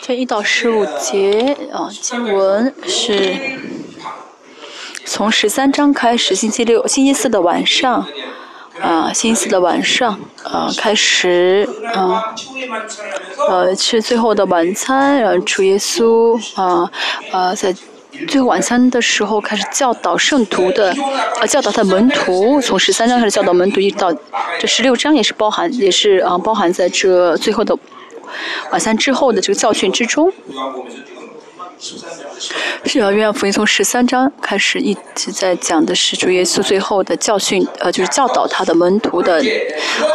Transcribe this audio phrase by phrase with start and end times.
[0.00, 3.36] 这一到十五节啊，经文是
[5.04, 8.06] 从十三章开始，星期六、星期四的晚上
[8.80, 12.34] 啊，星期四的晚上啊开始啊，
[13.48, 16.90] 呃吃最后的晚餐，然后主耶稣啊
[17.30, 17.74] 啊在
[18.28, 20.94] 最后晚餐的时候开始教导圣徒的
[21.40, 24.12] 呃教导他的门徒，从十三章开始教导门徒，一直到
[24.60, 27.76] 这十六章也是包含也是啊包含在这最后的。
[28.70, 30.32] 晚餐之后的这个教训之中，
[32.84, 39.42] 是啊，约翰福音从十三章开始一直在讲的是主耶稣最后的教训，呃，就是教导他的门徒的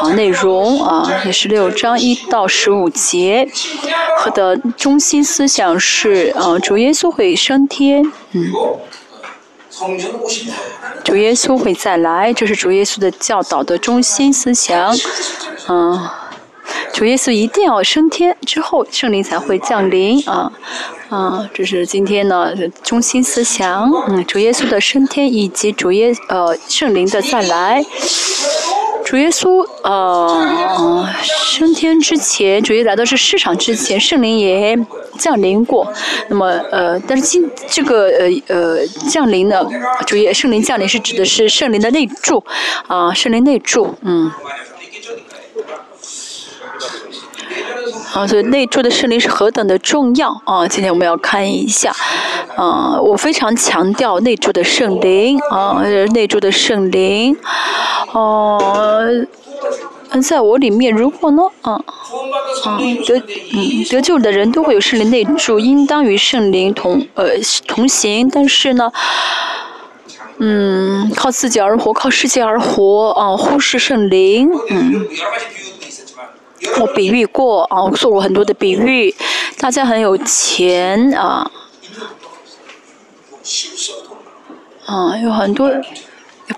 [0.01, 3.45] 啊内容啊，也是六章一到十五节，
[4.17, 8.49] 和的中心思想是啊，主耶稣会升天，嗯，
[11.03, 14.95] 主耶稣会再来，这是主耶稣的教导的中心思想，
[15.67, 16.09] 嗯。
[16.93, 20.51] 主耶稣一定要升天之后，圣灵才会降临啊
[21.09, 21.47] 啊！
[21.53, 23.91] 这是今天呢中心思想。
[24.07, 27.85] 嗯，主耶稣的升天以及主耶呃圣灵的再来。
[29.05, 34.77] 主耶稣呃升天之前，主耶稣来到这市场之前，圣灵也
[35.17, 35.87] 降临过。
[36.29, 39.63] 那么呃，但是今这个呃呃降临呢，
[40.05, 42.43] 主耶圣灵降临是指的是圣灵的内住
[42.87, 44.31] 啊，圣灵内住，嗯。
[48.13, 50.67] 啊，所以内住的圣灵是何等的重要啊！
[50.67, 51.93] 今天我们要看一下，
[52.55, 57.35] 啊，我非常强调内住的圣灵啊，内住的圣灵，
[58.13, 59.03] 哦，
[60.21, 61.73] 在我里面，如果呢，啊，
[62.63, 63.17] 啊，得，
[63.53, 67.31] 嗯，得救的人都会有圣灵内住，应当与圣灵同，呃，
[67.67, 68.91] 同行，但是呢，
[70.39, 75.05] 嗯，靠自己而活，靠世界而活，啊，忽视圣灵，嗯。
[76.79, 79.13] 我比喻过啊，我做过很多的比喻。
[79.59, 81.49] 大家很有钱啊，
[84.85, 85.71] 啊，有很多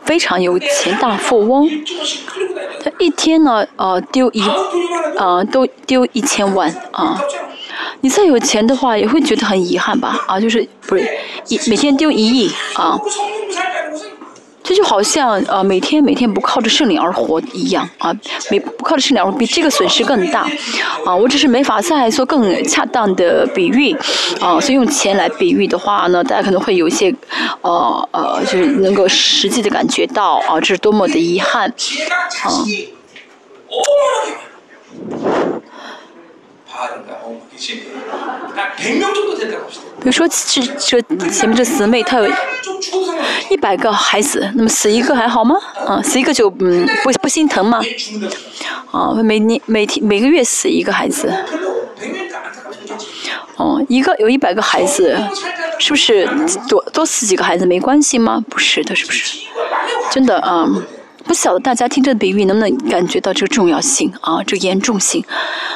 [0.04, 1.70] 非常有钱大富翁，
[2.84, 4.42] 他一天呢，呃，丢一，
[5.18, 7.20] 啊，都丢一千万啊。
[8.02, 10.26] 你再有钱的话，也会觉得很遗憾吧？
[10.28, 11.08] 啊，就是不是
[11.48, 13.00] 一每天丢一亿啊。
[14.70, 18.16] 这就好像呃每天每天不靠着圣灵而活一样啊，
[18.52, 20.48] 没不靠着圣灵而活比这个损失更大
[21.04, 21.16] 啊。
[21.16, 23.92] 我只是没法再做更恰当的比喻
[24.40, 27.12] 啊，所以用钱来比喻的话呢，大家可能会有一些
[27.62, 31.68] 呃呃，就是能够实际的感觉到啊，这是多么的遗憾
[32.44, 32.64] 啊。
[40.02, 42.32] 比如说，这这前面这姊妹，她有
[43.50, 45.56] 一百个孩子，那么死一个还好吗？
[45.86, 47.82] 啊，死一个就嗯不不心疼吗？
[48.92, 51.32] 啊，每年每天每个月死一个孩子，
[53.58, 55.18] 哦，一个有一百个孩子，
[55.80, 56.28] 是不是
[56.70, 58.42] 多多死几个孩子没关系吗？
[58.50, 59.38] 不是的，是不是？
[60.10, 60.66] 真的啊。
[61.30, 65.24] 不晓得大家听这个比喻能不能感觉到这个重要性啊，这个严重性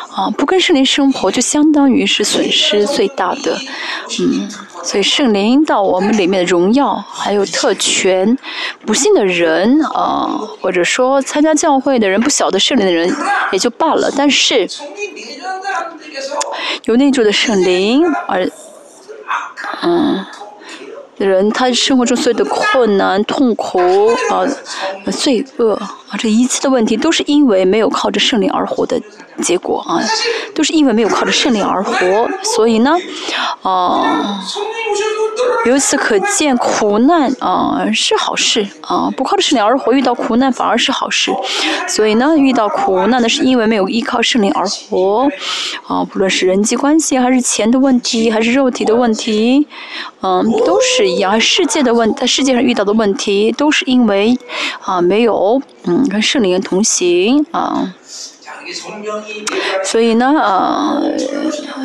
[0.09, 3.55] 啊，不跟圣灵生活就相当于是损失最大的，
[4.19, 4.49] 嗯，
[4.83, 8.35] 所以圣灵到我们里面的荣耀还有特权，
[8.83, 10.27] 不信的人啊，
[10.59, 13.15] 或者说参加教会的人不晓得圣灵的人
[13.51, 14.67] 也就罢了，但是
[16.85, 18.49] 有内住的圣灵而，
[19.83, 20.25] 嗯。
[21.17, 23.79] 人他生活中所有的困难、痛苦
[24.29, 24.45] 啊、
[25.11, 25.79] 罪恶。
[26.17, 28.99] 这一切的问题都是因为没有靠着圣灵而活的
[29.41, 29.99] 结果啊，
[30.55, 32.95] 都是因为没有靠着圣灵而活，所以呢，
[33.61, 34.43] 啊。
[35.65, 41.31] 由此可见，苦难啊是好事啊，不靠着圣灵而活，遇到苦难反而是好事。
[41.87, 45.27] 所以呢，遇到苦难的是因为没有依靠圣灵而活
[45.87, 49.65] 啊，不论是人际关系，还是钱的问题，还是肉体的问题，
[50.21, 51.39] 嗯，都是一样。
[51.39, 54.37] 世界的问，在世界上遇到的问题，都是因为
[54.81, 57.93] 啊没有嗯跟圣灵同行啊。
[59.83, 61.15] 所以呢，呃，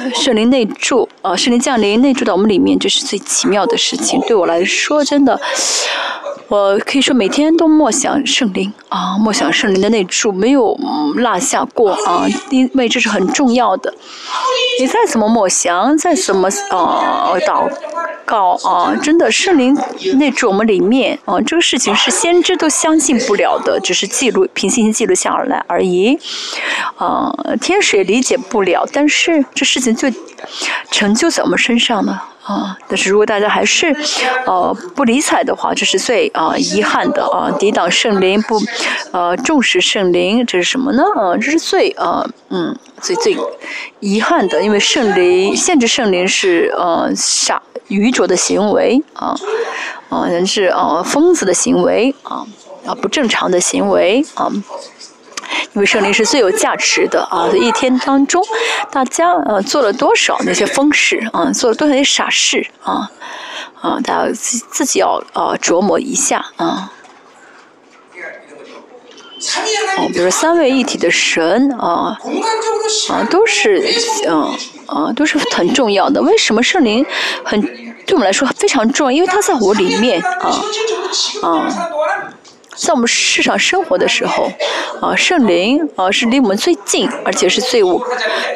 [0.15, 4.21] 圣灵内住，呃，圣灵降临内住到我们里面，这是最奇妙的事情。
[4.27, 5.39] 对我来说，真的，
[6.49, 10.75] 我可以说每天都默想圣灵啊，默想圣灵的内住，没有
[11.17, 13.93] 落下过啊，因为这是很重要的。
[14.81, 17.69] 你再怎么默想，再怎么呃祷。
[18.29, 19.75] 告啊，真的圣灵
[20.17, 26.15] 内住我们里面啊，这个事情是先知都相信不了的，只是记录凭信心记录下来而已。
[26.99, 30.09] 啊，天使也理解不了，但是这事情就
[30.91, 32.25] 成就在我们身上了。
[32.49, 33.95] 啊，但是如果大家还是，
[34.47, 38.59] 呃，不理睬的话，这是最啊遗憾的啊，抵挡圣灵，不，
[39.13, 41.03] 呃，重视圣灵，这是什么呢？
[41.15, 43.37] 啊，这是最啊，嗯，最最
[44.01, 49.37] 遗憾的，因为圣灵限制圣灵是呃傻愚拙的行为啊，
[50.09, 52.47] 啊，人是啊疯子的行为啊，
[52.87, 54.51] 啊不正常的行为啊。
[55.73, 57.49] 因为圣灵是最有价值的啊！
[57.55, 58.43] 一天当中，
[58.91, 63.11] 大家呃做了多少那些疯事啊，做了多少那些傻事啊
[63.81, 63.99] 啊！
[64.03, 66.93] 大家自自己要啊琢磨一下啊。
[69.99, 72.19] 哦，比如三位一体的神啊
[73.09, 73.81] 啊，都是
[74.27, 74.53] 嗯
[74.87, 76.21] 啊都是很重要的。
[76.23, 77.07] 为什么圣灵
[77.45, 77.61] 很
[78.05, 79.13] 对我们来说非常重要？
[79.13, 80.61] 因为它在我里面啊
[81.43, 81.69] 啊。
[82.79, 84.51] 在我们世上生活的时候，
[85.01, 88.01] 啊，圣灵啊是离我们最近，而且是最我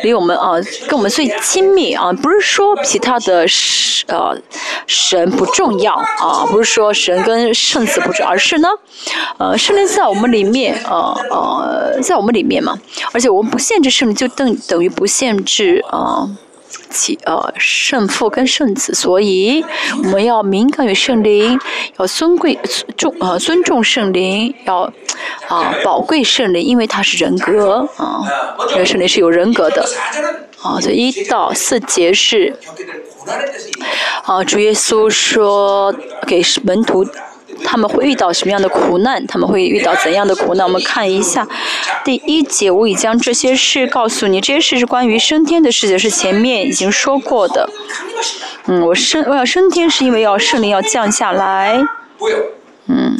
[0.02, 0.52] 离我们啊
[0.88, 2.12] 跟我们最亲密啊。
[2.12, 4.36] 不是说其他的神呃
[4.86, 8.68] 神不重要啊，不是说神跟圣子不重要，而是呢，
[9.38, 12.78] 呃，圣灵在我们里面啊呃在我们里面嘛，
[13.12, 16.28] 而且我们不限制圣灵，就等等于不限制啊。
[16.90, 19.64] 其呃圣父跟圣子，所以
[19.98, 21.58] 我们要敏感于圣灵，
[21.98, 24.92] 要尊贵尊重呃尊重圣灵，要
[25.48, 28.20] 啊宝贵圣灵，因为他是人格啊，
[28.68, 29.82] 这个圣灵是有人格的
[30.62, 30.80] 啊。
[30.80, 32.56] 所以一到四节是
[34.24, 35.94] 啊，主耶稣说
[36.26, 37.06] 给门徒。
[37.64, 39.26] 他们会遇到什么样的苦难？
[39.26, 40.66] 他们会遇到怎样的苦难？
[40.66, 41.46] 我们看一下，
[42.04, 47.68] 第一节我已将这些事告诉你，这些事是关于升天的事情，是前面已经说过的。
[48.66, 51.82] 嗯，我升我要升天是因为要圣灵要降下来。
[52.86, 53.16] 嗯。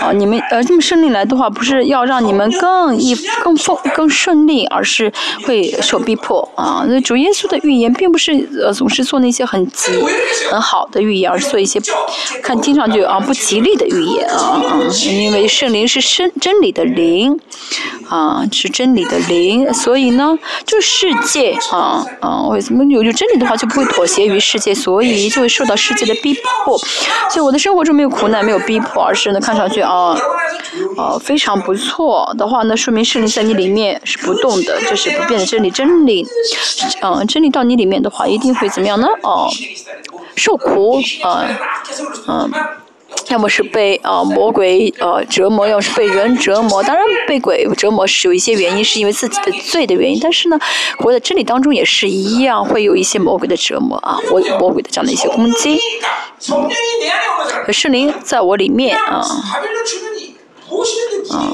[0.00, 5.12] 哦，你们呃这么顺利来的话，不是要让你们更一更丰更顺利，而是
[5.44, 6.84] 会受逼迫啊。
[6.86, 8.32] 那主耶稣的预言并不是
[8.62, 9.92] 呃总是做那些很吉
[10.50, 11.80] 很好的预言，而是做一些
[12.42, 14.78] 看听上去啊不吉利的预言啊啊。
[15.06, 17.38] 因为圣灵是真真理的灵
[18.08, 26.78] 啊，是真理的灵，所以呢，就世界啊啊，为什么有有真理的话就不会妥协于世界，所以就会受到世界的逼迫。
[27.30, 30.16] 所以我的生活中没有苦难，没有逼迫，而是呢看上去啊，
[30.96, 35.70] 啊非常不错的话，那说明圣灵在你里面是不动的，就是不变的真理。
[35.70, 36.26] 真理，
[37.02, 39.06] 嗯，真理到你里面的话，一定会怎么样呢？
[39.22, 39.48] 哦，
[40.36, 41.46] 受苦，啊，
[42.26, 42.50] 嗯。
[43.28, 46.82] 要么是被啊魔鬼呃折磨，要是被人折磨。
[46.82, 50.18] 当然被鬼折磨是有一些原因，是因为自己的罪的原因。
[50.20, 50.58] 但是呢，
[50.98, 55.78] 活在真理当中也是一样，会有一些魔鬼的折磨啊，魔魔鬼的这样的一些攻击。
[57.72, 59.22] 圣灵在我里面啊，
[61.30, 61.52] 啊，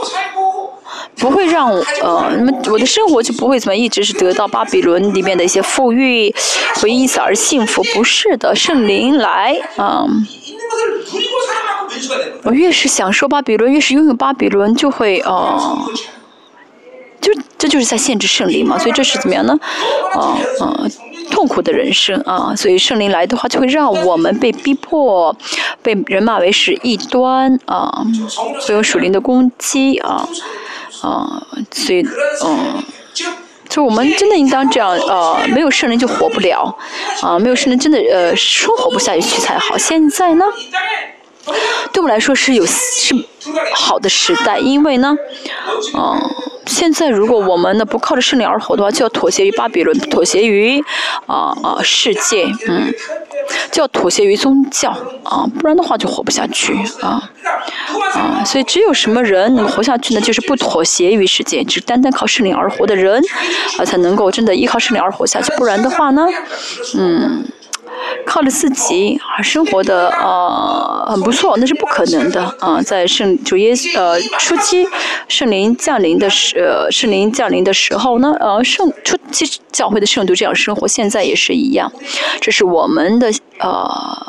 [1.16, 6.32] 不会让我呃，那么我的生活就不会怎么一直是得到巴比伦里面的一些富裕，
[6.76, 7.82] 会因此而幸福。
[7.94, 10.06] 不是的，圣灵来啊。
[12.42, 15.78] 我越是享受巴比伦，越是拥有巴比伦，就会呃，
[17.20, 18.78] 就这就是在限制圣灵嘛。
[18.78, 19.58] 所以这是怎么样呢？
[20.14, 20.86] 啊啊，
[21.30, 22.54] 痛苦的人生啊。
[22.54, 25.34] 所以圣灵来的话，就会让我们被逼迫，
[25.82, 28.04] 被人骂为是异端啊，
[28.66, 30.28] 会有属灵的攻击啊
[31.02, 31.42] 啊。
[31.72, 32.06] 所以
[32.44, 32.82] 嗯，
[33.68, 36.76] 就我们真的应当这样呃，没有圣灵就活不了
[37.22, 39.78] 啊，没有圣灵真的呃，生活不下去才好。
[39.78, 40.44] 现在呢？
[41.92, 43.14] 对我来说是有是
[43.74, 45.14] 好的时代，因为呢，
[45.96, 46.18] 嗯，
[46.66, 50.82] 现在如果我们呢不靠着圣灵而活的话，就要妥协于巴比伦，妥协于
[51.26, 52.92] 啊啊世界，嗯，
[53.70, 54.90] 就要妥协于宗教
[55.22, 57.30] 啊，不然的话就活不下去啊
[58.14, 60.20] 啊，所以只有什么人能活下去呢？
[60.20, 63.22] 就是不妥协于世界，只单单靠圣灵而活的人
[63.78, 66.26] 啊，才能够真的依靠圣灵而活下去，不然的话呢，
[66.96, 67.44] 嗯。
[68.26, 72.80] 靠着自己而生活的呃很不错，那是不可能的啊！
[72.82, 74.86] 在圣主耶呃初期
[75.28, 81.92] 圣灵降临的时呃圣灵降临的时候呢呃圣初期教会的圣徒这样生活，现在也是一样，
[82.40, 84.26] 这是我们的呃，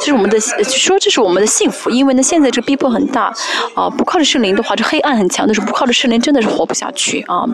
[0.00, 3.32] 这是我们的说这是我们的幸福，因为呢现在这逼迫很大
[3.74, 7.44] 啊，不靠着圣灵的话，这黑暗很强，但是不靠着圣灵真的是活不下去啊！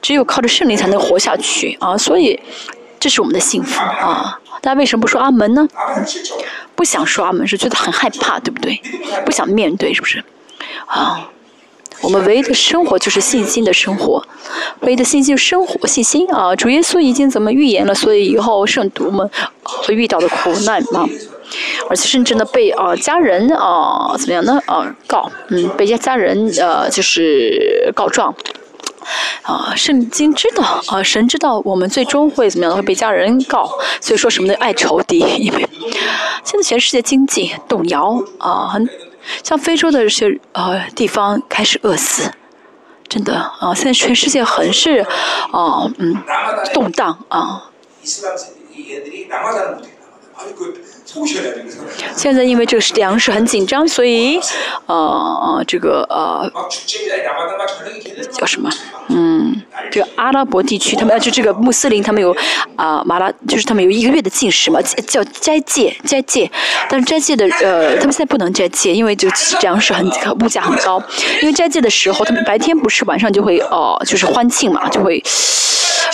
[0.00, 1.96] 只有靠着圣灵才能活下去啊！
[1.96, 2.38] 所以。
[3.00, 4.38] 这是我们的幸福啊！
[4.60, 5.66] 大家为什么不说阿门呢？
[6.76, 8.78] 不想说阿门，是觉得很害怕，对不对？
[9.24, 10.22] 不想面对，是不是？
[10.84, 11.30] 啊，
[12.02, 14.22] 我们唯一的生活就是信心的生活，
[14.80, 16.54] 唯一的信心生活信心啊！
[16.54, 17.94] 主耶稣已经怎么预言了？
[17.94, 19.28] 所以以后圣徒们
[19.64, 21.08] 会遇到的苦难啊，
[21.88, 24.60] 而且甚至呢被啊家人啊怎么样呢？
[24.66, 28.34] 啊告嗯被家家人呃就是告状。
[29.42, 35.68] 啊，圣经知道啊，神知道我们最终会怎么样，会被家人告，所以说什么的爱仇敌，因为
[36.44, 38.88] 现在全世界经济动摇啊，很
[39.42, 42.30] 像非洲的一些呃地方开始饿死，
[43.08, 45.06] 真的啊，现在全世界很是
[45.52, 46.16] 啊嗯
[46.72, 47.70] 动荡啊。
[52.16, 54.38] 现在因为这个粮食很紧张，所以，
[54.86, 56.50] 呃，这个呃，
[58.32, 58.70] 叫什么？
[59.08, 62.36] 嗯，这个阿拉伯地区，他们就这个穆斯林，他们有
[62.76, 66.50] 啊马拉，就是他们有一个月的禁食嘛，叫斋戒，斋戒。
[66.88, 69.28] 但是斋戒的呃，他们现在不能斋戒，因为就
[69.62, 70.06] 粮食很
[70.40, 71.02] 物价很高。
[71.42, 75.22] 因为斋戒的时候，他们白天不吃，晚上就会哦，就是欢庆嘛，就会。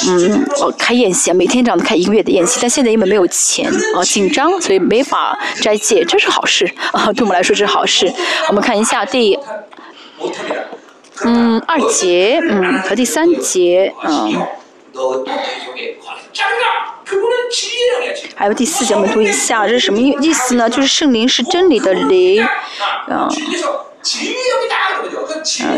[0.07, 8.13] 嗯，哦，开宴席，每天这样开一个月的宴席，但现在因为没有钱，啊，紧张，所以没法斋戒，这是好事啊，对我们来说这是好事。
[8.49, 9.39] 我们看一下第，
[11.25, 14.47] 嗯，二节，嗯，和第三节，嗯，
[18.35, 20.69] 还有第四节，我们读一下，这是什么意意思呢？
[20.71, 23.29] 就是圣灵是真理的灵，啊。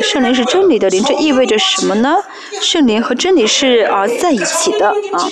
[0.03, 2.17] 圣灵是真理的灵，这意味着什么呢？
[2.61, 5.29] 圣灵和真理是啊在一起的啊，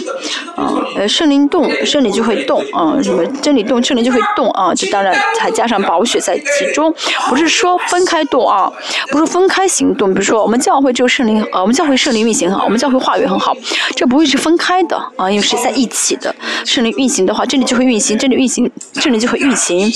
[0.57, 6.95] 啊，呃，圣灵动，圣灵就会动啊，什么真理动，圣灵就会动啊，这当然还加上宝血在其中，
[7.29, 8.71] 不是说分开动啊，
[9.11, 10.12] 不是分开行动。
[10.15, 13.57] 比如说我们教会只有圣灵，呃，我们教会圣灵运行很好，我们教会话语很好，
[13.95, 16.35] 这不会是分开的啊，因为是在一起的。
[16.65, 19.91] 圣灵运行的话，真理就会运行，真理运行，圣灵就会运行。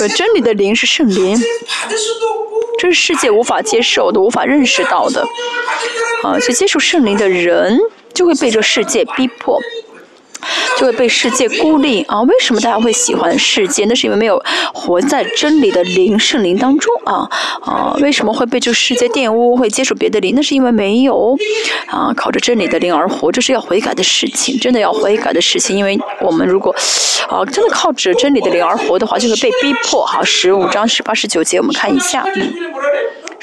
[0.00, 1.40] 呃，真理的灵是圣灵。
[2.78, 5.26] 这是世界无法接受的、无法认识到的，
[6.22, 7.78] 啊，去接受圣灵的人，
[8.12, 9.60] 就会被这世界逼迫。
[10.76, 12.20] 就会被世界孤立啊！
[12.22, 13.84] 为什么大家会喜欢世界？
[13.86, 17.28] 那是因为没有活在真理的灵圣灵当中啊
[17.62, 17.96] 啊！
[18.00, 19.56] 为什么会被这个世界玷污？
[19.56, 20.34] 会接触别的灵？
[20.36, 21.36] 那是因为没有
[21.86, 25.76] 啊，靠着真理的灵而活，这是要悔改的事情，真的要悔改的事情。
[25.76, 26.74] 因为我们如果
[27.28, 30.04] 啊真的靠着真理的灵而活的话，就会被逼迫。
[30.04, 32.24] 好，十五章十八十九节，我们看一下。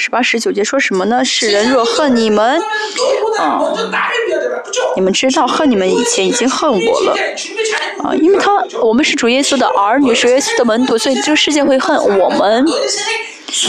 [0.04, 1.24] 十八十九节说什么呢？
[1.24, 2.62] 世人若恨你们，
[3.40, 3.62] 啊，
[4.98, 7.16] 你们知道恨你们以前已经恨我了，
[8.04, 12.66] 啊，因为他我们是主耶稣的儿女，是耶稣的门徒，所以这个世界会恨我们。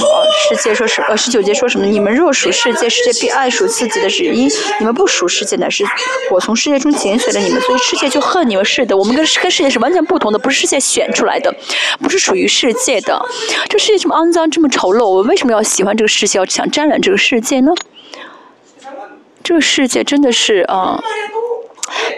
[0.00, 1.84] 哦，世界说是呃十九节说什么？
[1.84, 4.48] 你们若属世界，世界必爱属自己的旨意。
[4.78, 5.84] 你们不属世界，乃是
[6.30, 8.64] 我从世界中拣选了你们，所以世界就恨你们。
[8.64, 11.54] 是的，我们跟跟世界是完全不同的，不是世界选出来的，
[12.00, 13.20] 不是属于世界的。
[13.68, 17.72] 这世界这么肮脏，这么丑陋，我为什么要喜欢这个世界，要想沾染这个世界呢？
[19.42, 20.98] 这个世界真的是啊。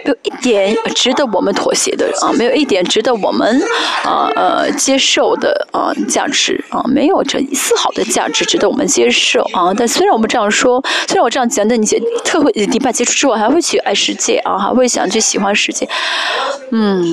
[0.03, 3.61] 没有一点值得我们妥协的啊，没有一点值得我们
[4.03, 9.73] 啊呃接受的啊价值啊，没有这丝毫的价值值得我们接受啊。
[9.75, 11.85] 但虽然我们这样说，虽然我这样讲，但你
[12.23, 15.87] 特会礼拜结束之后还会去爱世界啊，还会想去喜欢世界，
[16.71, 17.03] 嗯，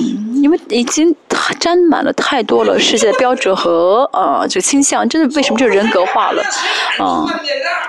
[0.41, 1.13] 因为已经
[1.59, 6.41] 沾满了太多了世界的标准和啊这倾向，真的为什么就人格化了
[6.99, 7.25] 啊？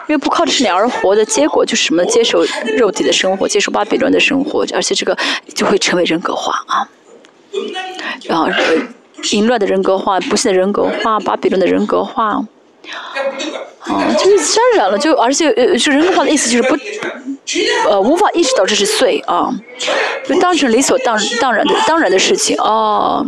[0.08, 2.04] 因为不靠着圣灵而活的结果就是什么？
[2.06, 2.44] 接受
[2.78, 4.65] 肉体的生活，接受巴比伦的生活。
[4.74, 5.16] 而且这个
[5.54, 6.88] 就会成为人格化啊，
[8.24, 8.48] 然后
[9.32, 12.42] 淫乱的人格化、不幸的人格化、巴比伦的人格化，
[13.80, 16.76] 啊，就是沾染了，就而且呃，就人格化的意思就是不，
[17.88, 19.50] 呃，无法意识到这是罪啊，
[20.26, 23.24] 就当成理所当当然的当然的事情啊。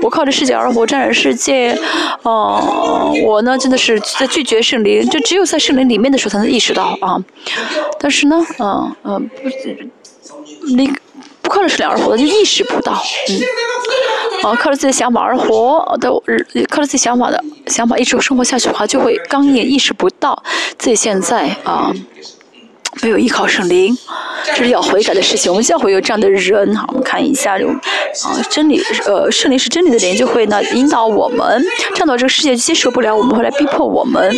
[0.00, 1.78] 我靠着世界而活，沾染世界，
[2.22, 7.22] 哦，我呢真的是在拒绝圣灵，就只有在圣灵里面的时候才能意识到啊。
[7.98, 9.50] 但是呢，嗯嗯不。
[10.76, 10.92] 那个
[11.42, 12.92] 不靠着圣灵而活的就意识不到，
[13.28, 16.08] 嗯，啊，靠着自己的想法而活的，
[16.68, 20.42] 靠着自己想法的想法一直生活下去的话，就会刚硬，意识不到
[20.78, 21.92] 自己现在啊。
[23.02, 23.96] 没有依靠圣灵，
[24.44, 25.50] 这是要悔改的事情。
[25.50, 27.60] 我们教会有这样的人，好，我们看一下，啊，
[28.50, 34.34] 真理，呃，圣灵是真理的灵，就会呢引导我们，这样的这个世界接受不了，我们会来逼迫我们。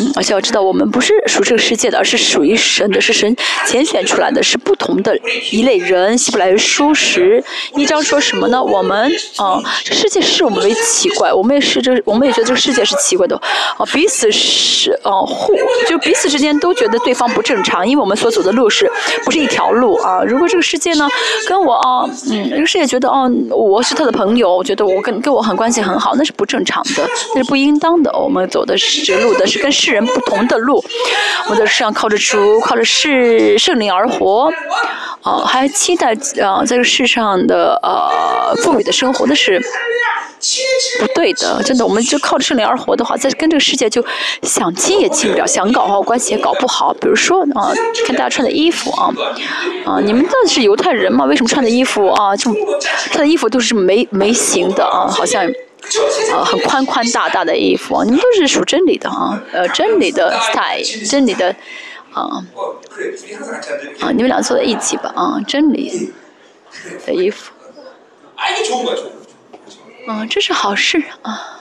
[0.00, 3.36] 嗯，而且要知道，我们不是属这个世界的，而是属于神的，是神
[3.66, 5.16] 拣选出来的，是不同的
[5.50, 6.16] 一类人。
[6.16, 7.42] 希伯来书十
[7.76, 8.62] 一章说什么呢？
[8.62, 15.52] 我们，啊，这世界视我们为奇怪，我们也是这，我们也觉得这个世界是奇怪的，啊，彼此是，啊，互，
[15.88, 17.23] 就彼此之间都觉得对方。
[17.28, 18.90] 不正常，因为我们所走的路是
[19.24, 20.22] 不是一条路啊？
[20.24, 21.08] 如果这个世界呢，
[21.48, 28.12] 跟我啊，嗯，这个世界觉得哦，我是他的朋友，我觉得我跟跟我很关系很好，那是不正常的，那是不应当的。
[28.18, 30.82] 我们走的是路的是跟世人不同的路，
[31.48, 34.50] 我在世上靠着主，靠着世圣灵而活，
[35.22, 36.12] 哦，还期待
[36.42, 39.62] 啊，在这世上的呃富裕的生活，那是。
[41.00, 44.04] 不对的，真的，我们就靠着圣灵而活的话，在跟这个世界就
[44.42, 46.92] 想亲也亲不了，想搞好关系也搞不好。
[46.94, 47.72] 比如说啊，
[48.06, 49.10] 看大家穿的衣服啊，
[49.86, 51.24] 啊，你们到底是犹太人吗？
[51.24, 52.52] 为什么穿的衣服啊，就
[53.10, 55.44] 穿的衣服都是没没型的啊，好像
[56.32, 61.54] 啊很宽宽大大的衣服，你们都是属真理的啊，呃，真理的 style，真理的
[62.12, 62.44] 啊
[64.00, 66.12] 啊，你们俩坐在一起吧啊，真理
[67.06, 67.52] 的衣服。
[70.06, 71.60] 嗯，这是好事啊。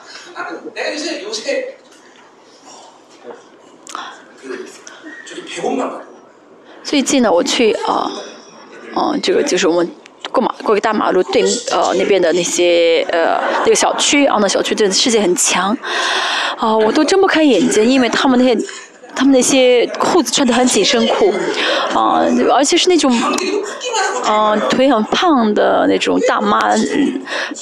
[6.83, 8.11] 最近呢，我去啊，
[8.93, 9.89] 哦，这个就是我们
[10.31, 15.75] 过马过个大马路对呃那边的那些呃那个小区啊，那小区对世界很强
[16.57, 18.65] 啊，我都睁不开眼睛，因为他们那些。
[19.15, 21.33] 他们那些裤子穿的很紧身裤，
[21.93, 23.11] 啊，而且是那种，
[24.27, 26.59] 嗯，腿很胖的那种大妈，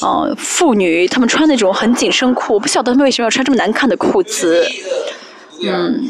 [0.01, 4.65] 嗯，妇女，她们穿那种很紧身裤，不晓得她们为什么要穿这么难看的裤子，
[5.63, 6.03] 嗯。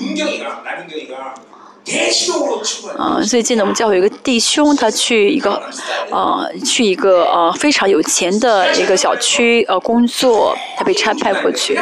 [2.95, 5.59] 啊，最近呢，我们教会有一个弟兄，他去一个，
[6.11, 11.75] 啊，去一个呃非常有钱的一个小区呃工作，他被差派过去。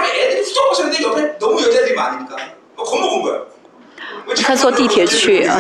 [4.44, 5.58] 他坐地铁去啊。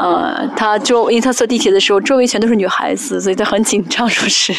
[0.00, 4.52] 嗯，他周，因为他坐地铁的时候，周围全都是女孩子，所以他很紧张，说是。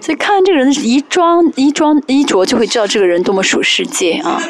[0.00, 4.40] 所以看这个人的衣装、衣装、衣着，就会知道这个人多么属世界啊！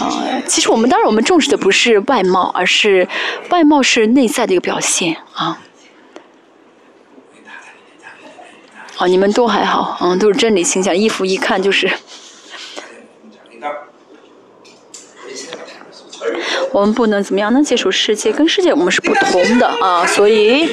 [0.00, 3.08] 啊，其实我们当然我们重视的不是外貌，而是
[3.50, 5.60] 外貌是内在的一个表现啊。
[8.94, 11.90] 好，你们都还好，嗯，都是真理形象，衣服一看就是。
[16.72, 17.52] 我们不能怎么样？
[17.52, 20.68] 能接触世界，跟世界我们是不同的啊，所以。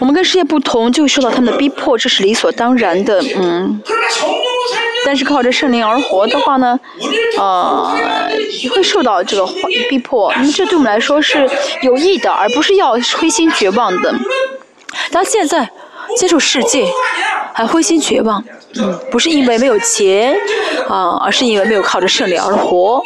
[0.00, 3.80] 我们跟世界不同，就受到他们的逼迫，这是理所当然的，嗯。
[5.06, 6.78] 但是靠着圣灵而活的话呢，
[7.38, 7.94] 呃，
[8.74, 9.46] 会受到这个
[9.88, 10.32] 逼迫。
[10.34, 11.48] 那么这对我们来说是
[11.82, 14.12] 有益的，而不是要灰心绝望的。
[15.12, 15.70] 但现在
[16.16, 16.86] 接触世界
[17.52, 18.42] 还灰心绝望，
[18.80, 20.36] 嗯，不是因为没有钱
[20.88, 23.00] 啊，而是因为没有靠着圣灵而活。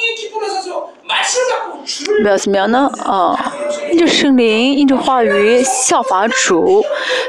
[1.18, 1.78] 还是那。
[2.22, 2.90] 没有怎么样呢？
[3.05, 3.53] 啊，
[3.92, 6.85] 印着圣灵，印着话语，效法主。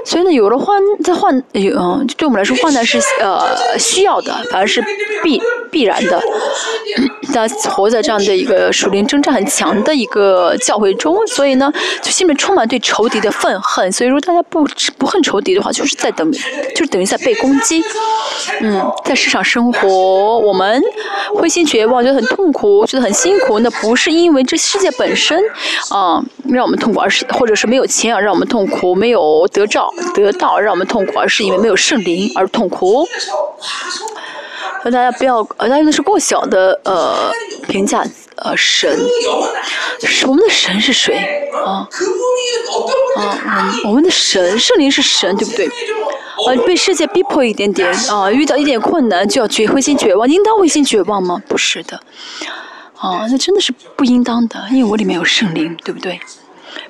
[0.06, 4.84] 所以呢，有了患，在患，嗯，对我们来说，患难是呃需要的，反而是
[5.24, 5.42] 必
[5.72, 6.22] 必然的。
[7.34, 13.92] 他活在这样的一个属灵征战很强的一个教会中，所以呢，就心里充满对仇敌的愤恨。
[13.92, 14.68] 所以说，大家不
[14.98, 17.84] 不恨仇敌的话，就是在等，就是等于在被攻击。
[18.62, 20.82] 嗯，在市场生活，我们
[21.36, 23.60] 灰心绝望，觉得很痛苦，觉得很辛苦。
[23.60, 25.40] 那不是因为这世界本身
[25.92, 33.08] 啊让我们痛苦，而是或者是没有钱啊让我们痛苦，没有得到得到让我们痛苦，而是因为没有圣灵而痛苦。
[34.84, 37.32] 大家不要，呃，大家用的是过小的呃
[37.68, 38.04] 评价
[38.38, 38.90] 呃神，
[40.26, 41.14] 我们的神是谁
[41.64, 41.88] 啊？
[43.18, 45.68] 啊，我们的神圣灵是神，对不对？
[45.68, 51.40] 啊，被世界逼迫一点点啊，遇到一点困难就要绝灰心绝望，应当灰心绝望吗？
[51.48, 52.02] 不是的，
[53.00, 56.20] 啊，那真的是不应当的，因为我里面有圣灵，对不对？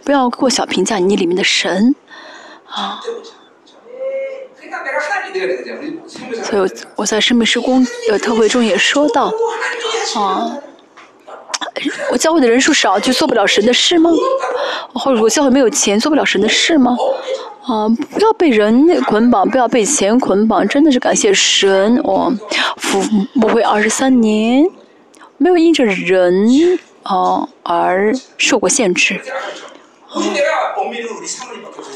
[0.03, 1.95] 不要过小评价你里面的神，
[2.65, 2.99] 啊。
[6.43, 9.31] 所以我在生命施工的特会中也说到，
[10.15, 10.51] 啊，
[12.11, 14.11] 我教会的人数少就做不了神的事吗？
[14.93, 16.95] 或者我教会没有钱做不了神的事吗？
[17.63, 22.31] 啊，不要被人捆绑，不要被钱捆绑，真的是感谢神，我
[22.77, 23.01] 服
[23.39, 24.65] 不会二十三年，
[25.39, 26.47] 没有因着人
[27.03, 29.19] 哦而受过限制。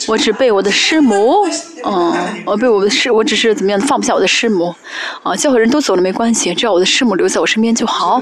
[0.07, 1.45] 我只被我的师母，
[1.83, 4.73] 嗯，我被我的师，我只是怎么样放不下我的师母，
[5.23, 8.21] 啊，教会人都走了没关系，只要我的师母留在我身边就好，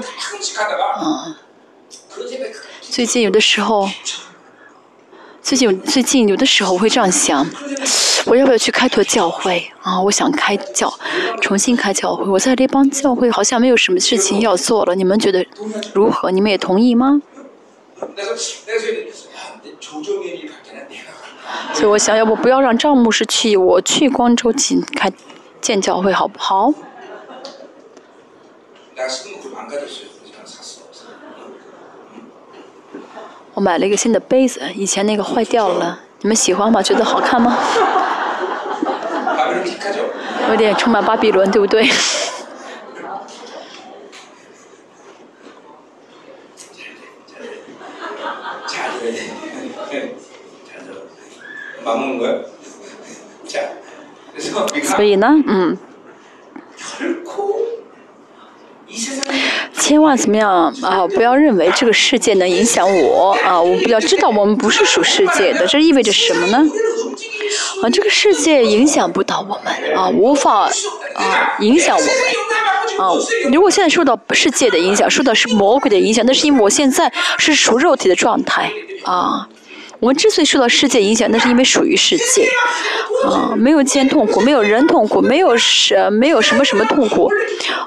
[1.02, 1.34] 嗯。
[2.80, 3.88] 最近有的时候，
[5.42, 7.44] 最近最近有的时候我会这样想，
[8.26, 10.00] 我要不要去开拓教会啊？
[10.00, 10.92] 我想开教，
[11.40, 12.24] 重新开教会。
[12.24, 15.44] 我在这帮教会好像没有什么事情要做了，你们觉得
[15.92, 16.30] 如何？
[16.30, 17.20] 你们也同意吗？
[21.74, 25.12] 所以我想要不不要让赵牧师去，我去光州去开
[25.60, 26.72] 建教会好不好？
[33.54, 36.82] 我买了一个新的杯子以前那个坏掉了你们喜欢吗？
[36.82, 37.58] 觉得好看吗？
[40.48, 41.88] 有点充满巴比伦对不对？
[54.82, 55.76] 所以呢嗯
[59.78, 61.06] 千万怎么样啊？
[61.14, 63.60] 不要认为这个世界能影响我啊！
[63.60, 65.66] 我们要知道，我们不是属世界的。
[65.66, 66.58] 这意味着什么呢？
[67.82, 70.70] 啊，这个世界影响不到我们啊，无法
[71.14, 72.10] 啊影响我们
[72.98, 73.10] 啊。
[73.52, 78.70] 如果现在受到世界的影响，受到是魔鬼的影响，那是因为我现在是属肉体的状态
[79.04, 79.48] 啊。
[80.02, 82.44] 我们之所以受到世界影响，那是因为属于世界，
[83.24, 87.30] 啊，没有见痛苦，没有人痛苦，没有什没有什么什么痛苦，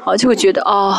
[0.05, 0.97] 啊，就会觉得啊，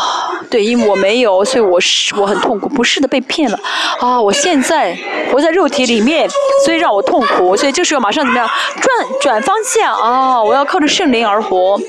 [0.51, 3.59] 对，因为我没有，所以我是我很痛苦，不是的，被骗了，
[3.99, 4.95] 啊，我现在
[5.33, 6.29] 活在肉体里面，
[6.67, 8.47] 所以让我痛苦，所以这时候马上怎么样，
[8.79, 11.81] 转转方向啊，我要靠着圣灵而活，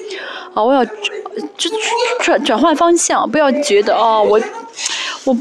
[0.57, 0.95] 啊，我要转
[2.23, 4.39] 转转换方向，不要觉得啊我。
[5.25, 5.35] 我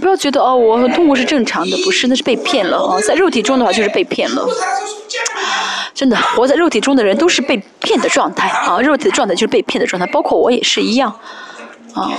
[0.00, 3.00] 不要觉得哦，我很痛苦是正常的，不是，那是被骗了啊！
[3.00, 4.44] 在肉体中的话就是被骗了，
[5.94, 8.80] 真的，活在肉体中的人都是被骗的状态啊！
[8.80, 11.14] 肉体的状态就是被骗的状态，包括我也是一样。
[11.94, 12.10] 啊，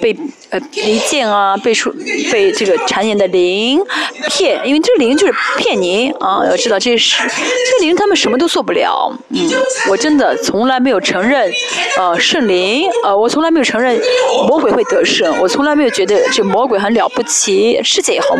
[0.00, 0.16] 被
[0.50, 1.92] 呃离间啊，被说
[2.30, 3.82] 被这个谗言的灵
[4.28, 9.50] 骗，因为这灵就是骗您啊，要知道这是这灵他们什么都做不了，嗯，
[9.90, 11.52] 我真的从来没有承认，
[11.96, 14.00] 呃圣灵，呃我从来没有承认
[14.46, 18.36] 魔鬼会得胜，我从来没有觉得这魔鬼很了不起，世界也好，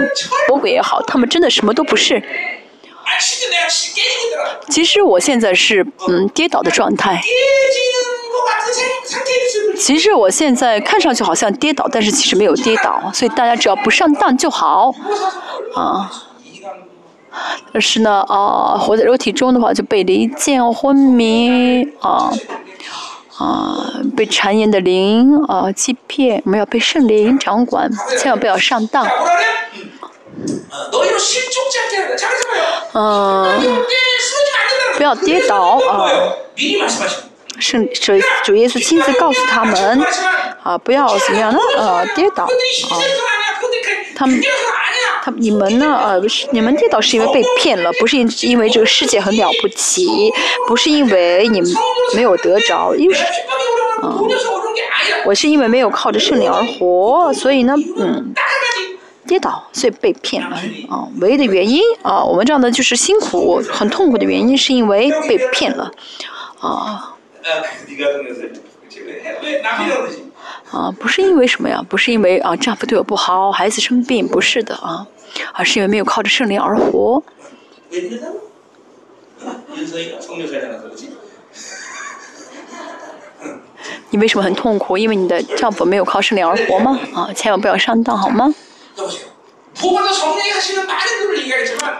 [0.49, 2.23] 魔鬼也好，他们真的什么都不是。
[4.69, 7.21] 其实我现在是嗯跌倒的状态。
[9.77, 14.93] 其实我现在看上去好像跌倒，但是其实没有跌倒，所以大家只要不上当就好，
[15.75, 16.11] 啊。
[17.73, 22.33] 但是呢，啊，活在肉体中的话就被离间、昏迷，啊，
[23.37, 29.07] 啊，被谗言的灵啊欺骗，我们要被圣灵掌管，千万不要上当。
[32.95, 33.61] 嗯，
[34.97, 36.11] 不要跌倒啊。
[37.59, 38.13] 圣主
[38.45, 40.03] 主耶稣亲自告诉他们，
[40.63, 41.59] 啊，不要怎么样呢？
[41.77, 42.95] 呃，跌倒，啊，
[44.15, 44.41] 他们，
[45.23, 45.99] 他你们呢？
[46.03, 46.21] 呃，
[46.53, 50.33] 你们跌倒是因为被骗了，不是因因为这个世界很了不起，
[50.67, 51.71] 不是因为你们
[52.15, 53.17] 没有得着，因为，
[54.03, 54.19] 啊，
[55.27, 58.35] 我是因为没有靠着圣灵而活，所以呢，嗯，
[59.27, 60.57] 跌倒，所以被骗了，
[60.89, 65.91] 啊，唯一的原因，啊，我们这样的就是辛苦、很痛苦的原因，是因为被骗了，
[66.61, 67.15] 啊。
[70.71, 71.83] 啊，不是因为什么呀？
[71.89, 75.07] 不是因为啊，丈夫对我不好，孩子生病，不是的啊，
[75.55, 77.23] 而是因为没有靠着圣灵而活。
[84.11, 84.99] 你为什么很痛苦？
[84.99, 86.99] 因为你的丈夫没有靠圣灵而活吗？
[87.15, 88.55] 啊，千万不要上当，好吗？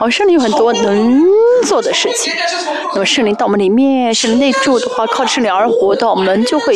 [0.01, 1.25] 哦，圣灵有很多能
[1.65, 2.33] 做的事情。
[2.93, 6.75] 那么圣灵到我们里面，圣灵内住的话，靠圣灵而活的，我们就会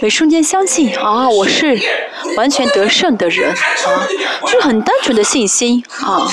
[0.00, 1.78] 每瞬间相信啊，我是
[2.36, 4.06] 完全得胜的人啊，
[4.42, 6.28] 就是很单纯的信心啊。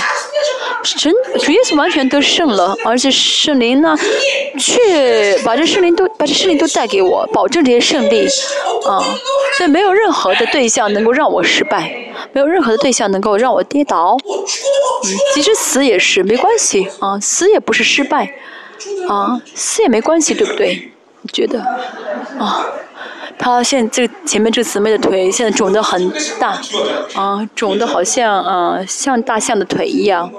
[0.83, 3.95] 神主耶稣完全得胜了，而且圣灵呢，
[4.59, 8.27] 却把这圣灵都把这圣灵都带给我，保证这些胜利
[8.87, 8.97] 啊。
[9.57, 11.93] 所以没有任何的对象能够让我失败，
[12.31, 14.17] 没有任何的对象能够让我跌倒。
[14.23, 14.45] 嗯，
[15.33, 18.33] 其实死也是没关系啊，死也不是失败
[19.09, 20.91] 啊，死也没关系，对不对？
[21.21, 21.61] 你觉得
[22.39, 22.65] 啊？
[23.37, 26.61] 他现在这前面这姊妹的腿现在肿得很大
[27.15, 30.31] 啊，肿得好像啊像大象的腿一样。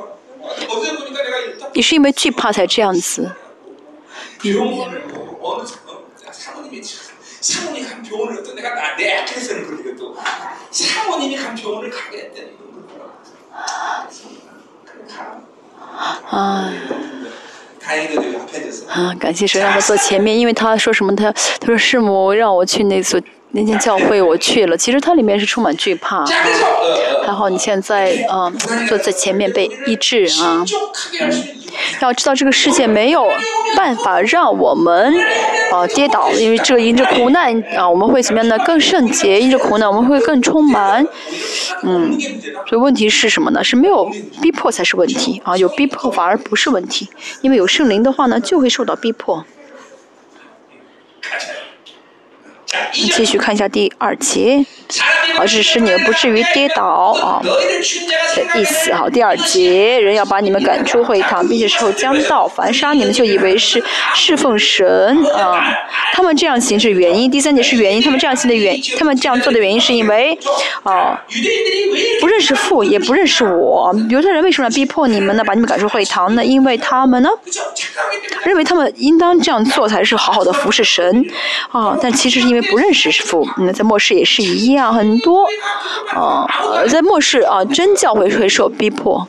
[1.73, 3.31] 你是因为惧怕才这样子。
[16.31, 16.73] 啊。
[18.89, 21.15] 啊，感谢谁让他坐前面，因为他说什么？
[21.17, 23.21] 他他说师母让我去那所
[23.53, 24.77] 那间教会，我去了。
[24.77, 26.25] 其实它里面是充满惧怕。
[27.25, 28.51] 还好你现在啊
[28.89, 30.65] 坐在前面被医治啊。
[32.01, 33.31] 要知道这个世界没有
[33.77, 35.15] 办法让我们
[35.71, 38.59] 啊跌倒，因为这因着苦难啊我们会怎么样呢？
[38.65, 41.07] 更圣洁，因着苦难我们会更充满。
[41.83, 42.19] 嗯，
[42.67, 43.63] 所以问题是什么呢？
[43.63, 44.11] 是没有
[44.41, 47.09] 逼迫才是问题啊，有逼迫反而不是问题，
[47.41, 49.45] 因为有圣灵的话呢就会受到逼迫。
[52.93, 54.65] 继续看一下第二节。
[55.39, 58.93] 啊，是使你们不至于跌倒啊的意思。
[58.93, 63.83] 好，第二节，人要把你们赶出会堂，并且时候将到，凡杀你们就以为是
[64.15, 64.87] 侍奉神
[65.35, 65.65] 啊。
[66.13, 70.39] 他们这样行是原因，第三节是原因，他们这样行的原，他们这样做的原因是因为
[70.83, 71.19] 啊
[72.21, 73.95] 不认识父，也不认识我。
[74.11, 75.43] 犹太人为什么要逼迫你们呢？
[75.43, 76.45] 把你们赶出会堂呢？
[76.45, 77.31] 因为他们呢
[78.45, 81.25] 认为他们应当这样做才是好好的服侍神
[81.71, 83.47] 啊，但其实是因为不认识父。
[83.59, 85.47] 嗯，在末世也是一样，很多
[86.15, 86.47] 啊，
[86.89, 89.27] 在末世啊，真教会会受逼迫。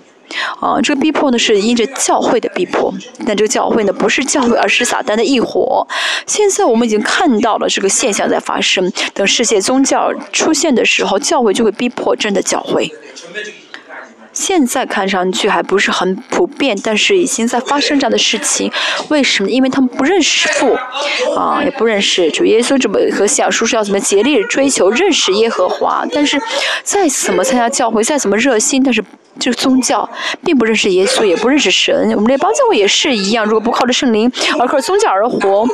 [0.60, 2.91] 啊，这个逼迫呢是因着教会的逼迫，
[3.24, 5.86] 但这个教会呢不是教会，而是撒旦的异火。
[6.26, 8.91] 现在我们已经看到了这个现象在发生。
[9.13, 12.91] 等世界宗教出现的时候，教会就会逼迫真的教会。
[14.34, 18.72] 现在看上去还不是很普遍，但是已经在发生这样的事情。
[19.10, 19.50] 为什么？
[19.50, 20.74] 因为他们不认识父，
[21.38, 22.78] 啊，也不认识主耶稣。
[22.78, 26.04] 这么和小书是要怎么竭力追求认识耶和华？
[26.12, 26.41] 但是
[26.84, 29.04] 再怎么参加教会，再怎么热心，但是
[29.39, 30.10] 这个宗教
[30.43, 32.12] 并不认识耶稣，也不认识神。
[32.15, 35.67] 我们这帮教会也是一样，如果不靠着圣灵，而靠宗教而活，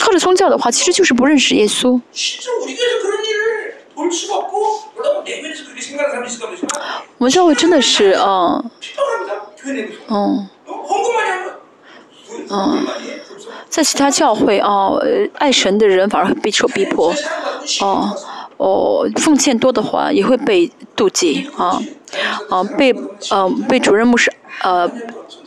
[0.00, 2.00] 靠着宗教的话，其实就是不认识耶稣。
[7.18, 8.70] 我们教会真的是，嗯，
[10.08, 10.48] 嗯，
[12.50, 12.86] 嗯，
[13.70, 14.90] 在其他教会啊，
[15.34, 17.12] 爱神的人反而会被受逼迫，
[17.80, 18.16] 哦，
[18.58, 21.80] 哦，奉献多的话也会被妒忌，啊，
[22.50, 22.94] 啊，被，
[23.32, 24.30] 嗯，被主任牧师，
[24.62, 24.86] 呃，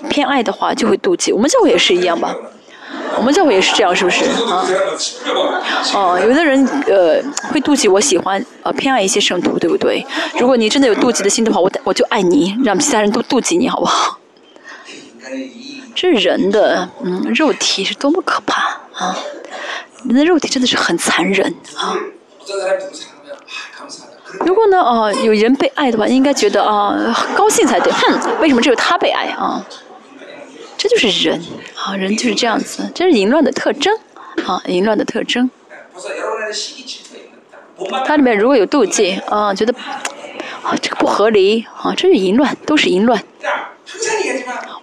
[0.09, 1.31] 偏爱的话就会妒忌。
[1.31, 2.35] 我们教会也是一样吧。
[3.17, 4.65] 我们教会也是这样，是不是啊？
[5.93, 7.21] 哦，有的人呃
[7.51, 10.05] 会妒忌我喜欢呃偏爱一些圣徒，对不对？
[10.39, 14.17] 如果你真的有妒忌的心的话，我我就爱你，让其他人都妒忌你，好不好？
[15.93, 19.15] 这人的嗯肉体是多么可怕啊！
[20.05, 21.93] 人的肉体真的是很残忍啊！
[24.45, 26.95] 如果呢哦有人被爱的话，应该觉得啊
[27.35, 27.91] 高兴才对。
[27.91, 29.63] 哼，为什么只有他被爱啊？
[30.79, 31.41] 这就是人
[31.75, 33.93] 啊，人就是这样子，这是淫乱的特征
[34.47, 35.51] 啊，淫乱的特征。
[38.05, 39.73] 它里面如果有妒忌啊，觉得
[40.63, 43.21] 啊这个不合理啊，这是淫乱，都是淫乱。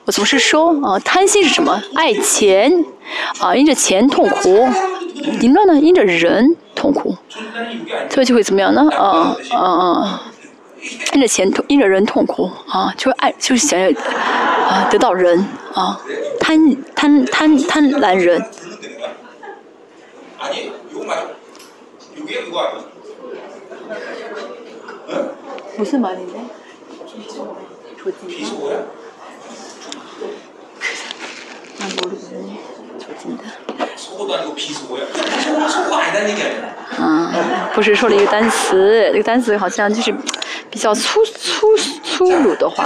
[0.05, 1.83] 我总是说啊，贪心是什么？
[1.95, 2.71] 爱钱
[3.41, 4.69] 啊，因着钱痛苦；
[5.41, 7.17] 淫乱呢，因着人痛苦，
[8.11, 8.87] 所以就会怎么样呢？
[8.91, 10.23] 啊啊啊！
[11.15, 13.89] 因着钱痛，因着人痛苦啊，就会爱，就是想要
[14.69, 15.47] 啊得到人
[15.77, 16.01] 啊，
[16.41, 18.43] 贪贪贪贪婪人。
[25.77, 26.11] 不是吗？
[26.17, 26.25] 你
[36.99, 37.33] 嗯，
[37.75, 40.15] 不是说了一个单词，这个单词好像就是。
[40.69, 42.85] 比较粗粗粗鲁的话，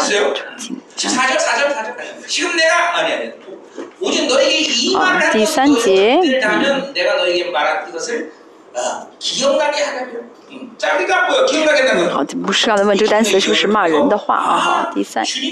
[4.97, 6.21] 啊，第三节。
[12.11, 14.59] 好，不是刚才问这个单词是不是骂人的话啊？
[14.59, 15.25] 好，第三。
[15.25, 15.43] 所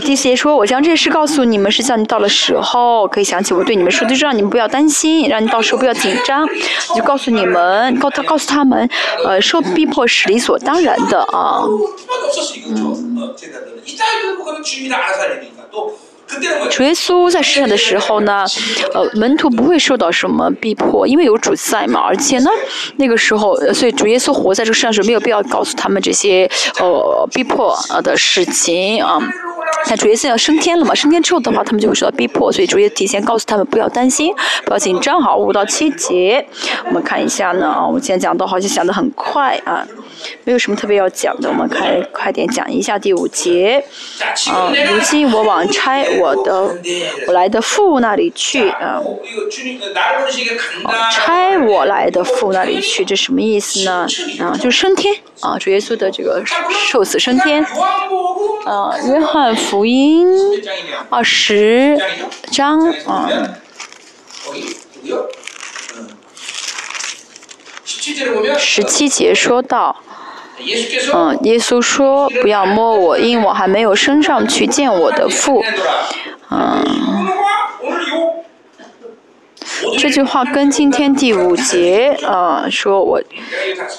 [0.00, 6.48] 以第四节说：“我将这事告诉你们，是叫你到了时候可以想起我对你们说的，就让你们不要担心，让你到时候不要紧张。
[6.94, 8.88] 就告诉你们，告他告诉他们，
[9.26, 11.78] 呃，受逼迫是理所当然的啊。”嗯。
[16.70, 18.44] 主耶稣在世上的时候呢，
[18.94, 22.00] 呃，门徒不会受到什么逼迫，因为有主在嘛。
[22.00, 22.50] 而且呢，
[22.96, 29.18] 那个时候，所以主耶稣活在这个世上时，没有必要告诉他们这些呃逼迫呃的事情啊。
[29.88, 30.94] 那主耶稣要升天了嘛？
[30.94, 34.32] 升天之后的话，他们就会受到逼迫，所以主耶稣提前告诉他们不要担心，
[34.64, 35.20] 不要紧张。
[35.20, 36.46] 好，五到七节，
[36.86, 37.86] 我们看一下呢。
[37.86, 39.86] 我今天讲的好像讲的很快啊，
[40.44, 43.84] 没有什么特别要讲的，我们快快点讲一下第五节。
[44.50, 46.74] 啊，如今我往差我的
[47.26, 49.00] 我来的父那里去啊。
[51.10, 54.06] 差我来的父那里去，这什么意思呢？
[54.40, 56.42] 啊，就升天啊，主耶稣的这个
[56.88, 57.64] 受死升天。
[58.64, 59.56] 啊，约翰。
[59.62, 60.26] 福音
[61.08, 61.98] 二十
[62.50, 63.28] 章啊，
[68.58, 69.96] 十七节说到，
[71.14, 75.64] 嗯，耶稣说不要摸我，因我还没有升上去见我的父，
[76.50, 76.84] 嗯。
[79.98, 83.20] 这句话跟今天第五节啊，说我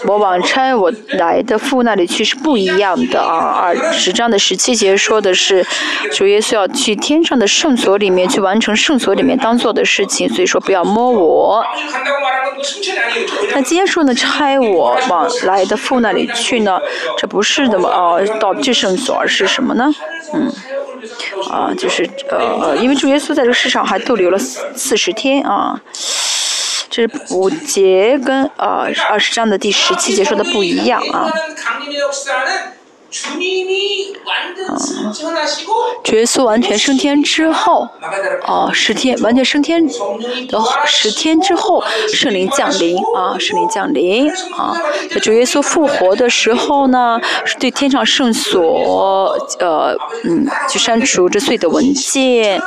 [0.06, 3.62] 我往差我来的父那里去是不一样的啊。
[3.62, 5.66] 二十章的十七节说的是
[6.12, 11.64] 主耶稣要去天上的圣所里面去完成圣所里面当做的事情，所以说不要摸我。
[13.54, 16.80] 那今天说呢，差我往来的父那里去呢，
[17.18, 19.94] 这不是的么啊，到至圣所而是什么呢？
[20.34, 20.52] 嗯。
[21.50, 25.80] 啊，就是呃，因为主耶稣在这个世上还逗留了四四十天啊，
[26.90, 31.32] 这是五节跟呃二十章的第十七节说的不一样啊。
[34.66, 35.14] 嗯，
[36.04, 37.88] 角色完全升天之后，
[38.48, 44.76] 哦，十天完全升天的十天之后，圣灵降临啊，圣灵降临啊。
[45.12, 52.60] 在主耶稣复活的时候呢，是对天上圣所，呃，嗯，去删除这罪的文件。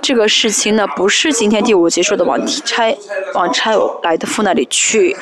[0.00, 2.96] 这个事情呢，不是今天第五节说的往拆
[3.34, 5.16] 往差来的父那里去，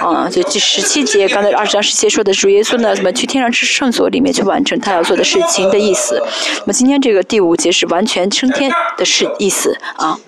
[0.00, 6.22] 啊，就第十七节，刚才二十章十七节说的主耶稣呢，怎么去天上之圣所里面去完成他要做的事情的意思。
[6.60, 10.18] 那么今天这个第五节是完全升天的事意思啊，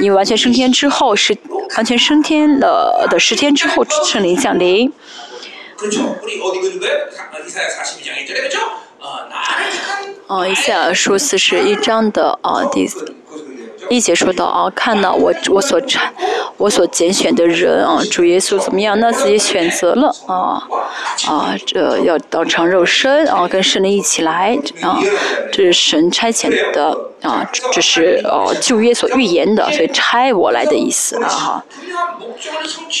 [0.00, 1.36] 因为完全升天之后是
[1.76, 4.92] 完全升天了的十天之后圣灵降临。
[10.28, 12.88] 嗯，以下书四十一章的啊第。
[13.88, 16.12] 一节说到啊，看到我我所产
[16.56, 18.98] 我所拣选的人啊，主耶稣怎么样？
[18.98, 20.62] 那自己选择了啊
[21.28, 24.98] 啊，这要当成肉身啊，跟圣灵一起来啊，
[25.52, 31.64] 这是神差遣的啊，这是呃旧约所预言的，所以差我来的意思啊哈。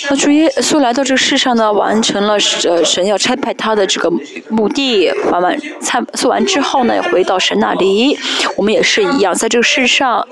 [0.08, 2.34] 那主耶稣来到这个世上呢，完成了
[2.68, 4.10] 呃神要差派他的这个
[4.48, 8.18] 目的，完完参做完之后呢，回到神那里。
[8.56, 10.26] 我们也是一样，在这个世上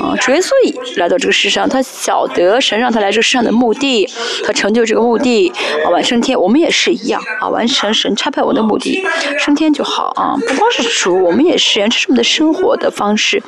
[0.00, 0.50] 啊，主耶稣
[0.96, 4.08] 来到这个世上，他晓得神让他来这个世上的目的，
[4.44, 5.52] 他成就这个目的
[5.84, 6.40] 啊，完升天。
[6.40, 9.02] 我们也是一样啊，完成神差派我的目的，
[9.38, 10.34] 升天就好啊。
[10.48, 13.42] 不光是主，我们也是，这是我们的生活的方式。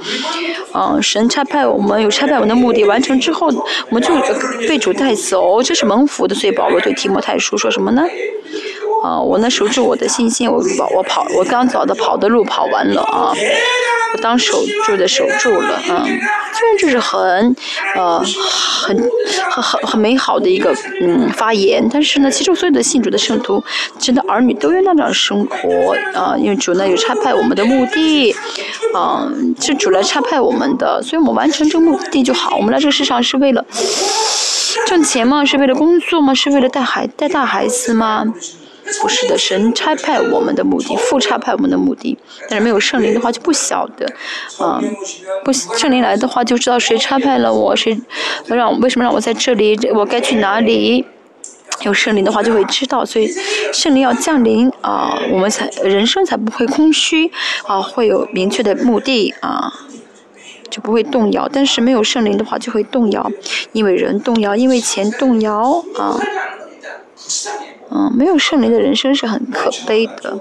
[0.73, 3.47] 啊，神差派我们有差派我们的目的完成之后，
[3.89, 4.15] 我们就
[4.69, 4.91] 被主。
[4.93, 6.35] 带走，这是蒙福的。
[6.35, 8.03] 所以保罗对提摩太书说什么呢？
[9.03, 13.33] 啊，我呢守住我的信心，我跑，我跑，我刚走的跑的路跑完了啊，
[14.13, 16.07] 我当守住的守住了啊。
[16.53, 17.57] 虽然这是很，
[17.95, 18.97] 呃，很
[19.51, 23.63] 很很很美好的一个嗯发言，但是呢，其实所有的信主的圣徒，
[23.99, 28.35] 真的儿女都有那样生活啊，因为主呢有差派我们的目的，
[28.93, 29.27] 啊，
[29.61, 32.57] 是主来差派我们的，所以我们完成这个目的就好。
[32.57, 33.65] 我们来这个世上是为了。
[34.87, 35.45] 挣钱吗？
[35.45, 36.35] 是为了工作吗？
[36.35, 38.25] 是为了带孩带大孩子吗？
[39.01, 42.19] 不是的，神差派我们的目的，父差派我们的目的。
[42.49, 44.07] 但是没有圣灵的话就不晓得，
[44.59, 44.81] 啊，
[45.45, 47.99] 不圣灵来的话就知道谁差派了我，谁
[48.47, 51.05] 让为什么让我在这里，我该去哪里？
[51.83, 53.31] 有圣灵的话就会知道，所以
[53.73, 57.31] 圣灵要降临啊，我们才人生才不会空虚
[57.67, 59.73] 啊，会有明确的目的啊。
[60.69, 63.29] 就不会动摇，但是没有圣灵的话就会动摇，
[63.73, 66.17] 因为人动摇，因为钱动摇啊，
[67.91, 70.39] 嗯，没有圣灵的人生是很可悲的，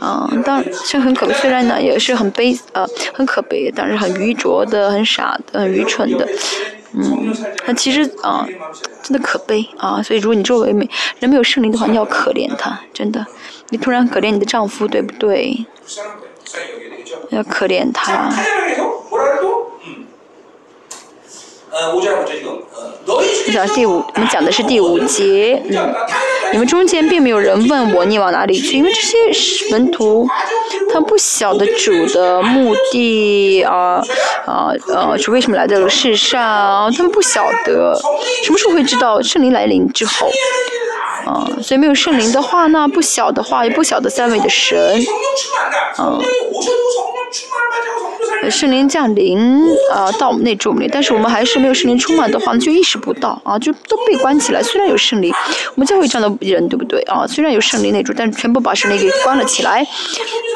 [0.00, 6.28] 嗯，当然是很可悲，虽然呢也是很悲呃很可悲，但是很愚拙的、很傻的、很愚蠢的，
[6.94, 7.32] 嗯，
[7.66, 8.46] 那其实啊
[9.02, 10.88] 真的可悲啊，所以如果你周围没
[11.20, 13.24] 人没有圣灵的话，你要可怜他，真的，
[13.70, 15.64] 你突然可怜你的丈夫，对不对？
[17.30, 18.30] 要可怜他。
[23.46, 25.62] 你讲第五，我们讲的是第五节。
[25.70, 25.94] 嗯，
[26.52, 30.28] 你们中间并没有人问我你往哪里去，因为这些门徒
[30.92, 34.02] 他不晓得主的目的啊
[34.44, 37.98] 啊呃，是为什么来到了世上，他们不晓得
[38.44, 40.28] 什么时候会知道圣灵来临之后，
[41.24, 44.78] 啊，所以没有圣灵的话那，不晓的话也不晓得三位的神，
[45.98, 46.20] 嗯。
[48.50, 49.38] 圣灵降临
[49.92, 54.62] 啊，到我们内住里，但是我们还是没有圣灵充满的话，就意识不到啊，就都被关起来。
[54.62, 55.32] 虽然有圣灵，
[55.74, 57.26] 我们教会这样的人对不对啊？
[57.26, 59.86] 虽然有圣灵内住，但是全部把圣灵给关了起来，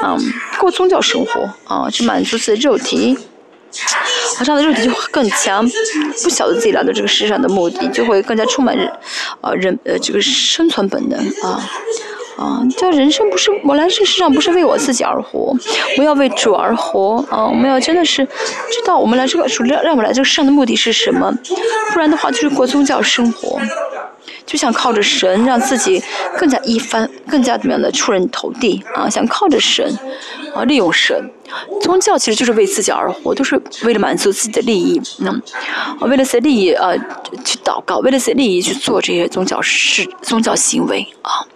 [0.04, 0.18] 嗯，
[0.58, 3.16] 过宗教生活啊，去满足自己的肉体，
[4.38, 5.64] 啊，这样的肉体就会更强，
[6.22, 8.90] 不晓得自己来到这个世上的目的，就会更加充满人，
[9.40, 11.62] 啊人呃这个生存本能啊。
[12.36, 15.56] 啊，叫人生不是我来这世上不是为我自己而活，
[15.96, 17.46] 我要为主而活啊！
[17.46, 21.32] 我们要真的是知道我们来这个主让让我来这个世上的目的是什么，
[21.92, 23.58] 不然的话就是过宗教生活，
[24.44, 26.02] 就想靠着神让自己
[26.36, 29.08] 更加一番，更加怎么样的出人头地啊！
[29.08, 29.98] 想靠着神
[30.54, 31.30] 啊，利用神。
[31.80, 35.00] 宗教其实就是为自己而活，都是为了满足自己的利益。
[35.20, 35.40] 嗯，
[36.00, 36.92] 为了自己利益啊
[37.44, 41.46] 去祷告，为了自己利益去做这些宗教事、宗教行为啊。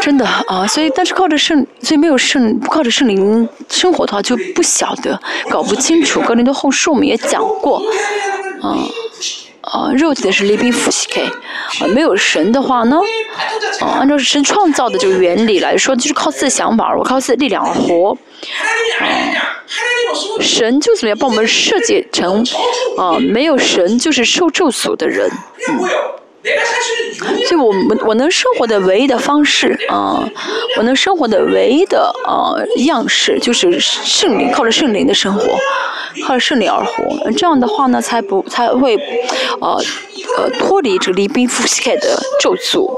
[0.00, 5.20] 真的啊，所以但是靠着圣，所以没有圣，靠着圣灵生活的话，就不晓得，
[5.50, 6.20] 搞不清楚。
[6.20, 7.82] 格林的后书我们也讲过，
[8.60, 8.78] 啊
[9.62, 13.00] 啊，肉体的是利宾夫西 K，啊，没有神的话呢，
[13.80, 18.16] 啊，按照神创造的这个原理来说，就是靠自己的想法，我靠自己的力量而活，
[19.00, 19.06] 啊，
[20.40, 22.44] 神就怎么样把我们设计成，
[22.96, 25.30] 啊，没有神就是受咒诅的人。
[27.46, 30.28] 所以，我们我能生活的唯一的方式啊，
[30.76, 35.56] 我能生活的唯一的啊样式，就是圣灵，靠着圣灵的生活，
[36.26, 37.30] 靠着圣灵而活。
[37.32, 38.96] 这样的话呢，才不才会，
[39.60, 39.80] 呃
[40.36, 42.90] 呃脱离这个离冰复息的咒诅。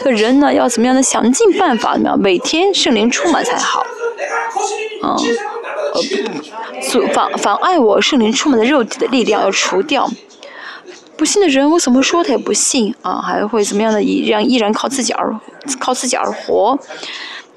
[0.00, 3.84] 所以人呢，要怎么样的想尽办法，怎么样每天圣灵充满才好。
[5.02, 5.16] 啊，
[5.94, 6.00] 呃
[6.88, 10.08] 阻，妨妨碍我圣灵充满的肉体的力量要除掉。
[11.22, 14.02] 不信的人，我怎么说他也不信啊，还会怎么样的？
[14.02, 15.32] 依然依然靠自己而
[15.78, 16.76] 靠自己而活，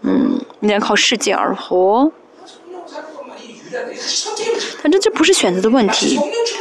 [0.04, 2.12] 嗯，依然靠世界而活。
[4.82, 6.20] 反正这不是选择的问题，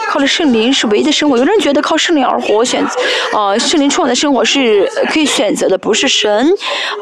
[0.09, 1.37] 靠着圣灵是唯一的生活。
[1.37, 2.87] 有人觉得靠圣灵而活，选
[3.33, 6.51] 呃圣灵创造的生活是可以选择的，不是神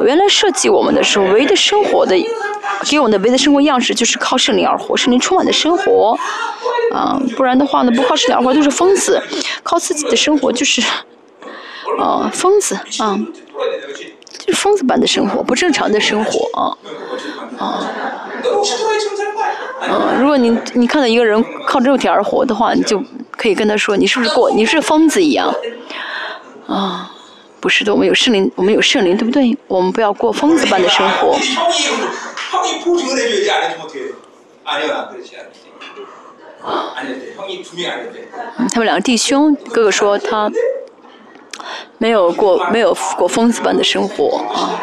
[0.01, 2.17] 原来设计我们的时候唯一的生活的，
[2.87, 6.19] 给我们的唯一的生活样式就是靠圣灵而活，圣灵充满的生活。
[6.93, 9.23] 啊，不然的话呢，不靠圣灵而活就是疯子，
[9.63, 10.83] 靠自己的生活就是，
[11.99, 13.19] 啊疯子啊，
[14.39, 16.77] 就是疯子般的生活，不正常的生活啊
[17.59, 17.91] 啊。
[19.89, 23.03] 嗯， 如果你你看到一个人靠肉体而活的话，你就
[23.33, 25.53] 可以跟他说，你是不是过你是疯子一样？
[26.69, 27.11] 啊，
[27.61, 29.57] 不是的，我们有圣灵，我们有圣灵，对不对？
[29.67, 31.37] 我们不要过疯子般的生活。
[38.71, 40.51] 他们两个弟兄，哥哥说他
[41.99, 44.79] 没有过没有过疯子般的生活啊。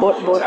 [0.00, 0.40] 我我。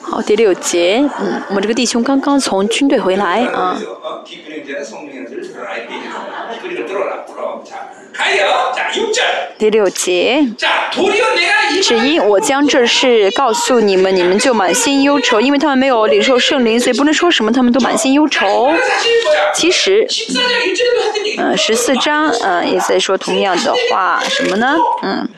[0.00, 3.76] 好，第六节，嗯，我们这个弟兄刚刚从军队回来啊。
[9.58, 10.46] 第六节，
[11.82, 18.72] 只因我将这事告诉你们，你们就满心忧愁，因为他们没有领受圣灵，所以不能说什么，他们都满心忧愁。
[19.54, 20.06] 其实，
[21.38, 24.76] 嗯，十四章，嗯，也在说同样的话，什么呢？
[25.02, 25.28] 嗯，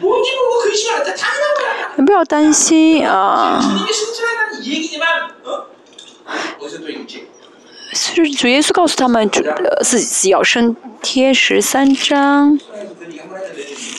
[1.96, 3.58] 你不要担心啊。
[7.92, 9.42] 是主耶稣告诉他们，主
[9.82, 12.58] 自己要升天十三章，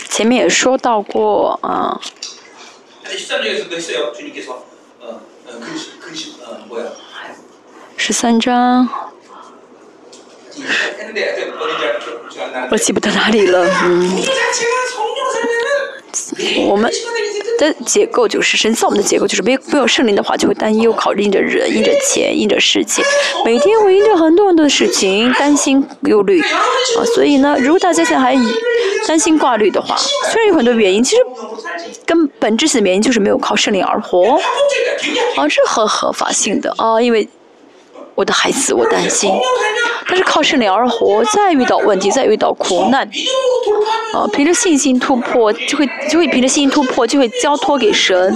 [0.10, 2.00] 前面也说到过啊。
[7.96, 8.88] 十三章，
[12.70, 14.22] 我记不得哪里了，嗯。
[16.68, 16.92] 我们
[17.58, 23.04] 的结构就是神造我们的结构就是没没有圣灵的话就会担忧考虑因着人因着钱因着事情，
[23.46, 26.42] 每天会因着很多很多的事情担心忧虑。
[26.42, 26.62] 啊，
[27.16, 28.36] 所以呢，如果大家现在还
[29.08, 29.96] 担心挂虑的话，
[30.32, 31.22] 虽然有很多原因，其实
[32.06, 34.34] 根本质性的原因就是没有靠圣灵而活。
[35.36, 36.74] 啊，这是很合法性的。
[36.78, 37.28] 啊，因为
[38.16, 39.32] 我的孩子我担心。
[40.08, 43.08] 但是靠圣灵而活，再遇到问题，再遇到苦难，
[44.14, 48.34] 啊，凭着信心突破，就会就会凭着信心突破，就会交托给神，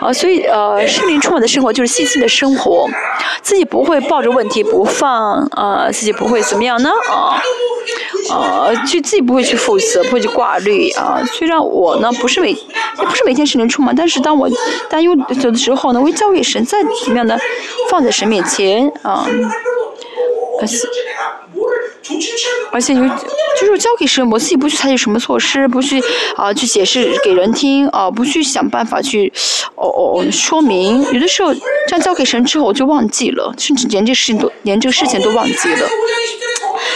[0.00, 2.88] 啊，所以呃，圣灵充满的生活就是信心的生活，
[3.40, 6.90] 自己不会抱着问题不放，啊，自己不会怎么样呢？
[7.08, 7.40] 啊，
[8.30, 14.48] 啊，就自己不会去负责，不会去挂虑，啊，虽然我呢不是每也不是每天圣灵充满，但是当我
[14.90, 17.38] 担忧的时候呢，我会交给神，再怎么样的
[17.90, 19.24] 放在神面前，啊。
[20.60, 20.76] 而且，
[22.72, 23.08] 而且你
[23.60, 26.02] 就是交给神，我自己不去采取什么措施，不去
[26.36, 29.32] 啊去解释给人听啊，不去想办法去
[29.74, 31.02] 哦哦说明。
[31.12, 35.88] 有的时候这样交给神之后，我就忘记了，甚至连这事情都连这个事情都忘记了。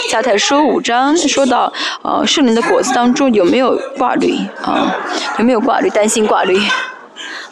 [0.09, 4.95] 加太说五章说到，呃，圣灵的果子当中有没有挂虑啊？
[5.39, 5.89] 有没有挂虑？
[5.91, 6.59] 担心挂虑？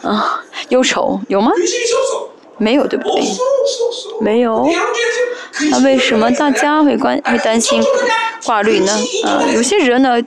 [0.01, 1.51] 啊，忧愁有吗？
[2.59, 3.23] 没有，对不对？
[4.21, 4.67] 没有。
[5.71, 7.81] 那为什么大家会关会担心
[8.45, 8.91] 挂虑呢？
[9.25, 10.17] 啊，有些人呢，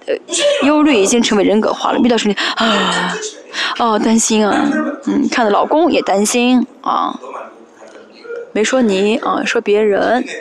[0.65, 1.99] 忧虑已经成为人格化了。
[1.99, 3.17] 遇到事情啊，
[3.79, 4.71] 哦，担心啊，
[5.07, 7.19] 嗯，看到老公也担心啊，
[8.53, 10.25] 没说你啊，说别人。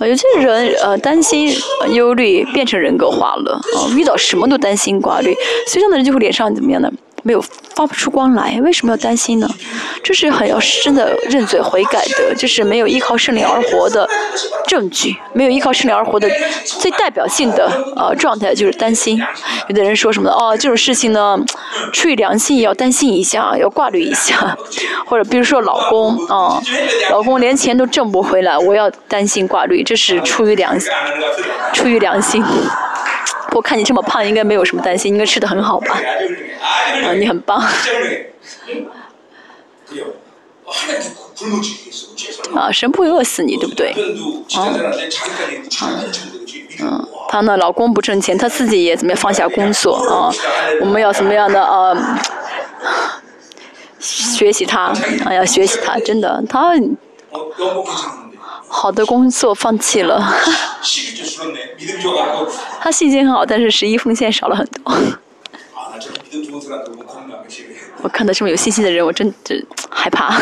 [0.00, 1.52] 有些人呃担心
[1.92, 5.34] 忧虑变成人格化了啊，遇到什么都担心挂虑，
[5.66, 6.90] 所以这样的人就会脸上怎么样呢？
[7.26, 9.50] 没有发不出光来，为什么要担心呢？
[10.00, 14.08] 这是很要真的认罪悔改的，就是没有依靠圣灵而活的
[14.68, 16.30] 证据，没有依靠圣灵而活的
[16.64, 19.20] 最代表性的呃状态就是担心。
[19.68, 21.36] 有的人说什么哦，这种事情呢，
[21.92, 24.56] 出于良心也要担心一下，要挂虑一下，
[25.04, 26.62] 或者比如说老公啊，
[27.10, 30.88] 老公连钱都挣不回来，我要担心挂虑，这是出于良心，
[31.72, 32.40] 出于良心。
[33.56, 35.98] 我看你这么胖，应该没有什么担心，应该吃的很好吧？
[37.02, 37.58] 啊，你很棒。
[42.54, 43.92] 啊，神不会饿死你，对不对？
[44.54, 44.68] 啊，
[46.82, 50.30] 嗯，他呢，老公不挣钱，她自己也怎么样放下工作啊？
[50.82, 52.20] 我们要怎么样的啊？
[53.98, 54.92] 学习她，
[55.24, 56.74] 啊，要学习她，真的，他。
[58.68, 60.20] 好的工作放弃了，
[62.80, 64.94] 他信心很好，但是十一奉献少了很多。
[68.02, 70.40] 我看到这么有信心的人，我真的害怕。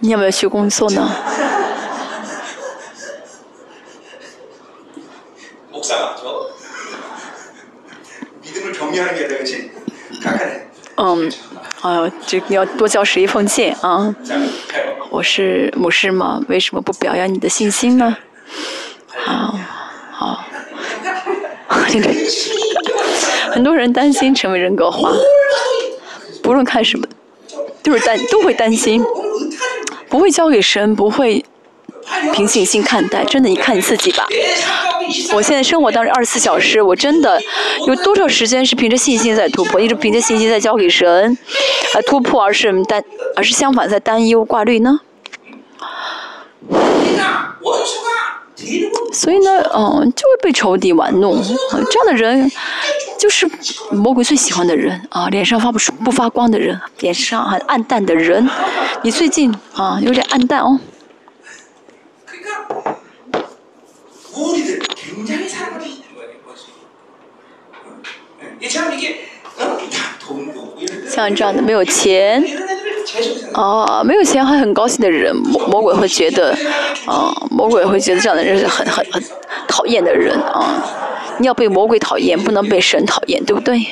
[0.00, 1.10] 你有没有去工作呢？
[10.96, 11.30] 嗯，
[11.80, 14.14] 啊，这要多交十一封信啊！
[15.10, 18.16] 我是牧师嘛，为什么不表扬你的信心呢？
[19.08, 19.58] 好，
[20.12, 20.44] 好，
[23.50, 25.10] 很多人担心成为人格化，
[26.42, 27.06] 不论看什么，
[27.82, 29.04] 都是担都会担心，
[30.08, 31.44] 不会交给神，不会
[32.32, 33.24] 凭信心看待。
[33.24, 34.26] 真的，你看你自己吧。
[35.32, 37.40] 我现在生活当中二十四小时，我真的
[37.86, 41.36] 有多少时间是凭着信心在突破，一直凭着信心在交给神
[41.94, 43.02] 来突破，而是担，
[43.36, 45.00] 而是相反在担忧挂虑呢？
[49.12, 51.40] 所以呢，嗯，就会被仇敌玩弄。
[51.90, 52.50] 这样的人
[53.18, 53.48] 就是
[53.90, 58.48] 魔鬼最喜欢的人啊，脸上发不出不发光的人，脸上很暗淡的人。
[59.02, 60.78] 你最近啊，有点暗淡哦。
[71.08, 72.42] 像这样的没有钱，
[73.54, 76.50] 哦，没有钱还很高兴的人，魔魔鬼会觉得，
[77.06, 79.22] 啊，魔鬼会觉得这样的人是很很很
[79.68, 80.82] 讨厌的人.啊。
[81.38, 83.84] 你要被魔鬼讨厌，不能被神讨厌，对不对？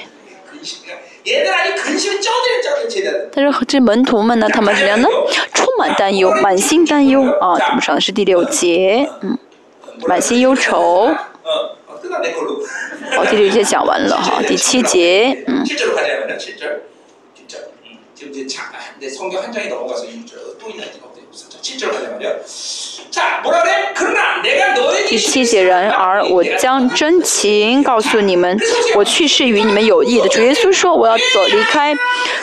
[3.32, 5.08] 但是这门徒们呢，他们怎么样呢？
[5.82, 7.22] 充满担忧，满心担忧。
[7.40, 7.54] 啊。
[7.54, 9.36] 我们上的是第六节，嗯。
[10.06, 11.12] 满心忧愁。
[13.10, 15.64] 好，第六节讲完了哈，第七节，嗯。
[25.08, 28.56] 第七节，然而我将真情告诉你们，
[28.94, 30.28] 我去世与你们有益的。
[30.28, 31.92] 主耶稣说我要走离开，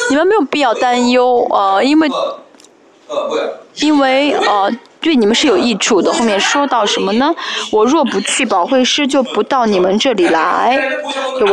[0.09, 2.09] 你们没有必要担忧啊，因为，
[3.75, 4.71] 因为呃。
[5.01, 6.11] 对你们是有益处的。
[6.11, 7.33] 后面说到什么呢？
[7.71, 10.77] 我若不去，保惠师就不到你们这里来。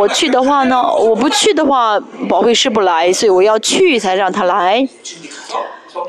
[0.01, 1.97] 我去的话呢，我不去的话，
[2.29, 4.85] 保惠师不来，所以我要去才让他来。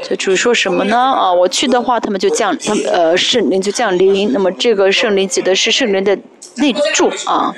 [0.02, 0.98] 这主说什么呢？
[0.98, 4.34] 啊，我去的话，他们就降，他们呃圣灵就降临。
[4.34, 6.18] 那么这个圣灵指的是圣灵的
[6.56, 7.54] 内住啊。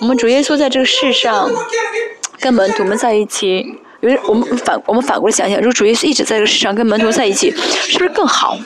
[0.00, 1.50] 我们主耶稣在这个世上
[2.42, 3.78] 跟门徒们在一起。
[4.02, 8.58] 因为我们反我们反过来想想，如果主耶稣一直在这个世上跟门徒在一起，是不是更好？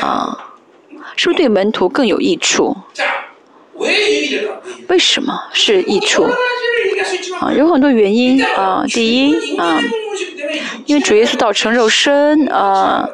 [0.00, 0.54] 啊，
[1.16, 2.76] 是不是对门徒更有益处？
[4.86, 6.22] 为什么是益处？
[7.40, 8.84] 啊，有很多原因啊。
[8.86, 9.82] 第一啊，
[10.86, 13.08] 因为主耶稣道成肉身啊，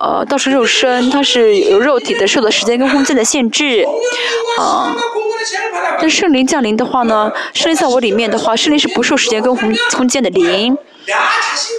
[0.00, 3.84] 呃，倒是肉身，它是有肉体的，受的时间跟空间的限制
[4.58, 4.94] 啊。
[6.00, 10.76] 但圣灵降临的话呢，圣灵在我里面的话，圣灵是不受时间跟空空间的灵。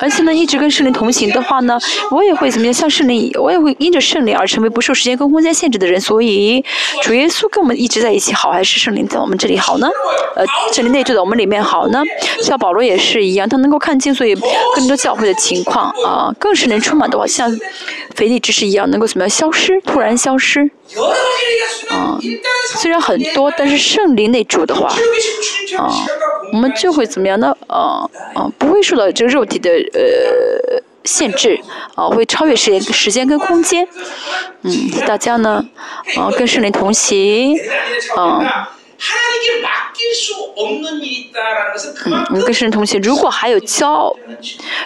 [0.02, 1.78] 而且呢，一直跟圣灵同行的话呢，
[2.12, 2.74] 我也会怎么样？
[2.74, 6.00] 像圣灵，我也会因着圣灵而成为不受时间跟空间限制的人。
[6.00, 6.64] 所以，
[7.04, 9.90] 主耶稣跟我们一直在一起好，还是圣灵在我们这里好呢？
[10.36, 12.02] 呃，圣灵内住在我们里面好呢？
[12.42, 14.36] 像保罗也是一样，他能够看清所以
[14.76, 17.52] 更多教会的情况啊，更是能充满的话，像
[18.16, 19.80] 腓力之石一样，能够怎么样消失？
[19.82, 20.70] 突然消失？
[21.90, 22.18] 啊，
[22.78, 24.88] 虽然很多，但是圣灵内住的话，
[25.78, 25.94] 啊。
[26.52, 27.56] 我们就会怎么样呢？
[27.68, 31.60] 啊啊，不会受到这个肉体的呃限制，
[31.96, 33.88] 啊，会超越时间、时间跟空间。
[34.64, 34.72] 嗯，
[35.08, 35.66] 大家呢，
[36.18, 37.58] 啊，跟圣灵同行，
[38.16, 38.70] 啊。
[42.32, 43.02] 嗯，跟神同行。
[43.02, 44.16] 如果还有交，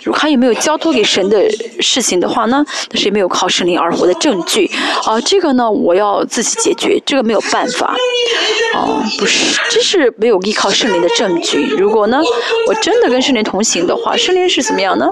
[0.04, 1.50] 如果还有没有交托给神的
[1.80, 2.64] 事情的话呢？
[2.90, 4.70] 但是也没有靠圣灵而活的证据。
[5.06, 7.96] 啊，这个呢，我要自己解决，这个没有办法。
[8.76, 11.68] 哦，不是，这是没有依靠圣灵的证据。
[11.78, 12.22] 如果呢，
[12.68, 15.08] 我真的跟圣灵同行的话，圣灵是怎么样呢？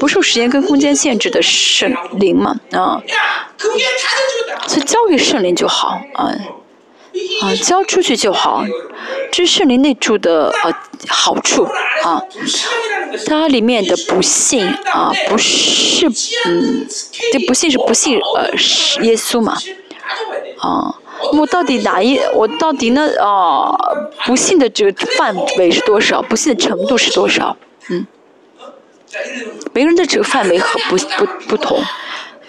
[0.00, 3.00] 不受时间跟空间限制的圣灵嘛，啊，
[4.66, 6.32] 所以交给圣灵就好啊。
[7.42, 8.64] 啊，交出去就好，
[9.30, 10.74] 这是你内住的呃
[11.08, 11.64] 好处
[12.02, 12.22] 啊。
[13.26, 16.06] 它里面的不幸啊，不是
[16.46, 16.86] 嗯，
[17.32, 19.56] 这不幸是不信呃是耶稣嘛？
[20.58, 20.94] 啊，
[21.32, 23.72] 我到底哪一我到底呢啊？
[24.26, 26.20] 不幸的这个范围是多少？
[26.22, 27.56] 不幸的程度是多少？
[27.88, 28.06] 嗯，
[29.72, 31.82] 每个人的这个范围和不不不同。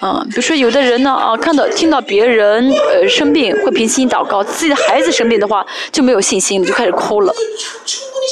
[0.02, 7.34] 嗯，比如说有的人呢，啊，看到听到别人呃生病会凭心祷告，自己的孩子生病的话就没有信心了，就开始哭了。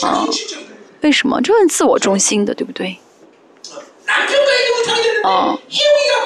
[0.04, 0.26] 啊，
[1.02, 1.42] 为什么？
[1.42, 2.98] 这很自我中心的，对不对？
[5.24, 5.58] 啊，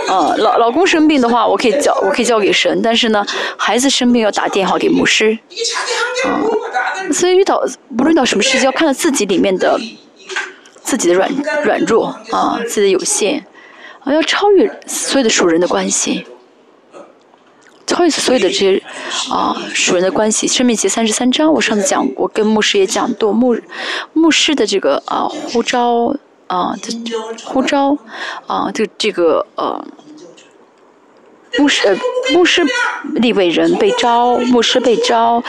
[0.08, 3.26] 啊，老老公生病的话，我可以交，我可以交给神，但是呢，
[3.58, 5.36] 孩子生病要打电话给牧师。
[6.24, 6.40] 啊，
[7.12, 7.64] 所以遇到
[7.98, 9.80] 不论遇到什么事情，要看到自己里面的
[10.84, 11.32] 自己的软
[11.64, 13.44] 软弱啊，自己的有限。
[14.04, 16.26] 啊，要超越所有的属人的关系，
[17.86, 18.82] 超越所有的这些
[19.30, 20.48] 啊属人的关系。
[20.48, 23.56] 生命节三十三章，我上次讲过，跟牧师也讲过，牧
[24.14, 26.16] 牧师的这个啊呼召
[26.48, 26.76] 啊
[27.44, 27.96] 呼召
[28.48, 29.86] 啊，就这个呃
[31.60, 31.96] 牧师
[32.34, 32.66] 牧师
[33.16, 35.44] 立位人被招，牧师被招，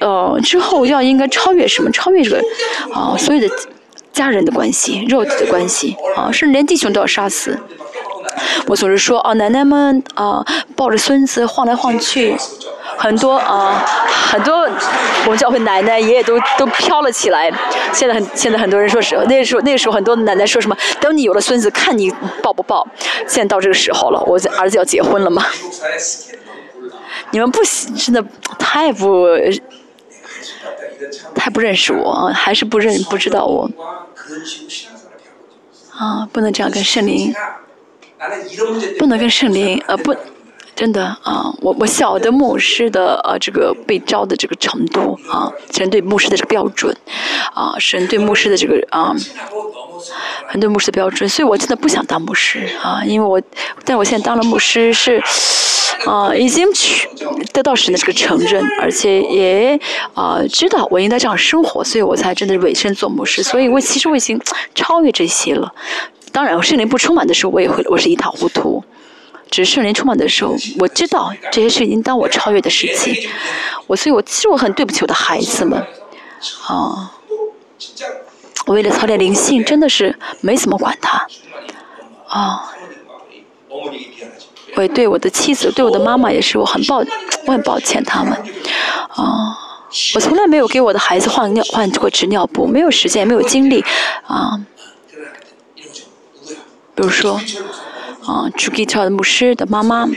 [0.00, 1.90] 呃之后要应该超越什么？
[1.90, 2.42] 超越这个
[2.92, 3.48] 啊所有的。
[4.12, 7.58] 家人的关系，肉体的关系，啊，甚至连弟兄都要杀死。
[8.66, 10.44] 我总是说，啊，奶奶们啊，
[10.76, 12.36] 抱着孙子晃来晃去，
[12.96, 13.84] 很多啊，
[14.30, 14.68] 很多
[15.24, 17.50] 我们教会奶奶爷爷都都飘了起来。
[17.92, 22.86] 现在很，现在很多人说是那时候，那时候很多奶奶说什么，等你有了孙子，看你抱不抱。
[23.26, 25.44] 现在到这个时候了，我儿子要结婚了嘛？
[27.30, 27.60] 你们不
[27.96, 28.24] 真的
[28.58, 29.26] 太不
[31.34, 33.70] 太不认识我，还是不认不知道我？
[35.96, 37.34] 啊，不能这样跟圣灵，
[38.98, 40.14] 不能跟圣灵，呃，不，
[40.76, 46.96] 真的啊，我我晓得牧师的呃这个被招的这个程度啊，神对牧师的这个标准，
[47.52, 49.12] 啊，神对牧师的这个啊，
[50.46, 53.40] 很多牧师的标准，所以我真的不想当牧师啊，因为我，
[53.84, 55.22] 但我现在当了牧师是。
[56.06, 57.08] 啊，已经去
[57.52, 59.78] 得到神的这个承认，而且也
[60.14, 63.42] 啊知道我应该这样生活，所以我才真的委身做牧师。
[63.42, 64.40] 所以我其实我已经
[64.76, 65.74] 超越这些了。
[66.30, 68.82] 当然，我圣灵不充满的时候，我也会我是一塌糊涂。
[69.50, 73.28] 只是圣灵充满的时候，我知道这些是应当我超越的事情。
[73.88, 75.84] 我所以，我其实我很对不起我的孩子们。
[76.68, 77.12] 啊，
[78.68, 81.26] 为了操练灵性，真的是没怎么管他。
[82.28, 82.74] 啊。
[84.76, 87.02] 我对我的妻子，对我的妈妈也是，我很抱，
[87.46, 88.32] 我很抱歉他们。
[89.08, 89.58] 啊，
[90.14, 93.84] 我从来没有给我的孩子换尿换过纸尿布，没有时间，没有精力。
[94.24, 94.60] 啊，
[96.94, 97.40] 比如说，
[98.24, 100.08] 啊，主基教的牧师的妈妈。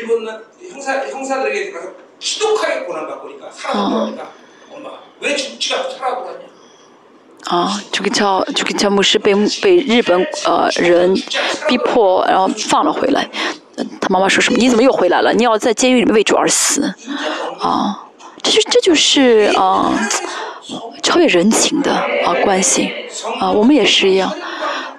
[3.73, 4.09] 啊。
[7.45, 11.13] 啊，这个教这个教牧师被被日本呃人
[11.67, 13.27] 逼迫，然后放了回来。
[13.99, 14.57] 他妈妈说什么？
[14.57, 15.33] 你怎么又回来了？
[15.33, 16.93] 你要在监狱里面为主而死，
[17.59, 18.05] 啊，
[18.43, 19.91] 这就这就是啊，
[21.01, 22.91] 超越人情的啊关系
[23.39, 24.31] 啊，我们也是一样，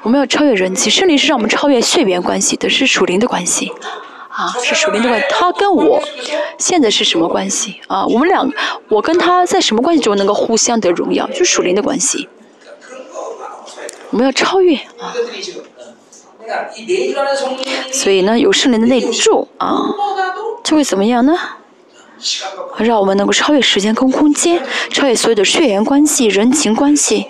[0.03, 0.91] 我们要超越人情。
[0.91, 3.73] 胜利是让我们超越血缘关系的，是属灵的关系，
[4.43, 5.27] 啊，是属灵的关系。
[5.31, 6.03] 他跟我
[6.59, 8.05] 现在是什么关系啊？
[8.07, 8.51] 我们两，
[8.89, 11.25] 我跟他在什么关系中能够互相得荣耀？
[11.29, 12.29] 就是属灵的关系。
[14.11, 15.15] 我们要超越啊。
[17.93, 19.81] 所以呢，有圣灵的内住啊，
[20.65, 21.39] 就会怎么样呢？
[22.79, 27.27] 让我们能够超越时间跟空间，超越所有的血缘关系、人情关系。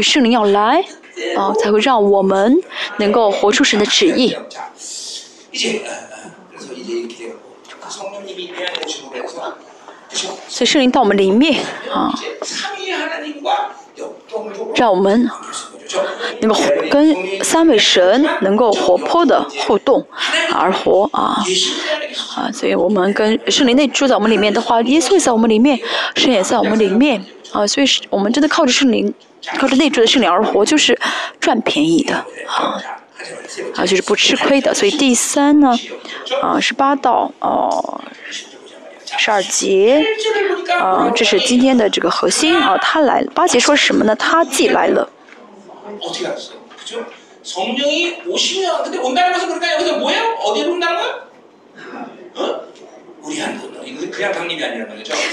[0.00, 0.84] 圣灵要来
[1.36, 2.56] 啊，才会让我们
[2.98, 4.36] 能够活出神的旨意。
[10.48, 11.62] 所以圣灵到我们里面
[11.92, 12.12] 啊，
[14.74, 15.30] 让我们。
[16.40, 16.56] 那么
[16.88, 20.06] 跟三位神能够活泼的互动
[20.54, 21.36] 而活啊
[22.36, 25.76] 啊，所以我们跟圣灵内住在我们里面的话，耶稣也在我们里面，
[26.14, 27.20] 神也在我们里面
[27.50, 29.12] 啊，所以是我们真的靠着圣灵，
[29.58, 30.96] 靠着内住的圣灵而活，就是
[31.40, 32.14] 赚便宜的
[32.46, 32.80] 啊，
[33.76, 34.74] 啊就是不吃亏的。
[34.74, 35.76] 所以第三呢
[36.42, 38.00] 啊十八到哦
[39.18, 40.04] 十二节
[40.78, 44.14] 啊这是今天的这个核心啊他来了八节说什么呢？
[44.16, 45.10] 他既来了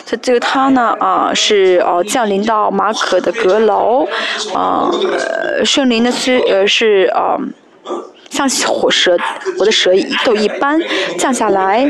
[0.05, 4.07] 他这个他呢啊是哦降临到马可的阁楼
[4.53, 7.38] 啊呃圣灵的虽呃是啊
[8.29, 9.17] 像火蛇
[9.57, 9.91] 我的蛇
[10.25, 10.79] 都一般
[11.17, 11.85] 降下来，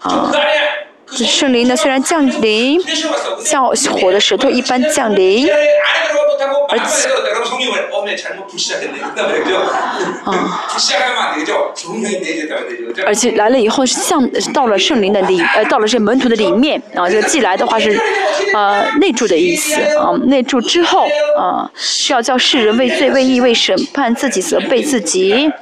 [0.00, 0.30] 啊?
[1.06, 2.80] 这圣灵呢，虽然降临，
[3.44, 5.48] 像火的舌头一般降临，
[6.68, 7.08] 而且，
[10.24, 10.66] 啊，
[13.06, 17.98] 而且来了以后是像到了圣灵的里，呃，到了这门徒的里面，啊，这个寄来的话是，
[18.54, 21.06] 呃，内住的意思，啊，内住之后，
[21.38, 25.52] 啊，是要叫世人为罪、为义、为审判自己责备自己。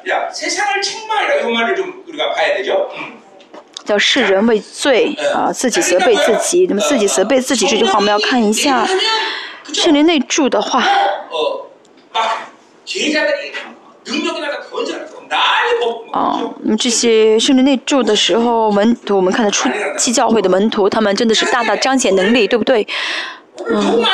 [3.84, 6.66] 叫世人畏罪啊，自己责备自己。
[6.68, 8.86] 那么，自己责备自己这句话，我们要看一下
[9.72, 10.84] 圣灵内助的话。
[16.12, 22.86] 哦，那么这些圣灵内助的时候，门徒我们看得出基教会的门徒，他们真的是大大彰显能力，对不对？
[23.66, 24.04] 嗯，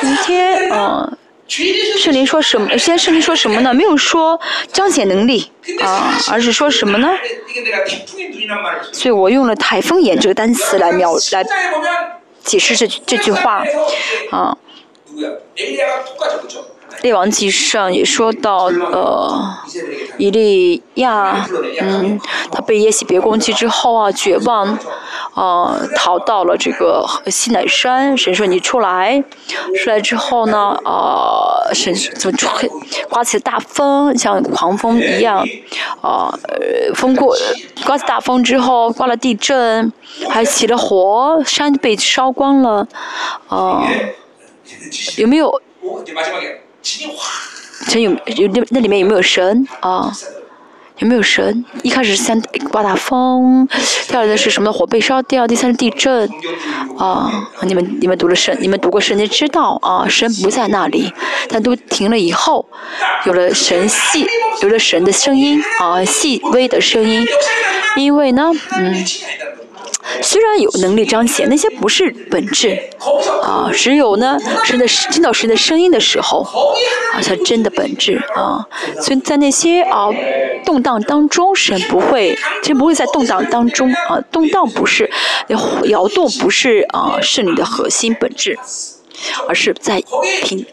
[0.00, 1.12] 今天啊。
[1.46, 2.68] 圣灵说什么？
[2.78, 3.72] 现在圣灵说什么呢？
[3.74, 4.40] 没有说
[4.72, 7.10] 彰显能力啊，而是说什么呢？
[8.92, 11.44] 所以我用了“台风眼”这个单词来描来
[12.42, 13.62] 解释这这句话
[14.30, 14.56] 啊。
[17.02, 19.58] 列王记上也说到，呃，
[20.16, 21.46] 以利亚，
[21.80, 22.18] 嗯，
[22.50, 24.78] 他被耶西别攻击之后啊，绝望，
[25.34, 28.16] 呃，逃到了这个西乃山。
[28.16, 29.22] 神说：「你出来，
[29.76, 30.78] 出来之后呢？
[30.84, 32.70] 啊，神说：」「吹
[33.08, 35.44] 刮起大风，像狂风一样。」
[36.00, 36.32] 啊，
[36.94, 37.36] 风过
[37.84, 39.92] 刮起大风之后，刮了地震，
[40.28, 42.86] 还起了火山，被烧光了。
[43.48, 43.82] 啊，
[45.16, 45.60] 有没有？
[47.86, 50.12] 神有有，那那里面有没有神啊？
[50.98, 51.64] 有没有神？
[51.82, 52.40] 一开始是先
[52.70, 53.68] 刮大风，
[54.08, 56.28] 第二的是什么火被烧掉，第三是地震，
[56.96, 57.28] 啊，
[57.62, 61.12] 你们你们读了神，你们读过神经知道啊，神不在那里，
[61.48, 62.64] 但都停了以后，
[63.26, 64.24] 有了神细，
[64.62, 67.26] 有了神的声音啊，细微的声音，
[67.96, 69.04] 因为呢，嗯。
[70.22, 72.78] 虽然有能力彰显，那些不是本质
[73.42, 73.70] 啊。
[73.72, 78.66] 只有呢，神的听到神的声音的时候，好像真的本质啊。
[79.00, 80.08] 所以在那些啊
[80.64, 84.20] 动荡当中，神不会，神不会在动荡当中啊。
[84.30, 85.10] 动荡不是，
[85.84, 88.58] 摇动不是啊，是你的核心本质，
[89.48, 90.02] 而是在
[90.42, 90.64] 平，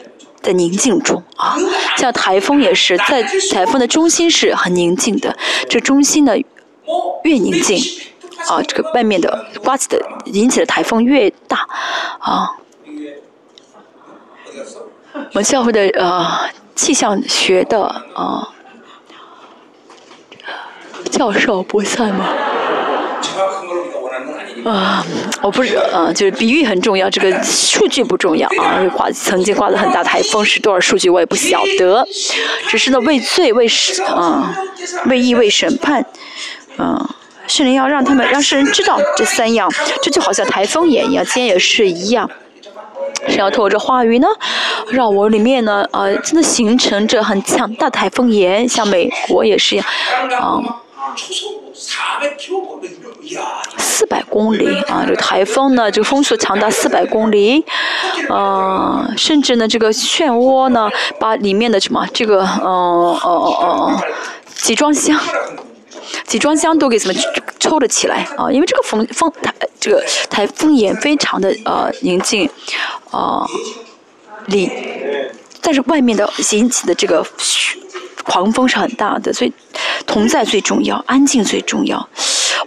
[0.42, 1.58] 在宁静中啊。
[1.98, 5.36] 像台风也是，在台风的中心是很宁静的，
[5.70, 6.36] 这中心呢
[7.24, 7.80] 越宁静。
[8.48, 11.68] 啊，这个外面的刮起的引起的台风越大，
[12.20, 12.50] 啊，
[15.14, 16.26] 我们教会的呃
[16.76, 17.84] 气象学的
[18.14, 18.48] 啊
[21.10, 22.26] 教授不在吗？
[24.66, 25.06] 啊，
[25.42, 28.84] 我不是，呃、啊，就是比喻很重要，这个数据不重要啊。
[28.96, 32.08] 刮曾经刮的很大台风是多少数据我也不晓得，
[32.68, 34.56] 只是呢为罪为审，啊，
[35.06, 36.06] 为义为审判，
[36.78, 37.16] 嗯、啊。
[37.52, 39.70] 圣灵要让他们让世人知道这三样
[40.02, 42.30] 这就好像台风眼一样今天也是一样。
[43.28, 44.28] 是要透过这话语呢
[44.91, 49.88] 让我里面呢呃真的形成这很强大的台风眼像美国也是一样。
[50.39, 50.64] 啊
[53.78, 57.66] 四百公里啊这台风呢这个风速强达四百公里
[58.30, 60.89] 嗯甚至呢这个漩涡呢
[61.20, 64.02] 把里面的什么这个嗯呃哦哦哦
[64.56, 65.20] 集装箱
[66.26, 67.14] 集装箱都给怎么
[67.59, 68.51] 抽了起来啊？
[68.51, 72.49] 因为这个风风台这个台风眼非常的呃宁静，
[73.09, 73.45] 啊、
[74.47, 74.70] 里，
[75.62, 77.26] 但是外面的引起的这个
[78.24, 79.53] 狂风是很大的，所以
[80.05, 82.09] 同在最重要，安静最重要。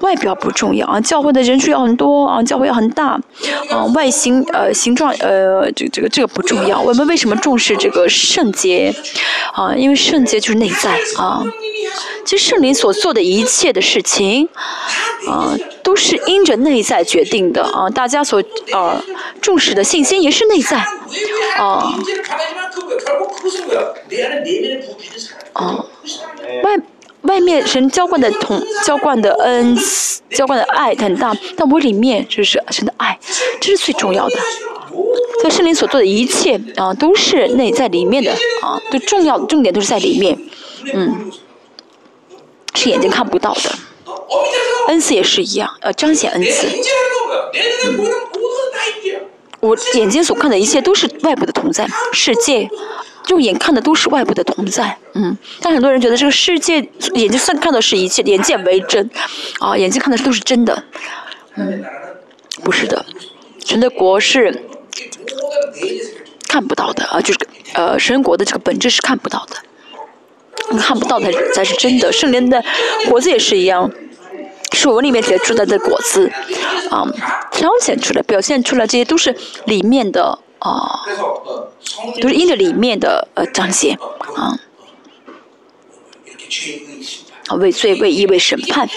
[0.00, 3.20] 外表不重要啊，教会的人数要很多啊，教会要很大，
[3.70, 6.80] 啊，外形呃形状呃这这个这个不重要。
[6.80, 8.94] 我们为什么重视这个圣洁
[9.52, 9.74] 啊？
[9.74, 11.42] 因为圣洁就是内在啊。
[12.24, 14.48] 其实圣灵所做的一切的事情，
[15.28, 17.88] 啊，都是因着内在决定的啊。
[17.90, 18.42] 大家所
[18.72, 19.02] 啊
[19.40, 20.78] 重视的信心也是内在
[21.58, 21.94] 啊。
[25.52, 25.84] 啊，
[26.64, 26.80] 外。
[27.24, 33.18] 外面神浇灌的同浇灌的恩赐浇灌的爱很大，但我里面就是神的爱，
[33.60, 34.36] 这是最重要的
[35.40, 38.30] 所以圣灵所做的一切啊，都是内在里面的
[38.62, 40.38] 啊，都重要的重点都是在里面，
[40.92, 41.30] 嗯，
[42.74, 43.72] 是眼睛看不到的。
[44.88, 46.68] 恩赐也是一样，呃，彰显恩赐。
[49.60, 52.68] 我眼睛所看的一切都是外部的同在，世界
[53.28, 55.36] 肉眼看的都是外部的同在，嗯。
[55.60, 56.76] 但很多人觉得这个世界
[57.14, 59.10] 眼睛算看到是一切，眼见为真，
[59.60, 60.84] 啊，眼睛看的都是真的，
[61.56, 61.84] 嗯，
[62.62, 63.04] 不是的，
[63.64, 64.62] 神的国是
[66.48, 67.38] 看不到的啊，就是
[67.74, 72.12] 呃，神国的这个本质是看不到的，看不到的才是真的。
[72.12, 72.62] 圣灵的
[73.08, 73.90] 果子也是一样。
[74.72, 76.28] 是我里面结出来的果子，
[76.90, 77.06] 啊，
[77.52, 79.32] 彰显出来、表现出来，这些都是
[79.66, 81.04] 里面的啊，
[82.22, 83.98] 都是因着里面的呃彰显。
[84.34, 84.56] 啊，
[87.48, 88.88] 啊，为罪、为义、为审判，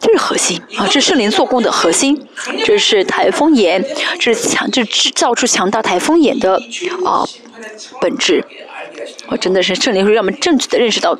[0.00, 2.26] 这是核心啊，这是圣灵做工的核心，
[2.64, 3.84] 这是台风眼，
[4.18, 6.54] 这是强，这制造出强大台风眼的
[7.04, 7.28] 啊
[8.00, 8.42] 本质，
[9.28, 11.18] 我真的是圣灵会让我们正确的认识到。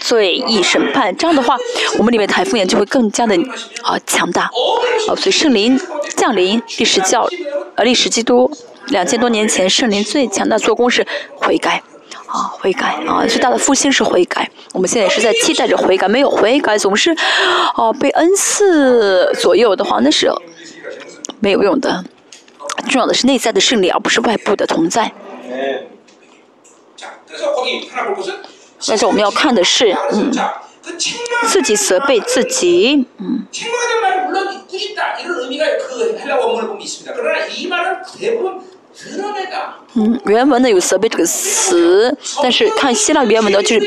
[0.00, 1.56] 罪义审判，这样的话，
[1.98, 3.34] 我们里面台风眼就会更加的
[3.82, 5.80] 啊强大，啊，所以圣灵
[6.14, 7.26] 降临，历史教，
[7.74, 8.50] 呃，历史基督
[8.88, 11.06] 两千多年前，圣灵最强大做工是
[11.36, 11.82] 悔改，
[12.26, 14.48] 啊，悔改，啊，最大的复兴是悔改。
[14.72, 17.16] 我们现在也是在期待着悔改，没有悔改，总是，
[17.76, 20.30] 哦，被恩赐左右的话，那是
[21.40, 22.04] 没有用的。
[22.88, 25.10] 重要的是内在的胜利，而不是外部的同在。
[28.86, 30.30] 但是我们要看的是，嗯，
[31.46, 33.46] 自己责备自己，嗯。
[39.94, 43.82] 嗯，原文呢有责备这个词，但是看希腊原文呢就是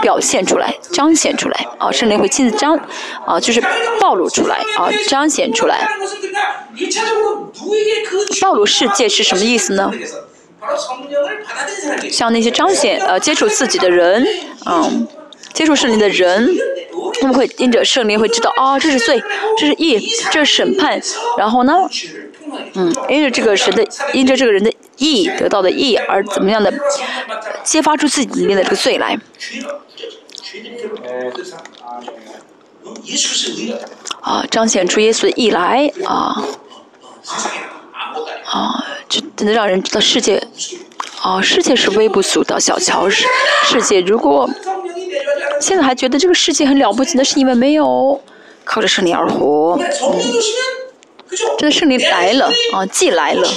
[0.00, 2.78] 表现出来、彰显出来，啊，圣灵会亲自彰，
[3.26, 3.60] 啊，就是
[4.00, 5.88] 暴露出来，啊，彰显出来。
[8.40, 9.92] 暴露世界是什么意思呢？
[12.10, 14.26] 像那些彰显呃接触自己的人，
[14.66, 15.06] 嗯，
[15.52, 16.48] 接触圣灵的人，
[17.20, 19.22] 他们会因着圣灵会知道啊，这是罪，
[19.56, 19.98] 这是义，
[20.30, 21.00] 这是审判，
[21.38, 21.74] 然后呢，
[22.74, 26.72] 嗯，因着这个神的，因着这个人的义得到的义而怎么样的，
[27.62, 29.18] 揭发出自己里面的这个罪来。
[34.20, 36.42] 啊，彰显出耶稣的义来啊。
[38.46, 40.42] 啊，这真的让人知道世界，
[41.20, 43.26] 啊，世界是微不足道、小瞧世
[43.64, 44.00] 世界。
[44.00, 44.48] 如果
[45.60, 48.18] 现在还觉得这个世界很了不起，那是因为没有
[48.64, 49.78] 靠着圣灵而活。
[51.58, 53.48] 这个圣灵来了，啊， 既来了，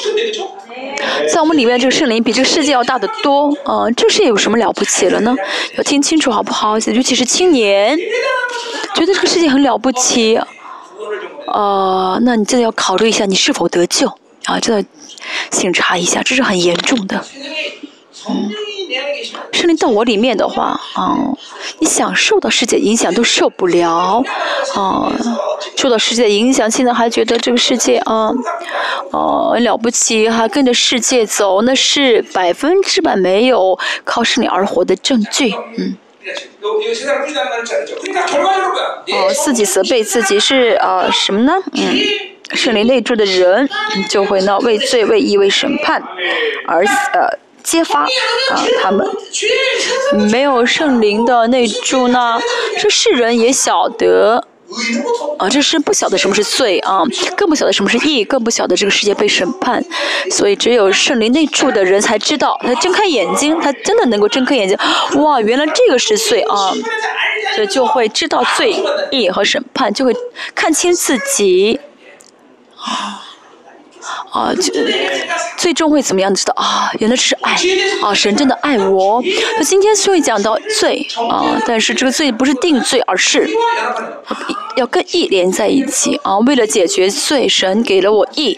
[1.34, 3.52] 在我们里面这个圣灵比这个世界要大得多。
[3.64, 5.36] 啊，这世界有什么了不起了呢？
[5.78, 6.78] 要听清楚好不好？
[6.80, 7.98] 尤其是青年，
[8.96, 10.40] 觉得这个世界很了不起，
[11.48, 14.08] 呃，那你真的要考虑一下，你是否得救。
[14.46, 14.84] 啊，这要
[15.52, 17.24] 醒察一下，这是很严重的。
[18.30, 18.52] 嗯，
[19.52, 21.16] 圣灵到我里面的话，啊，
[21.80, 24.24] 你想受到世界影响都受不了，
[24.76, 25.12] 啊，
[25.76, 28.32] 受到世界影响，现在还觉得这个世界啊，
[29.12, 35.96] 哦，了不起，还跟着世界走，那是百分之百没有靠圣灵而活的证据，嗯。
[39.12, 41.54] 哦，自己责备自己是呃什么呢？
[41.74, 41.98] 嗯。
[42.54, 43.70] 圣灵内住的人
[44.10, 46.04] 就会呢为罪、为义、为审判
[46.68, 46.84] 而
[47.14, 47.30] 呃
[47.64, 48.07] 揭发啊
[48.82, 49.07] 他们。
[50.32, 52.39] 没有圣灵的内助呢，
[52.80, 54.45] 这世人也晓得
[55.38, 57.03] 啊，这是不晓得什么是罪啊，
[57.36, 59.84] 更不晓得什么是义，更不晓得这个世界被审判。
[60.30, 64.78] 所以只有圣灵内住的人才知道，他睁开眼睛，他真的能够睁开眼睛，
[65.22, 66.72] 哇，原来这个是罪啊，
[67.55, 68.76] 所以就会知道罪、
[69.12, 70.16] 义和审判，就会
[70.55, 71.80] 看清自己。
[72.78, 73.24] 啊，
[74.32, 74.74] 啊，就
[75.58, 76.34] 最终会怎么样？
[76.34, 77.56] 知道啊，原来是爱
[78.02, 79.22] 啊，神真的爱我。
[79.58, 83.49] 那今天虽然讲到罪啊，但是这个罪不是定罪，而是
[84.76, 86.38] 要跟义连在一起啊。
[86.39, 88.58] 为了解决罪，神给了我义。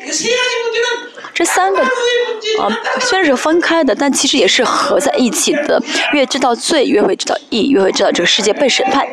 [1.33, 2.69] 这三个啊，
[3.01, 5.81] 虽然是分开的，但其实也是合在一起的。
[6.13, 9.05] 越知道罪，越会知道义，越会知道这个世界被审判。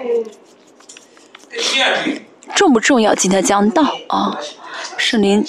[2.54, 3.14] 重不重要？
[3.14, 4.38] 今天讲到啊。
[4.96, 5.44] 圣灵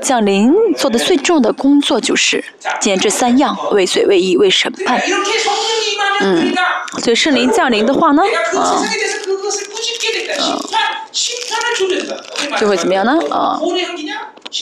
[0.00, 2.44] 降临做的最重要的工作就是
[2.80, 5.00] 今天这三样：为罪、为义、为审判。
[6.20, 6.52] 嗯，
[6.98, 8.22] 所以圣灵降临的话呢，
[8.56, 8.82] 啊，
[12.58, 13.16] 就会怎么样呢？
[13.30, 13.60] 啊，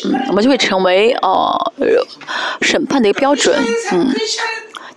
[0.05, 1.73] 嗯，我们就会成为呃
[2.61, 3.59] 审判的一个标准。
[3.93, 4.15] 嗯，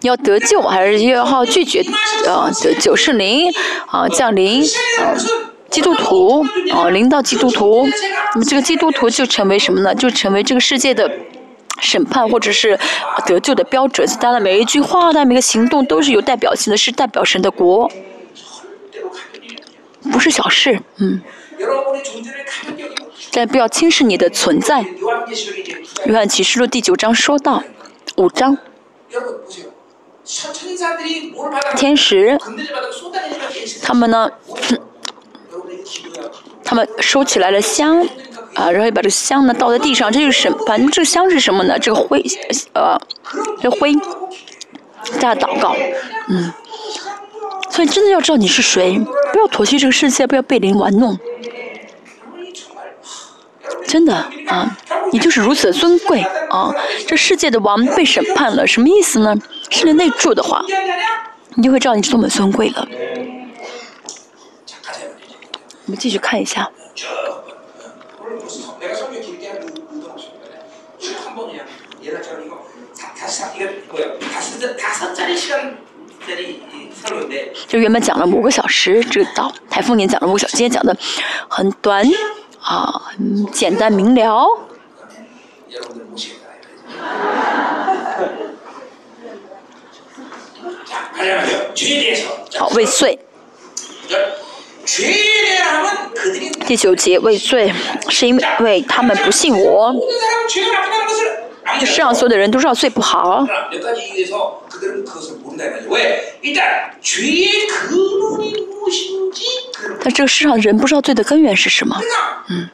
[0.01, 1.81] 你要得救还是要拒绝
[2.25, 2.93] 呃得救？
[2.93, 3.49] 圣灵
[3.87, 4.61] 啊降临。
[5.73, 7.87] 基督徒，哦，领导基督徒，
[8.35, 9.95] 那么这个基督徒就成为什么呢？
[9.95, 11.11] 就成为这个世界的
[11.81, 12.79] 审判或者是
[13.25, 14.07] 得救的标准。
[14.21, 17.89] 他的每一句话，他的每个行动都是有代表性的，是代表神的国，
[20.11, 21.19] 不是小事，嗯。
[23.31, 24.85] 但不要轻视你的存在。
[26.05, 27.63] 约翰启示录第九章说到，
[28.17, 28.55] 五章，
[31.75, 32.37] 天使，
[33.81, 34.29] 他们呢？
[36.63, 38.01] 他们收起来了香，
[38.53, 41.77] 啊，然后把这个香呢倒在地上，这就是反正这个香是什么呢？
[41.79, 42.23] 这个灰，
[42.73, 42.97] 呃，
[43.61, 43.93] 这、灰，
[45.19, 45.75] 大家祷告，
[46.29, 46.51] 嗯。
[47.69, 48.99] 所以真的要知道你是谁，
[49.31, 51.17] 不要妥协这个世界，不要被人玩弄。
[53.87, 54.13] 真的
[54.47, 54.77] 啊，
[55.11, 56.71] 你就是如此的尊贵啊！
[57.07, 59.35] 这世界的王被审判了，什么意思呢？
[59.71, 60.63] 是你内住的话，
[61.55, 62.87] 你就会知道你是多么尊贵了。
[65.85, 66.69] 我们继续看一下。
[77.67, 80.95] 就原本讲了五个小时这个道，台风也讲了五个小时，今天讲的
[81.49, 82.05] 很短
[82.61, 83.11] 啊，
[83.51, 84.47] 简单明了。
[92.57, 93.19] 好，未遂。
[96.65, 97.71] 第九节畏罪，
[98.09, 99.93] 是因为他们不信我。
[101.79, 103.45] 世上所有的人都知道罪不好。
[110.03, 111.99] 但这个世上的人不知道罪的根源是什么。
[112.49, 112.69] 嗯。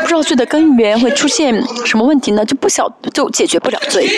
[0.00, 2.44] 不知道罪的根源会出现什么问题呢？
[2.44, 4.08] 就不晓就解决不了罪。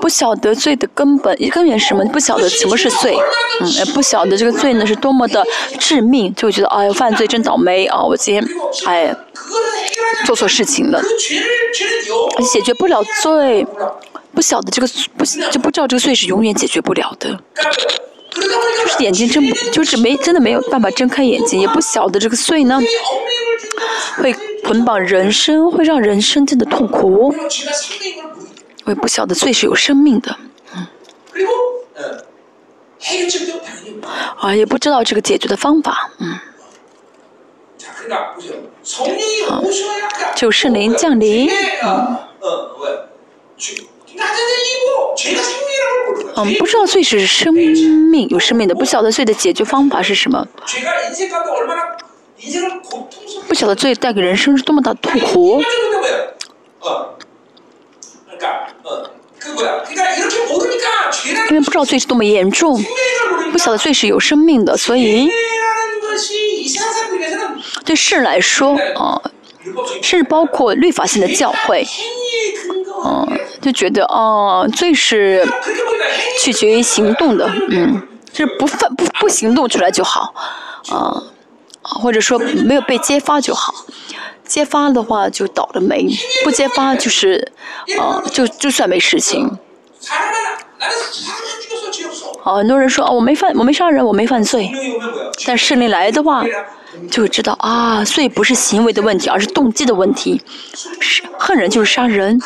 [0.00, 2.04] 不晓得罪的根本根源是什么？
[2.12, 3.16] 不晓得什么是罪。
[3.60, 5.46] 嗯不晓得这个罪呢是多么的
[5.78, 8.44] 致命就觉得哎呀犯罪真倒霉啊我今天
[8.86, 9.14] 哎
[10.24, 11.00] 做错事情了。
[12.52, 13.64] 解决不了罪
[14.34, 17.38] 不晓得这个不就不知道这个罪是永远解决不了的。
[18.34, 22.80] 就是眼睛睁不就是没真的没有办法睁开眼睛也不晓得这个罪呢
[24.16, 24.34] 会
[24.64, 27.32] 捆绑人生会让人生真的痛苦。
[28.84, 30.36] 我也不晓得罪是有生命的，
[30.74, 30.86] 嗯。
[34.38, 36.38] 啊，也不知道这个解决的方法，嗯。
[40.34, 41.48] 就圣灵降临。
[46.36, 50.46] 嗯，不知道罪是生命有生命的，不晓得罪的解决方法是什么。
[53.48, 55.62] 不晓得罪带给人生是多么大的痛苦。
[61.50, 62.82] 因为不知道罪是多么严重，
[63.52, 65.28] 不晓得罪是有生命的，所以
[67.84, 69.20] 对世人来说，啊，
[70.02, 71.86] 甚至包括律法性的教会，
[73.02, 73.26] 啊，
[73.60, 75.46] 就觉得啊，罪是
[76.42, 80.34] 取决于行动的，嗯，就是不犯不不行动出来就好，
[80.88, 81.22] 啊，
[81.82, 83.74] 或者说没有被揭发就好，
[84.46, 86.08] 揭发的话就倒了霉，
[86.44, 87.52] 不揭发就是，
[87.98, 89.58] 呃，就就算没事情。
[92.42, 94.70] 好、很多人说啊，我没犯，我没杀人，我没犯罪。
[95.46, 96.44] 但圣灵来的话，
[97.10, 100.40] 就会知道啊，罪不是行为的问题，而是动机的问题。
[101.00, 102.38] 是恨人就是杀人。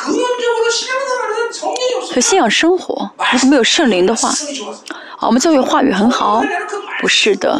[2.13, 4.29] 和信仰生活，如果没有圣灵的话，
[5.17, 6.41] 啊，我们教育话语很好，
[7.01, 7.59] 不是的。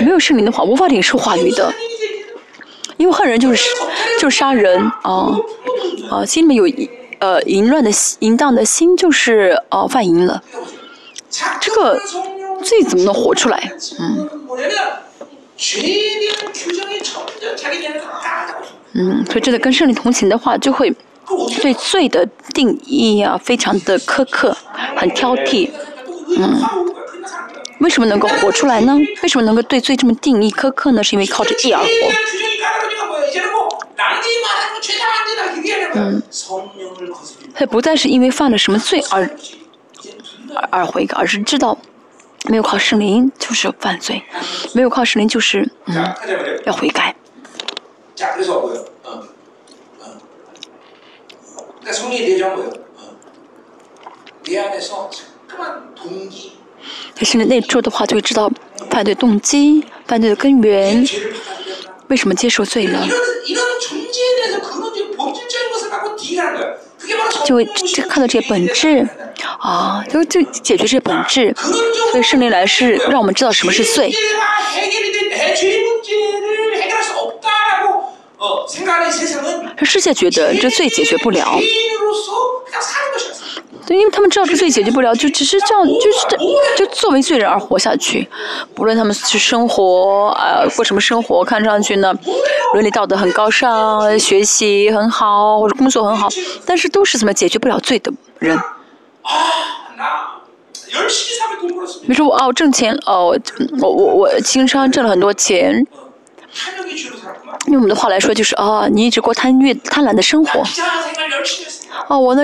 [0.00, 1.72] 没有圣灵的话无法忍受话语的。
[2.96, 3.70] 因为恨人就是
[4.18, 5.36] 就杀人啊
[6.10, 6.88] 啊心里面有
[7.18, 10.42] 呃淫乱的心淫荡的心就是呃犯淫了。
[11.60, 12.00] 这个
[12.62, 13.72] 罪怎么能活出来？
[14.00, 14.28] 嗯。
[18.94, 20.94] 嗯所以这个跟圣灵同行的话就会
[21.60, 24.56] 对罪的定义啊非常的苛刻
[24.96, 25.70] 很挑剔。
[26.38, 26.62] 嗯。
[27.80, 28.96] 为什么能够活出来呢？
[29.22, 30.50] 为什么能够对罪这么定义？
[30.50, 31.02] 苛刻呢？
[31.04, 31.88] 是因为靠着义而活。
[35.94, 36.22] 嗯，
[37.54, 39.30] 他不再是因为犯了什么罪而
[40.70, 41.76] 而悔改，而是知道
[42.48, 44.22] 没有靠圣灵就是犯罪，
[44.74, 46.14] 没有靠圣灵就是嗯
[46.64, 47.14] 要悔改。
[57.18, 58.50] 可是那内住的话，就会知道
[58.90, 61.02] 犯罪动机、犯罪的根源，
[62.08, 63.08] 为什么接受罪呢，
[67.44, 69.08] 就会就看到这些本质，
[69.58, 71.54] 啊，就就解决这些本质，
[72.10, 74.12] 所以圣灵来是让我们知道什么是罪。
[79.84, 81.58] 世界觉得这罪解决不了，
[83.86, 86.36] 对，因为他们知道这罪解决不了，就只是这样，就是这，
[86.76, 88.28] 就作为罪人而活下去。
[88.74, 92.12] 不论他们是生活，呃，过什么生活，看上去呢，
[92.74, 96.28] 伦理道德很高尚，学习很好，或者工作很好，
[96.66, 98.58] 但是都是怎么解决不了罪的人。
[102.02, 103.38] 比如说我哦，挣钱哦，
[103.80, 105.86] 我我我经商挣了很多钱。
[107.66, 110.62] 用我们的话来说就是啊你一直过贪欲贪婪的生活。
[112.08, 112.42] 啊我呢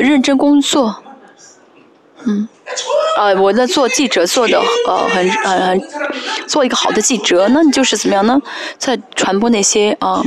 [0.00, 1.02] 认真工作。
[2.24, 2.48] 嗯。
[3.16, 5.88] 啊我在做记者做的呃很很很
[6.46, 7.48] 做一个好的记者。
[7.48, 8.40] 那你就是怎么样呢？
[8.78, 10.22] 在传播那些啊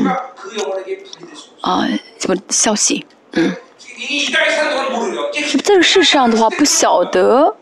[1.61, 3.05] 啊这个消息？
[3.33, 3.55] 嗯。
[5.33, 7.55] 是在这世上的话，不晓得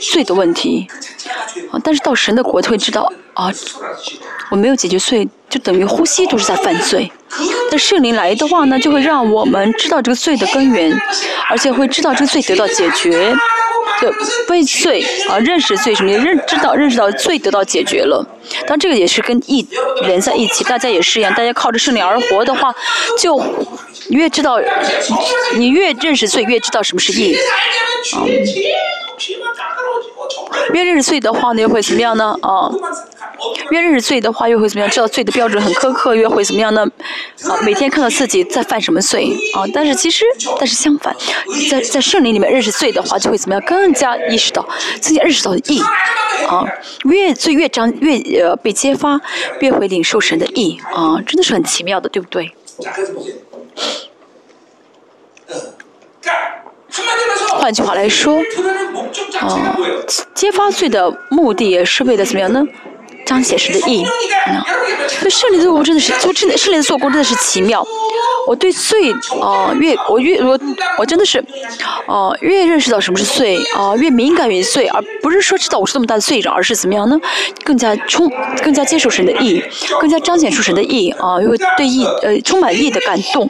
[0.00, 0.86] 罪的问题，
[1.70, 3.50] 啊，但是到神的国会知道啊，
[4.50, 7.10] 我没有解决罪，就等于呼吸都是在犯罪。
[7.70, 10.92] 那圣灵来的话呢，就会让我们知道这个罪的根源，
[11.48, 13.34] 而且会知道这个罪得到解决，
[14.00, 14.10] 对，
[14.48, 18.26] 被罪啊，认识罪什么，认知道认识到罪得到解决了。
[18.66, 19.66] 但这个也是跟一
[20.02, 22.74] 连在一起，大家也是一样，大家靠着圣灵而活的话，
[23.18, 23.40] 就。
[24.08, 24.60] 你越知道
[25.56, 27.36] 你越认识罪越知道什么是义。
[28.12, 28.24] 啊。
[30.72, 32.36] 越认识罪的话呢又会怎么样呢？
[32.42, 32.70] 啊。
[33.70, 34.90] 越认识罪的话又会怎么样？
[34.90, 36.86] 知道罪的标准很苛刻越会怎么样呢？
[37.44, 39.36] 啊每天看到自己在犯什么罪。
[39.54, 40.24] 啊但是其实
[40.58, 41.14] 但是相反
[41.70, 43.64] 在在圣灵里面认识罪的话就会怎么样？
[43.66, 44.66] 更加意识到
[45.00, 45.80] 自己认识到的义。
[46.48, 46.64] 啊
[47.04, 49.20] 越罪越长越呃被揭发
[49.60, 50.78] 越会领受神的义。
[50.92, 52.52] 啊真的是很奇妙的对不对？
[57.58, 58.38] 换句话来说，
[59.40, 59.76] 啊，
[60.34, 62.62] 揭发罪的目的是为了怎么样呢？
[63.24, 64.04] 彰显神的意。
[65.22, 67.86] 那胜利的我真的是，我这胜利的做工真的是奇妙。
[68.46, 69.10] 我对碎
[69.40, 70.58] 啊，越我越我
[70.98, 71.42] 我真的是
[72.06, 77.18] 哦，越认识到什么是碎啊，越敏感于罪，而不是说知道我是这么大的碎，而是怎么样呢？
[77.64, 78.30] 更加充，
[78.62, 79.62] 更加接受神的意，
[79.98, 83.48] 更加彰显出神的意啊，因为对意呃充满意的感动。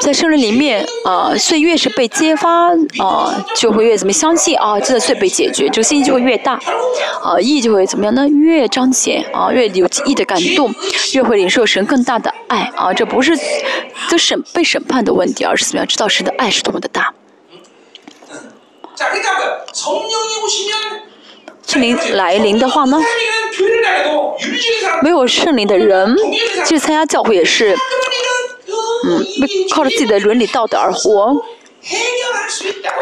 [0.00, 6.54] 在圣灵里面，啊，岁越是被揭发，啊，就会越怎么相信啊，这个岁被解决，这个信心就会越大，
[7.22, 8.26] 啊，意义就会怎么样呢？
[8.28, 10.74] 越彰显啊、越有意的感动，
[11.12, 13.38] 越会领受神更大的爱啊、这不是
[14.08, 17.12] 这审被审判的问题，而是怎么样知道神的爱是多么的大。
[21.66, 23.00] 圣灵来临的话呢，
[25.02, 26.16] 没有圣灵的人
[26.66, 27.76] 去参加教会也是
[29.04, 29.24] 嗯，
[29.70, 31.42] 靠着自己的伦理道德而活，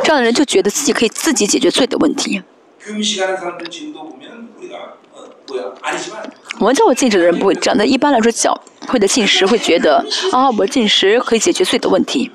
[0.02, 2.42] 这样的人就觉得自己可以自己解决罪的问题。
[6.58, 12.30] 我们教会禁止的人不会这样，但一般来说教会的进食会觉得啊，我进食可以解决罪的问题。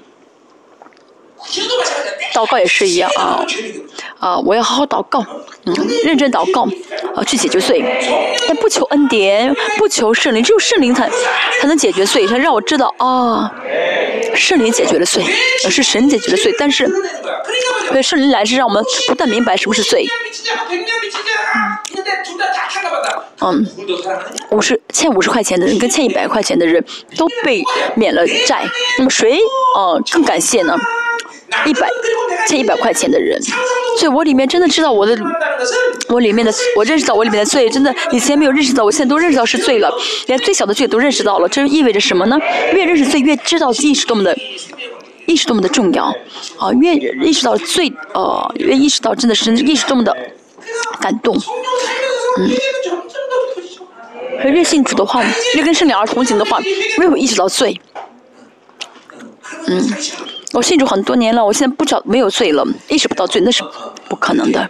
[2.33, 3.45] 祷告也是一样啊，
[4.19, 5.23] 啊，我要好好祷告，
[5.65, 5.73] 嗯，
[6.03, 6.63] 认真祷告，
[7.15, 7.83] 啊，去解决罪，
[8.47, 11.09] 但不求恩典，不求圣灵，只有圣灵才
[11.61, 13.51] 才能解决罪，他让我知道啊，
[14.35, 15.23] 圣灵解决了罪，
[15.69, 16.89] 是神解决了罪，但是，
[17.91, 20.07] 对圣灵来是让我们不但明白什么是罪，
[23.39, 23.67] 嗯，
[24.49, 26.83] 五十欠五十块钱的人跟欠一百块钱的人
[27.17, 27.63] 都被
[27.95, 28.63] 免了债，
[28.97, 29.37] 那么谁
[29.75, 30.75] 啊更感谢呢？
[31.65, 31.87] 一百
[32.47, 33.41] 欠一百块钱的人，
[33.97, 35.17] 所以我里面真的知道我的，
[36.09, 39.89] 我里面的，我认识到我里面的罪，真的，以前没有认识到，我现在都认识到是罪了，
[40.27, 42.37] 连最小的罪都认识到了，这意味着什么呢？
[42.73, 44.37] 越认识罪，越知道自己是多么的
[45.25, 46.05] 意识多么的重要。
[46.57, 50.15] 啊，越意识到罪，呃，越意识到真的是意识多么的
[50.99, 51.35] 感动。
[52.39, 52.49] 嗯，
[54.51, 55.23] 越幸福的话，
[55.55, 56.59] 越跟圣灵而同行的话，
[56.99, 57.79] 越会意识到罪。
[59.67, 59.81] 嗯。
[60.53, 63.63] 我信主很多年了，我现在不找没有罪了，意识不到罪那是
[64.07, 64.69] 不可能的。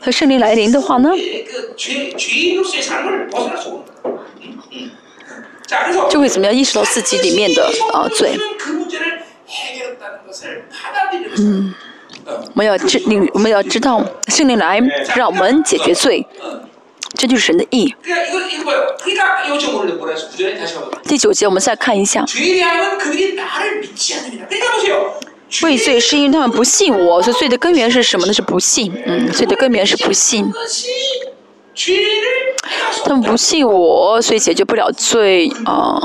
[0.00, 1.10] 和圣灵来临的话呢？
[6.08, 8.38] 就会怎么样意识到自己里面的啊罪？
[11.36, 11.74] 嗯，
[12.24, 13.02] 我们要知，
[13.34, 14.80] 我们要知道，圣灵来
[15.16, 16.24] 让我们解决罪。
[17.14, 17.94] 这就是神的意。
[21.04, 22.24] 第九节，我们再看一下。
[25.62, 28.32] 畏罪是因为他们不信我，所以罪的根源是什么呢？
[28.32, 28.92] 是不信。
[29.06, 30.52] 嗯，罪的根源是不信。
[33.04, 35.98] 他们不信我，所以解决不了罪啊。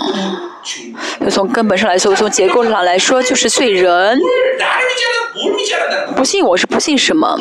[1.20, 4.18] 就从根本上来说，从结构上来说，就是罪人。
[6.16, 7.38] 不信我是不信什么？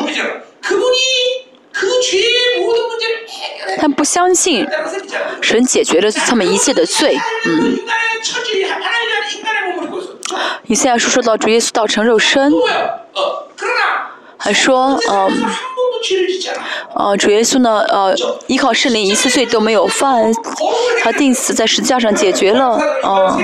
[3.79, 4.67] 他们不相信
[5.41, 7.79] 神解决了他们一切的罪，嗯。
[10.67, 12.53] 以赛亚书说到主耶稣道成肉身，
[14.39, 15.45] 还说，嗯，
[16.95, 18.15] 呃，主耶稣呢，呃，
[18.47, 20.33] 依靠圣灵一次罪都没有犯，
[21.03, 23.39] 他定死在十字架上解决了，嗯，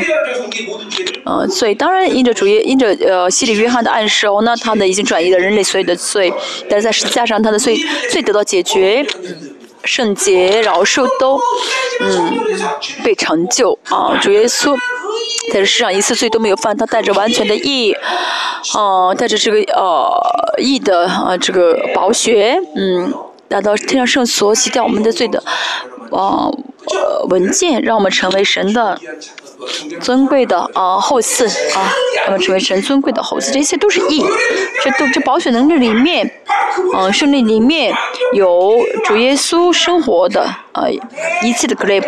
[1.24, 1.74] 呃，罪。
[1.74, 6.32] 当然，因着主耶，因着呃，西里约翰的暗示哦，那他呢已经转移了人类所有的罪，
[6.70, 7.76] 但是在十字架上他的罪
[8.10, 9.04] 罪得到解决。
[9.88, 11.40] 圣洁、饶恕都，
[12.00, 12.38] 嗯，
[13.02, 14.18] 被成就啊！
[14.20, 14.76] 主耶稣
[15.50, 17.96] 在这世上一次罪都没有犯，他带着完全的义，
[18.74, 20.10] 哦，带着这个呃
[20.58, 23.12] 义的啊这个宝血，嗯，
[23.48, 25.42] 来到天上圣所洗掉我们的罪的，
[26.12, 26.50] 啊
[27.30, 29.00] 文件，让我们成为神的。
[30.00, 31.46] 尊贵的啊后嗣
[31.76, 31.92] 啊，
[32.24, 34.24] 他们成为神尊贵的后嗣，这些都是义，
[34.82, 36.30] 这都这保险能力里面，
[36.96, 37.94] 嗯，胜利里面
[38.32, 40.42] 有主耶稣生活的
[40.72, 40.84] 啊
[41.42, 42.04] 一切的 clip，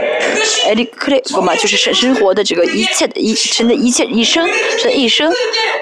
[0.66, 4.46] 哎的 clip 嘛，就是神生活的这个一切的一神的一切一生，
[4.78, 5.30] 神的一生，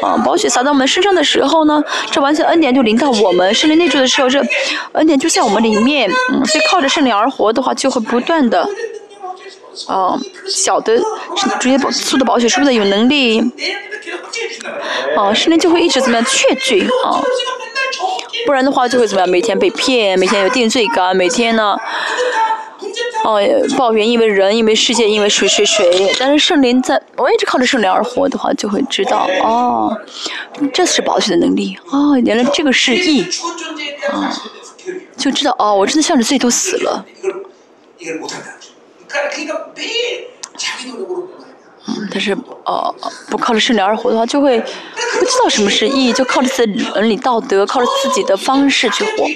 [0.02, 4.40] 啊，宝血洒到我们身上的时候呢，这完全恩典就临到我们圣灵内住的时候，这
[4.92, 8.68] 恩典就在我们里面，嗯，所以靠着圣灵而活的话，就会不断的。
[9.86, 10.18] 哦，
[10.48, 10.96] 小的
[11.60, 13.40] 直接保速的保血是不是有能力？
[15.16, 17.20] 哦，圣灵就会一直怎么样确据啊？
[18.46, 19.28] 不然的话就会怎么样？
[19.28, 21.76] 每天被骗，每天有定罪感，每天呢，
[23.24, 23.40] 哦
[23.76, 26.14] 抱怨，因为人，因为世界，因为谁谁谁。
[26.18, 29.96] 但是圣灵在，我一直靠着圣灵而活的话，就会知道哦，
[30.72, 33.26] 这是保血的能力哦，原来这个是义
[34.10, 34.32] 啊，
[35.16, 37.04] 就知道哦，我真的向着罪都死了。
[41.86, 42.94] 嗯，但是呃，
[43.30, 49.26] 不靠着圣灵而活的话，就会不知道什么是意义，就靠着自己伦理道德，靠着自己的方式去活，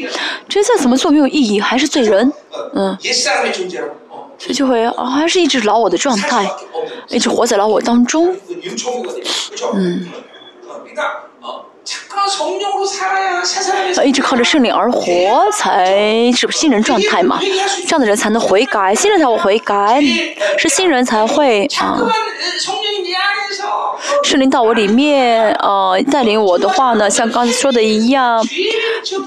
[0.48, 2.30] 这再怎么做没有意义，还是罪人，
[2.74, 2.94] 嗯，
[4.38, 6.46] 所以就会啊，还是一直老我的状态，
[7.08, 8.36] 一直活在老我当中，
[9.74, 10.08] 嗯。
[13.96, 17.40] 要一直靠着圣灵而活，才是新人状态嘛？
[17.86, 20.00] 这样的人才能悔改，新人才会悔改，
[20.58, 21.98] 是新人才会啊。
[24.24, 28.42] 圣灵到我里面，呃，带领我的话呢，像刚才说的一样，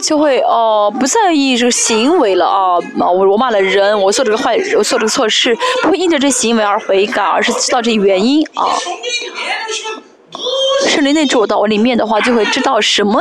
[0.02, 2.78] 就会哦，不在意这个行为了啊。
[2.98, 8.66] 我我骂了人，我做这个坏，我做这个错事，不会因着这行为而悔改，而是知道这原因啊。
[10.88, 13.20] 圣灵内住到我里面的话，就会知道什么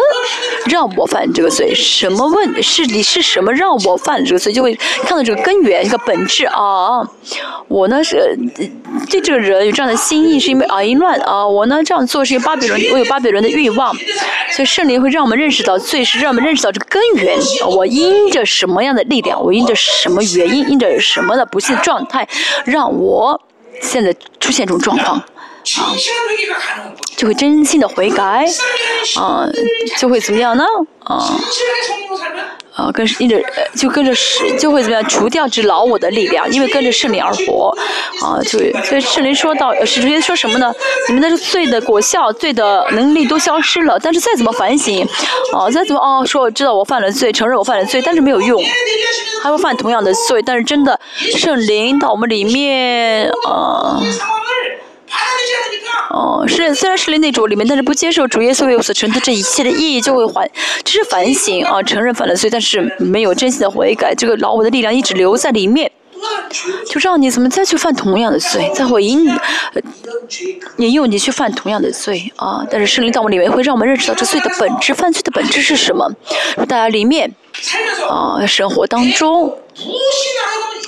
[0.66, 4.74] 让我犯这个罪，什么问是你是什么让我犯这个罪，就会
[5.04, 7.02] 看到这个根源、一个本质啊。
[7.68, 8.36] 我呢是
[9.08, 11.46] 对这个人有这样的心意，是因为啊淫乱啊。
[11.46, 13.94] 我呢这样做是因为巴比伦，我有巴比伦的欲望，
[14.50, 17.38] 所以圣灵会让我们认识到罪，是让我们认识到这个根源。
[17.66, 22.28] 我因着什么样的力量，我因着什么原因，因着什么的不幸状态，
[22.64, 23.40] 让我
[23.80, 25.22] 现在出现这种状况。
[25.76, 25.92] 啊，
[27.16, 28.46] 就会真心的悔改，
[29.16, 29.48] 啊，
[29.98, 30.64] 就会怎么样呢？
[31.04, 31.24] 啊，
[32.74, 33.42] 啊，跟跟着
[33.76, 35.08] 就跟着是就会怎么样？
[35.08, 37.76] 除掉这老我的力量，因为跟着圣灵而活，
[38.22, 40.72] 啊，就所以圣灵说到是直接说什么呢？
[41.08, 45.06] 你们的罪的果效、罪的能力都消失了，但是再怎么反省，
[45.52, 48.62] 啊，再怎么哦说我知道我犯了罪，承认我犯了罪，但是没有用，
[49.42, 50.98] 还会犯同样的罪，但是真的
[51.36, 53.98] 圣灵到我们里面，啊。
[56.10, 60.48] 哦，是虽然是灵内主里面，但是不接受主耶稣为我所成的这一切的意义，就会还，
[60.84, 65.90] 只是反省啊，承认犯了罪，但是没有真心的悔改，这个老我的力量一直留在里面，
[66.86, 69.26] 就让你怎么再去犯同样的罪，再会引
[70.76, 72.64] 引诱你去犯同样的罪啊！
[72.70, 76.08] 但是圣灵到我们里面会让我们认识到这罪的本质，犯罪的本质是什么？
[76.68, 77.32] 大家里面
[78.08, 79.56] 啊，生活当中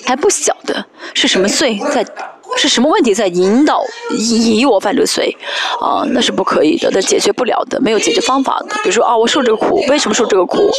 [0.04, 0.84] 还不晓得
[1.14, 2.06] 是什么罪在。
[2.56, 3.82] 是什么问题在引导
[4.18, 5.36] 引我犯这个罪？
[5.80, 8.74] 啊，那是不可以的，那解决不了的，没有解决方法的。
[8.82, 10.70] 比如说啊，我受这个苦，为什么受这个苦？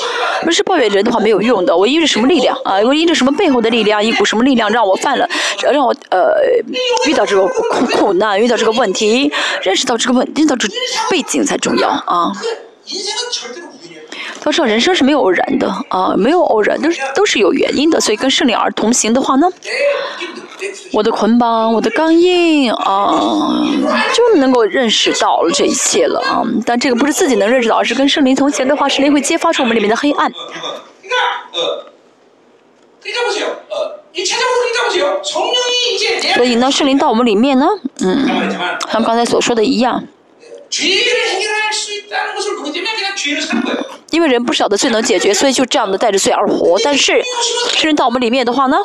[0.44, 1.76] 不是抱怨人的话没有用的。
[1.76, 2.80] 我因着什么力量啊？
[2.80, 4.04] 我因着什么背后的力量？
[4.04, 5.28] 一股什么力量让我犯了？
[5.62, 6.34] 让我呃
[7.08, 9.32] 遇到这个苦苦难，遇到这个问题，
[9.62, 10.68] 认识到这个问，认识到这
[11.10, 12.32] 背景才重要啊。
[14.48, 18.00] 教授，人生是没有偶然的啊，没有偶然，都是都是有原因的。
[18.00, 19.50] 所以跟圣灵儿同行的话呢，
[20.94, 23.62] 我的捆绑，我的刚硬啊，
[24.14, 26.42] 就能够认识到了这一切了啊。
[26.66, 30.32] 但这个不是自己能认识到，而是跟圣灵同行的话，圣灵会揭发出我们里面的黑暗。
[36.36, 37.68] 所以呢，圣灵到我们里面呢，
[38.00, 38.26] 嗯，
[38.90, 40.02] 像刚才所说的一样。
[44.12, 46.80] 因为人不晓得罪能解决，所以就这样的带着罪而活。
[46.84, 47.22] 但是，
[47.82, 48.78] 人到我们里面的话呢，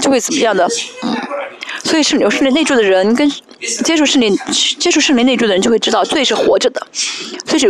[0.00, 0.68] 就会怎么样的？
[1.82, 3.30] 所以圣有、圣灵内住的人跟
[3.84, 4.36] 接触圣灵、
[4.78, 6.86] 接触圣灵内住的人就会知道，罪是活着的，
[7.46, 7.66] 罪是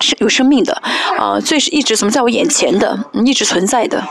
[0.00, 0.72] 是有生命的，
[1.18, 4.02] 啊、罪是一直怎么在我眼前的，一直存在的，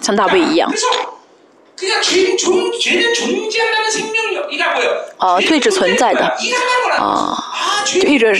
[0.00, 0.72] 像大卫一样。
[1.78, 1.86] 就
[2.82, 3.06] 罪，
[5.18, 6.24] 啊，罪是存在的，
[6.96, 7.44] 啊，
[7.84, 8.34] 就味着？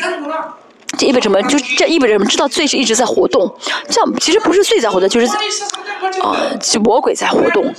[1.01, 1.40] 意味着什么？
[1.43, 2.24] 就这意味着什么？
[2.27, 3.55] 知道罪是一直在活动，
[3.89, 5.27] 这样其实不是罪在活动，就是
[6.20, 6.36] 啊，
[6.82, 7.73] 魔鬼在活动，嗯。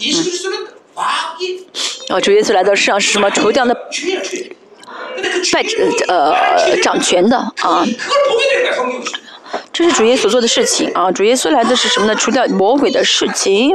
[0.95, 3.29] 啊，主耶稣来到世上是什么？
[3.31, 3.81] 除掉那败，
[6.07, 6.33] 呃，
[6.81, 7.85] 掌权的，啊。
[9.79, 10.91] 这是主耶稣做的事情。
[10.93, 12.13] 啊，主耶稣来的是什么呢？
[12.13, 13.73] 除掉魔鬼的事情，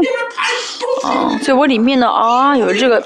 [1.02, 3.02] 啊，所以我里面呢啊有这个，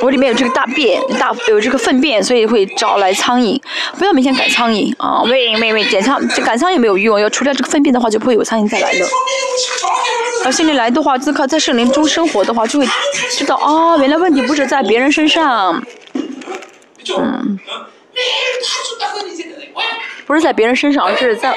[0.00, 3.60] 我里面有这个大便大有这个粪便，所以会招来苍蝇，
[3.98, 9.06] 不要每天赶苍蝇啊，喂喂喂，赶苍这赶苍蝇没有用，要除掉这个粪便的话，就不会有苍蝇再来了。
[10.44, 12.88] 啊，心里来的话，自靠在圣灵中生活的话，就会
[13.32, 15.84] 知道啊，原来问题不是在别人身上，
[17.18, 17.58] 嗯。
[20.26, 21.56] 不是在别人身上而是在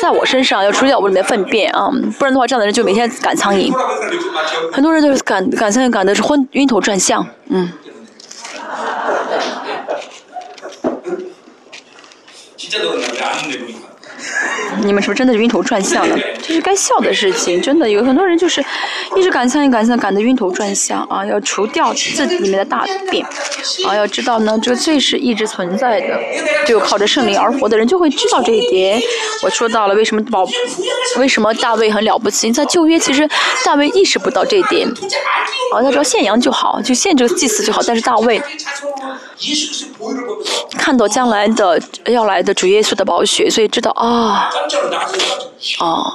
[0.00, 3.72] 在我身上要除掉我里面的粪便啊不然的话这样的人就每天赶苍蝇。
[4.72, 7.68] 很多人都是赶赶苍蝇赶的是昏晕头转向嗯。
[14.84, 16.16] 你们是不是真的晕头转向了？
[16.42, 18.64] 这是该笑的事情，真的有很多人就是
[19.16, 23.24] 一直感性感性感的晕头转向啊，要除掉自己里面的大便。
[23.86, 26.18] 啊，要知道呢，这个罪是一直存在的，
[26.66, 29.00] 就靠着圣灵而活的人就会知道这一点。
[29.42, 30.46] 我说到了为什么保，
[31.18, 33.28] 为什么大卫很了不起，在旧约其实
[33.64, 34.88] 大卫意识不到这一点。
[35.72, 37.80] 啊，他知道献羊就好，就献这个祭祀就好。
[37.86, 38.40] 但是大卫
[40.76, 44.33] 看到将来的要来的主耶稣的宝血，所以知道啊。
[45.80, 46.12] 哦，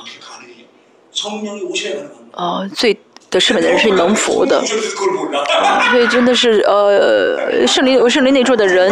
[2.34, 2.98] 哦，最
[3.30, 8.92] 的圣灵的人是能服的， 所以真的是呃，圣灵圣灵内住的人，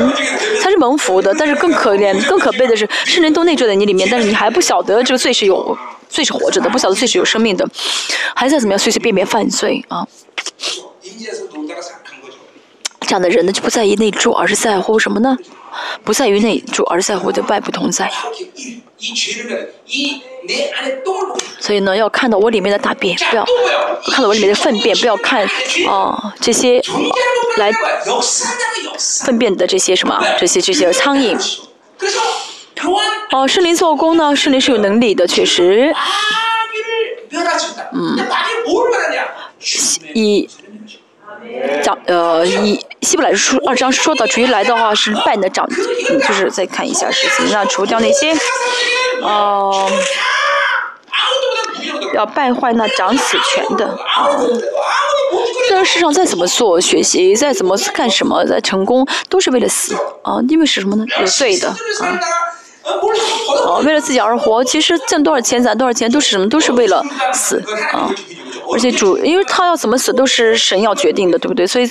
[0.62, 5.78] 他是蒙福的，但是更可怜、更可悲的是，圣灵都内住在你里面，但是你还不晓得这个罪是有
[6.08, 7.68] 罪是活着的，不晓得罪是有生命的，
[8.36, 10.08] 还在怎么样随随便便犯罪啊？
[13.02, 15.38] 这样的人呢，就不在于内住，而是在乎什么呢？
[16.04, 18.12] 不在于内住，而是在乎的外部同在。
[21.60, 23.46] 所以呢，要看到我里面的大便，不要
[24.12, 25.48] 看到我里面的粪便，不要看
[25.88, 26.82] 哦这些
[27.58, 27.72] 来
[28.98, 31.38] 粪便的这些什么，这些这些苍蝇。
[33.32, 35.94] 哦，顺林做工呢，顺林是有能力的，确实。
[37.94, 38.18] 嗯。
[40.14, 40.50] 以。
[41.84, 45.68] 长呃，一希伯来书二章说到主一来的话，是败的长。
[45.70, 48.34] 就是再看一下事情，那除掉那些
[49.22, 49.90] 呃，
[52.14, 54.30] 要败坏那长子权的啊。
[55.70, 60.40] 在世上再怎么做学习，再怎么干什么，再成功，都是为了死啊。
[60.50, 61.06] 因为是什么呢？
[61.20, 61.76] 有罪的啊。
[63.66, 67.04] 哦，为了自己而活，其实挣多少钱，攒多少钱，都是什么，都是为了
[67.34, 67.62] 死
[67.92, 68.10] 啊。
[68.73, 71.67] 而且主，因为他要怎么死都是神要决定的，对不对？
[71.67, 71.89] 所以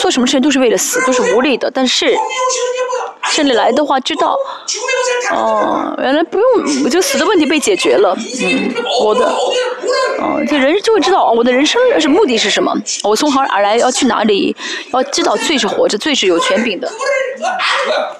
[0.00, 1.70] 做什么事情都是为了死，都是无力的。
[1.70, 3.14] 但是 성령 오시는 게 뭐야?
[3.22, 8.16] 아니, 圣灵来的话，知道 죽음의 것을 다 哦，原来不用，就死的问题被解决了。
[8.16, 12.72] 嗯，我的， 어디를 뭐라 哦，这人就会知道哦我的人生是目的是什么，
[13.02, 14.54] 我从何而来，要去哪里，
[14.92, 16.88] 要知道罪是活着，罪是有权柄的。
[16.88, 18.16] 그거를 아는 거야.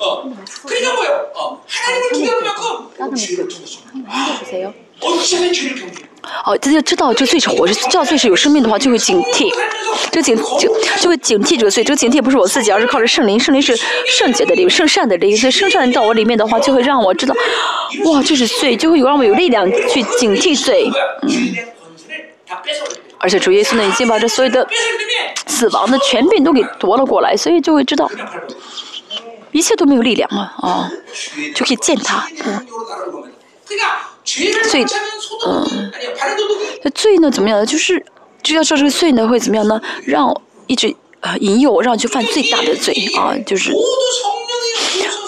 [0.00, 0.22] 어.
[0.64, 1.10] 그러니까 뭐야?
[1.34, 1.60] 어.
[1.66, 2.44] 하나님을 두려는
[2.98, 4.72] 만큼 죄를 두려워.
[5.00, 6.08] 어찌하면 죄를 경계해?
[6.45, 9.53] 哦，这就知道这罪是活着，知道罪是有生命的话，就会警惕，
[10.11, 11.83] 这警就就会警惕这个罪。
[11.83, 13.75] 这个警惕不是我自己，而是靠着圣灵，圣灵是
[14.07, 17.35] 圣洁的灵，圣善的灵，所以圣善到我里面的话，就会让我知道，
[18.05, 20.89] 哇，这是罪，就会有让我有力量去警惕罪。
[21.23, 21.55] 嗯、
[23.17, 24.67] 而且主耶稣呢，已经把这所有的
[25.47, 28.09] 死亡的权柄都给夺了过来，所以就会知道，
[29.51, 30.89] 一切都没有力量了啊、哦，
[31.53, 32.27] 就可以见他。
[32.45, 32.65] 嗯
[34.23, 34.85] 罪，
[35.45, 35.91] 嗯，
[36.83, 37.29] 那罪呢？
[37.29, 37.65] 怎么样呢？
[37.65, 38.03] 就是
[38.41, 39.81] 就要说这个罪呢，会怎么样呢？
[40.05, 43.71] 让一直啊引诱，让去犯最大的罪啊，就是。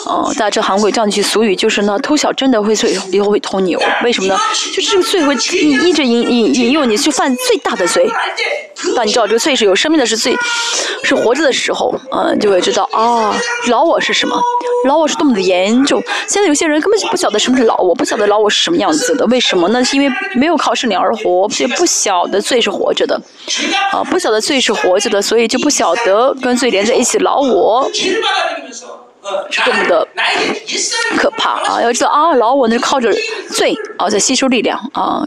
[0.07, 3.81] 嗯，大家这韩国这样一句俗语，就是呢，偷小真的会罪，以后会偷牛。
[4.03, 4.39] 为什么呢？
[4.73, 8.09] 就是这个罪会引一直引引引诱你去犯最大的罪。
[8.95, 10.37] 当你知道这个罪是有生命的，是罪，
[11.03, 13.35] 是活着的时候，嗯，就会知道啊，
[13.69, 14.39] 老我是什么，
[14.85, 16.03] 老我是多么的严重。
[16.27, 19.25] 现在有些人根本就不晓得什么是老我，不晓得老我是什么样子的。
[19.27, 19.83] 为什么呢？
[19.83, 23.19] 是因为没有靠圣灵而活，所以不晓得罪是活着的，
[23.91, 27.17] 啊，不晓得罪是活着的，所以就不晓得跟罪连在一起。
[27.19, 27.89] 老我
[29.63, 30.07] 多么的
[31.17, 31.81] 可怕啊！
[31.81, 33.11] 要知道啊，老我呢靠着
[33.49, 35.23] 罪啊在吸收力量啊。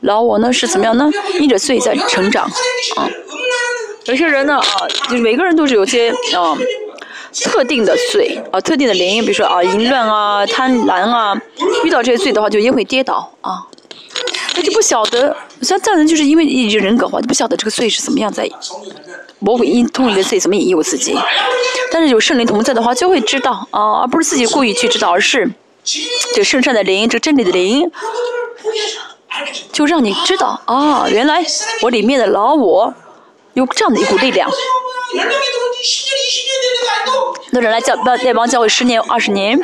[0.00, 1.10] 老我呢是怎么样呢？
[1.40, 2.44] 因着罪在成长
[2.96, 3.08] 啊。
[4.04, 4.64] 有些人呢啊，
[5.08, 6.56] 就是每个人都是有些啊
[7.44, 11.34] 特定的罪啊，特定的原因，比如说啊淫乱啊、贪婪啊，
[11.84, 13.66] 遇到这些罪的话就也会跌倒啊。
[14.54, 18.48] 他就不晓得，像这样人就是因为一人格化，就不晓得这个罪是怎么样在
[19.42, 21.18] 魔鬼因通一个罪怎么引诱自己。
[21.90, 25.50] 但是有圣灵同在的话，就会知道啊，而不是自己故意去知道，而是
[26.34, 27.90] 这圣善的灵，这真理的灵。
[29.72, 31.42] 就让你知道啊，原来
[31.82, 32.92] 我里面的老我
[33.54, 34.48] 有这样的一股力量。
[37.50, 39.58] 那人来教那那帮教会十年二十年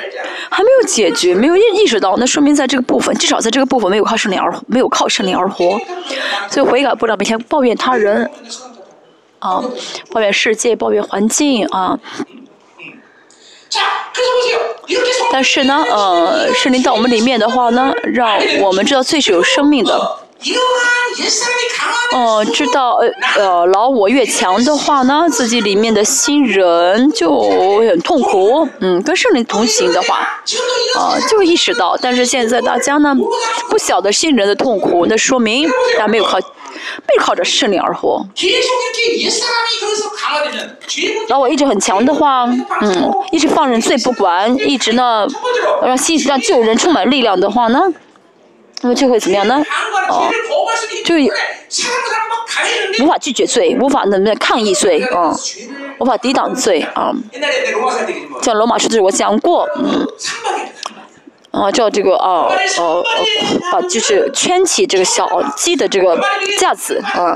[0.51, 5.79] 还没有解决，没有意意识到，那说明在这个部分，至少在这个部分没有靠圣灵而没有靠圣灵而活，
[6.51, 8.29] 所以悔改不了，每天抱怨他人，
[9.39, 9.63] 啊，
[10.13, 11.99] 抱怨世界，抱怨环境啊。
[15.31, 19.95] 但是呢，呃，圣灵到我们里面的话呢，让我们知道罪是有生命的。
[22.13, 28.67] 哦，知道呃呃，老我越强的话呢，自己里面的新人就很痛苦。
[28.81, 30.21] 嗯，跟圣灵同行的话，
[30.97, 31.97] 啊，就意识到。
[32.01, 33.15] 但是现在大家呢，
[33.69, 36.39] 不晓得新人的痛苦，那说明大家没有靠。
[37.07, 38.27] 背靠着圣灵而活。
[41.29, 42.45] 那我一直很强的话，
[42.81, 45.27] 嗯，一直放任罪不管，一直呢
[45.83, 47.81] 让新让旧人充满力量的话呢，
[48.83, 49.63] 那么就会怎么样呢？
[50.09, 50.31] 哦，
[51.05, 51.15] 就
[53.05, 55.35] 无法拒绝罪，无法能不能抗议罪，啊，
[56.01, 57.13] 无法抵挡罪，啊。
[58.43, 60.07] 像罗马书就是我讲过，嗯。
[61.51, 62.47] 啊，叫这个啊，
[62.79, 63.05] 呃，
[63.73, 65.27] 啊，就是圈起这个小
[65.57, 66.19] 鸡的这个
[66.59, 67.35] 架子啊。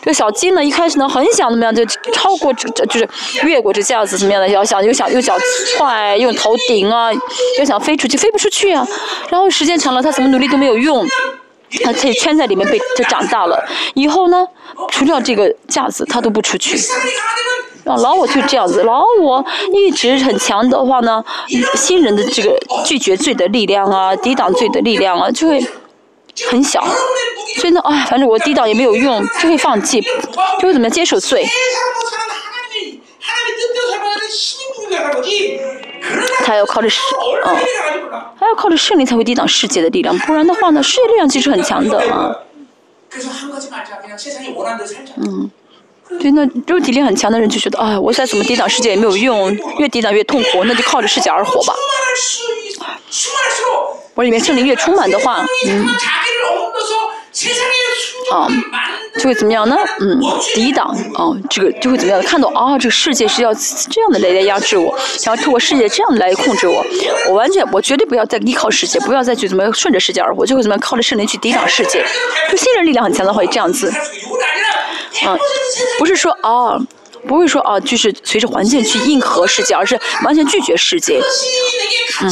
[0.00, 3.08] 这个小鸡呢，一开始呢很想怎么样，就超过这，就是
[3.44, 5.38] 越过这架子怎么样的，要想又想又想
[5.76, 7.10] 踹，用头顶啊，
[7.58, 8.86] 又想飞出去，飞不出去啊。
[9.30, 11.06] 然后时间长了，它怎么努力都没有用，
[11.84, 13.64] 他以圈在里面被就长大了。
[13.94, 14.44] 以后呢，
[14.90, 16.76] 除掉这个架子，它都不出去。
[17.84, 21.24] 啊，老我就这样子，老我一直很强的话呢，
[21.74, 25.60] 新人的这个拒绝罪的力量啊，抵挡罪的力量啊，就会
[26.48, 26.84] 很小。
[27.56, 30.00] 所以呢，哎，反正我抵挡也没有用，就会放弃，
[30.60, 31.44] 就会怎么样接受罪。
[36.44, 37.02] 他要靠着圣，
[37.44, 37.56] 嗯，
[38.38, 42.36] 他要靠着圣灵才会抵挡世界的力量，不然的话呢，世界力量其实很强的啊。
[45.16, 45.50] 嗯。
[46.20, 51.74] 对，那肉体力很强的人就觉得，哎，我再怎么抵挡世界也没有用，越抵挡越痛苦，那就靠着世界而活吧。
[54.14, 55.86] 我里面圣灵越充满的话，嗯，
[58.30, 58.48] 啊，
[59.18, 59.76] 就会怎么样呢？
[60.00, 60.20] 嗯，
[60.54, 62.22] 抵挡，啊，这个就会怎么样？
[62.22, 66.84] 看到啊，这个世界是要这样的来来压制我，想要透过世界这样来控制我，
[67.28, 70.80] 我完全，我绝对不要再依靠世界，不要再去怎么顺着世界而活，就会怎么样？
[70.80, 72.04] 靠着圣灵去抵挡世界。
[72.50, 73.90] 就信任力量很强的话，这样子。
[75.26, 75.38] 嗯，
[75.98, 76.78] 不是说啊，
[77.26, 81.20] 不会说啊，就是随着环境去应和世界，而是完全拒绝世界。
[82.22, 82.30] 嗯，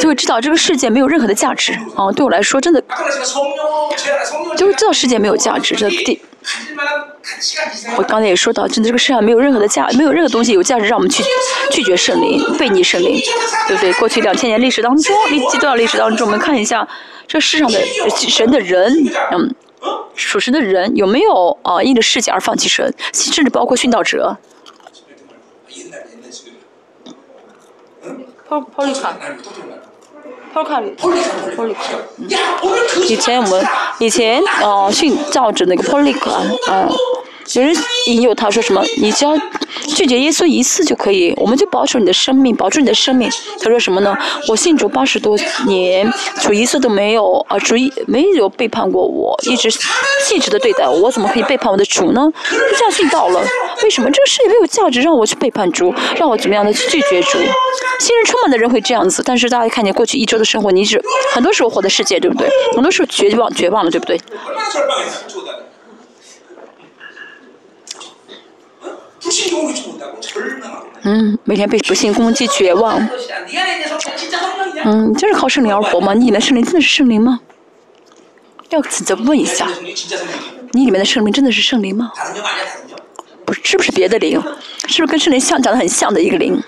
[0.00, 1.72] 就会知道这个世界没有任何的价值。
[1.96, 2.82] 啊，对我来说，真的，
[4.56, 5.74] 就会知道世界没有价值。
[5.74, 6.20] 这第，
[7.96, 11.22] 我刚才也说到，真的这个世界上没有任何的价，没有任何东西有价值让我们去
[11.70, 13.20] 拒绝圣灵、背逆圣灵，
[13.66, 13.92] 对不对？
[13.94, 16.86] 过去两千年历史当中，历多少历史当中，我们看一下
[17.26, 17.80] 这世上的
[18.28, 18.92] 神的人，
[19.32, 19.54] 嗯。
[20.14, 21.82] 属实的人有没有啊？
[21.82, 24.36] 因着事情而放弃神，甚至包括殉道者。
[28.48, 29.12] 抛抛利卡，
[30.54, 31.80] 抛卡，抛利卡。
[33.08, 33.66] 以前我们
[33.98, 36.30] 以前啊殉道者那个抛利卡
[36.70, 36.88] 啊。
[37.54, 37.74] 有人
[38.06, 38.82] 引诱他说什么？
[38.98, 39.36] 你只要
[39.94, 43.30] 拒绝耶稣一次就可以，我们就保守你的生命，保住你的生命。
[43.60, 44.16] 他说什么呢？
[44.48, 45.36] 我信主八十多
[45.66, 46.10] 年，
[46.40, 49.70] 主一次都没有啊，主一没有背叛过我，一直
[50.24, 52.28] 信实的对待我，我怎么可以背叛我的主呢？
[52.50, 53.40] 就这样信到了。
[53.82, 57.38] 为什么这个世界没有价值让我去背叛主，让我怎么样的去拒绝主？
[57.98, 61.00] 信任充满的人会这样子，但是大家看见过去一周的生活，你是
[61.32, 62.48] 很多时候活在世界，对不对？
[62.74, 64.20] 很多时候绝望绝望了，对不对？
[71.02, 72.98] 嗯，每天被不幸攻击，绝望。
[74.84, 76.14] 嗯，你就是靠圣灵而活吗？
[76.14, 77.40] 你以为圣灵真的是圣灵吗？
[78.70, 79.68] 要记得问一下，
[80.72, 82.12] 你里面的圣灵真的是圣灵吗？
[83.44, 84.42] 不是，是不是别的灵？
[84.88, 86.60] 是不是跟圣灵像长得很像的一个灵？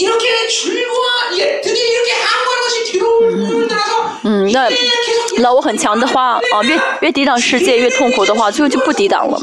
[0.02, 9.40] 이렇게 줄과 예 드디어 이렇게 항거하는 것이 뒤로 물들어서 嗯，那 이게 계속 老我很强的话，啊，越越抵挡世界越痛苦的话，最后就不抵挡了。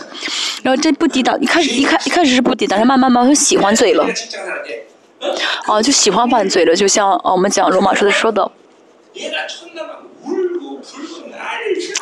[0.62, 4.86] 然后这不抵挡，一开始一开一开始是不抵挡，然后慢慢慢慢就喜欢罪了， 내가 직장 생활할 때
[5.22, 5.74] 어?
[5.74, 6.76] 啊，就喜欢犯罪了。
[6.76, 8.52] 就像啊我们讲罗马书的说的，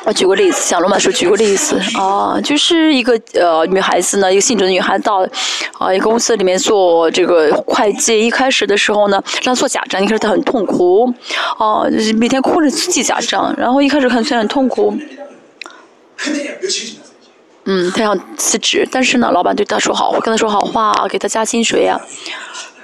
[0.05, 5.27] 我举个例子像罗马书举个例子啊就是一个呃女孩子呢一个姓主的女孩到
[5.79, 11.13] 啊一个公司里面做这个会计一开始的时候呢让她做假账一开始她很痛苦
[11.59, 14.97] 哦就是每天哭着去记假账然后一开始很虽然很痛苦
[17.65, 22.01] 嗯她想辞职但是呢老板对她说好跟她说好话给她加薪水呀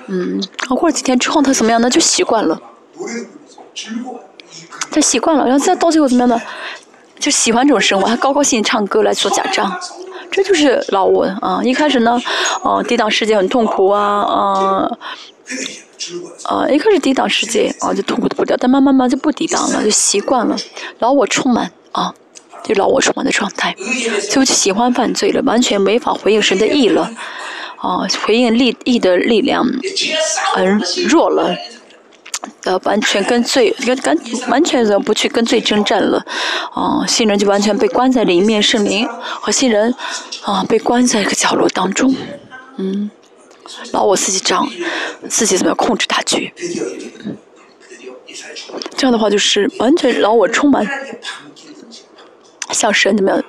[0.08, 1.88] 嗯然后过了几天之后她怎么样呢？
[1.88, 2.60] 就习惯了。
[4.92, 6.40] 他习惯了然后再到最后怎么样呢？
[7.18, 9.72] 就喜欢这种生活他高高兴兴唱歌来做假账
[10.30, 11.60] 这就是老我啊。
[11.62, 12.20] 一开始呢
[12.62, 14.98] 哦抵挡世界很痛苦啊嗯
[16.44, 20.56] 啊一开始抵挡世界啊就痛苦的不得了但慢慢慢就不抵挡了就习惯了。
[20.98, 22.12] 老我充满啊
[22.64, 23.76] 就老我充满的状态
[24.30, 27.08] 就喜欢犯罪了完全没法回应神的意了。
[27.76, 29.64] 啊回应力意的力量
[30.52, 31.56] 很弱了
[32.64, 36.24] 要完全跟最跟跟完全人不去跟最征战了，
[36.74, 39.94] 哦，新人就完全被关在一面圣灵，和新人
[40.42, 42.14] 啊被关在一个角落当中，
[42.76, 43.10] 嗯，
[43.92, 44.68] 老我自己掌，
[45.28, 46.52] 自己怎么控制大局？
[48.96, 50.86] 这样的话就是完全让我充满。
[52.72, 53.42] 像神怎么样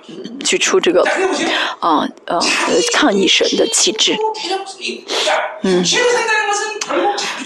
[0.43, 1.01] 去出这个
[1.79, 4.15] 啊啊呃抗议神的旗帜。
[5.63, 5.83] 嗯。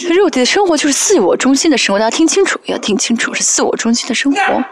[0.09, 4.63] 肉体的生活就是自我中心的生活大家听清楚要听清楚是自我中心的生活。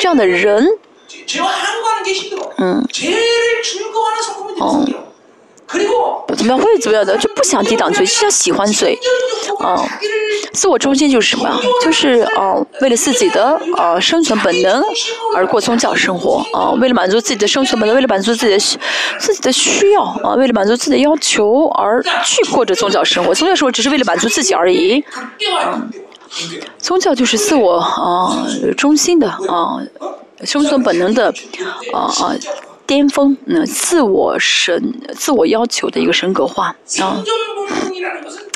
[0.00, 0.66] 这样的人。
[2.58, 2.86] 嗯。
[4.60, 5.04] 嗯。
[6.36, 8.98] 怎么会主要的就不想抵挡罪，就要喜欢罪，
[9.60, 9.86] 啊，
[10.52, 11.60] 自我中心就是什么？
[11.82, 14.82] 就是啊，为了自己的啊生存本能
[15.34, 18.78] 而过宗教生活，啊，为了满足自己的生存本能，为了满足自己的需
[19.18, 23.34] 自己的需要，啊，为了满足自己的要求而去过着宗教生活。
[23.34, 25.04] 宗教生活只是为了满足自己而已，
[26.78, 28.46] 宗教就是自我啊
[28.76, 29.78] 中心的啊
[30.44, 31.32] 生存本能的
[31.92, 32.34] 啊啊。
[32.86, 36.74] 巅峰嗯自我神自我要求的一个神格化。
[37.00, 37.22] 啊。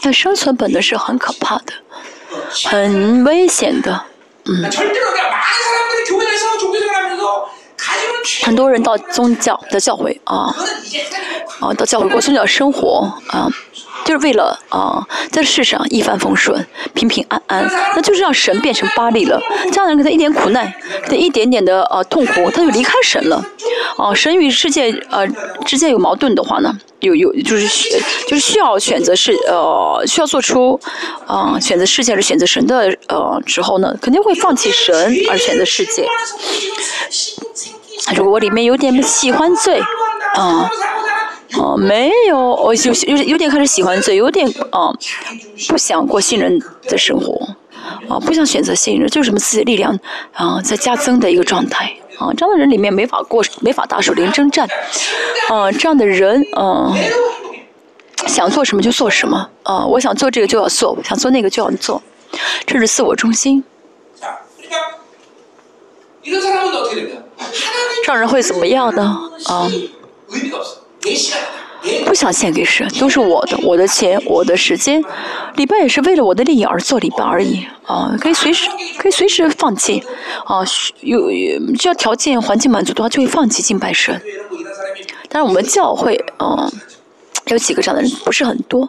[0.03, 1.73] 那生存本能是很可怕的
[2.69, 4.05] 很危险的。
[4.47, 4.71] 嗯。
[8.45, 10.55] 很多人到宗教的教会啊。
[11.61, 13.49] 啊到教会过宗教生活啊。
[14.09, 19.39] 就是为了啊，在世上一帆风顺、平平安安，那就是让神变成巴利了。
[19.71, 20.73] 这样人给他一点苦难，
[21.03, 23.45] 给他一点点的呃痛苦，他就离开神了。
[23.99, 25.29] 哦，神与世界呃
[25.67, 27.69] 之间有矛盾的话呢，有有就是
[28.27, 30.81] 就是需要选择是呃需要做出
[31.27, 36.07] 啊选择世界还是选择神的呃时候呢，肯定会放弃神而选择世界。
[38.17, 39.79] 如果我里面有点喜欢罪，
[40.35, 40.71] 啊。
[41.57, 44.93] 哦，没有，我有有有点开始喜欢做，有点啊，
[45.69, 47.49] 不想过新人的生活，
[48.09, 49.99] 啊，不想选择新人，就是什么自己力量
[50.33, 54.69] 啊在加增的一个状态，啊，这样的人里面没法过，没法打手连征战，
[55.49, 56.95] 啊，这样的人，啊，
[58.27, 62.03] 想做什么就做什么，啊，我想做这个就要做，想做那个就要做，
[62.67, 63.65] 这是自我中心。
[68.05, 69.19] 这样人会怎么样呢？
[69.47, 69.67] 啊。
[72.05, 75.03] 不想献给神，都是我的，我的钱，我的时间。
[75.55, 78.69] 礼拜也是为了我的利益而做礼拜而已啊，可以随时，
[78.99, 80.03] 可以随时放弃
[80.45, 80.59] 啊。
[81.01, 81.31] 有
[81.79, 84.21] 需要条件、环境满足的话，就会放弃敬拜神。
[85.29, 86.69] 但是我们教会啊，
[87.47, 88.89] 有几个这样的人，不是很多，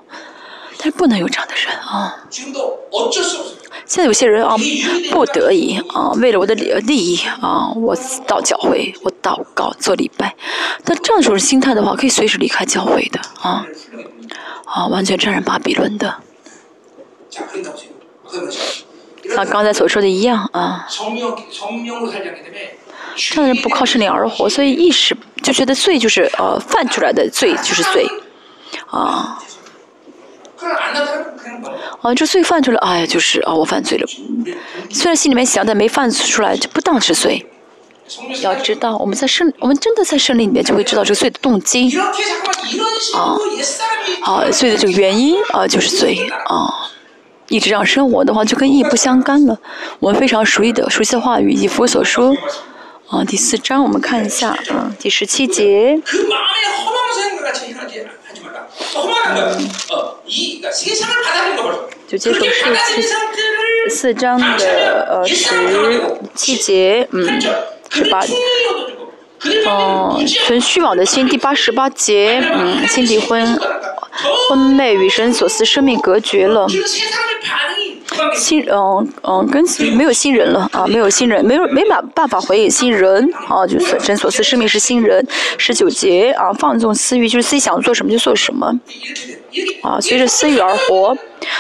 [0.78, 2.26] 但是不能有这样的人啊。
[3.90, 4.56] 现在有些人啊，
[5.12, 7.98] 不得已啊，为了我的利利益啊，我
[8.28, 10.36] 到教会，我祷告，做礼拜。
[10.86, 13.66] 但这样一种心态的话，可以随时离开教会的啊，
[14.66, 16.16] 啊，完全沾染巴比伦的。
[19.34, 20.88] 像刚才所说的一样啊，
[23.16, 28.08] 这样人不靠圣灵而活，所以意识就觉得罪就是呃犯出来的罪就是罪，
[28.86, 29.42] 啊。
[32.02, 34.08] 啊这罪犯出来哎呀就是啊我犯罪了。
[34.90, 37.46] 虽然心里面想但没犯出来就不当是罪。
[38.42, 41.96] 要知道我们在胜我们真的在胜利里面就会知道这个罪的动机。
[41.98, 43.38] 啊
[44.24, 46.28] 啊所以的这个原因啊就是罪。
[46.46, 46.90] 啊
[47.48, 49.58] 一直这样生活的话就跟义不相干了。
[50.00, 52.36] 我们非常熟悉的熟悉的话语以佛所说
[53.08, 56.00] 啊第四章我们看一下啊第十七节。
[62.08, 65.46] 就接受四七四章的呃十
[66.36, 67.42] 七节，嗯，
[67.90, 68.20] 十八，
[69.66, 73.60] 哦、存虚妄的心，第八十八节，嗯，心地婚
[74.48, 76.68] 婚昧与神所赐生命隔绝了。
[78.36, 79.64] 新嗯嗯，跟
[79.96, 85.26] 没有新人了啊，没有新人，没有没办办法回应新人啊，就是神所思生命是新人
[85.58, 88.78] 十九节啊，放纵私欲就是自己想做什么就做什么。
[89.82, 91.18] 啊，随着私欲而活，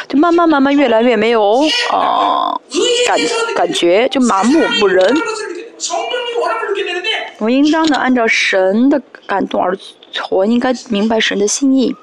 [0.07, 1.61] 就慢慢慢慢越来越没有
[1.91, 2.53] 啊
[3.07, 3.19] 感
[3.55, 5.15] 感觉，就麻木不仁。
[7.39, 9.77] 我应当的按照神的感动而
[10.21, 11.95] 活，应该明白神的心意，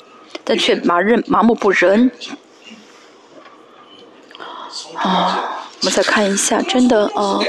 [0.44, 2.10] 但却麻认麻木不仁。
[4.94, 7.40] 啊，我们再看一下，真的啊，啊。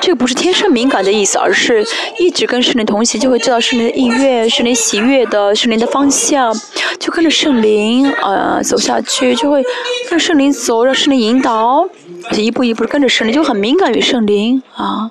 [0.00, 1.84] 这个不是天生敏感的意思，而是
[2.18, 6.52] 一直跟圣灵同行，就会知道圣灵的意愿、圣灵喜悦的、圣灵的方向，
[6.98, 9.64] 就跟着圣灵呃走下去，就会
[10.10, 11.88] 跟圣灵走，让圣灵引导，
[12.28, 15.10] 而且一步一步跟着圣灵，就很敏感于圣灵啊。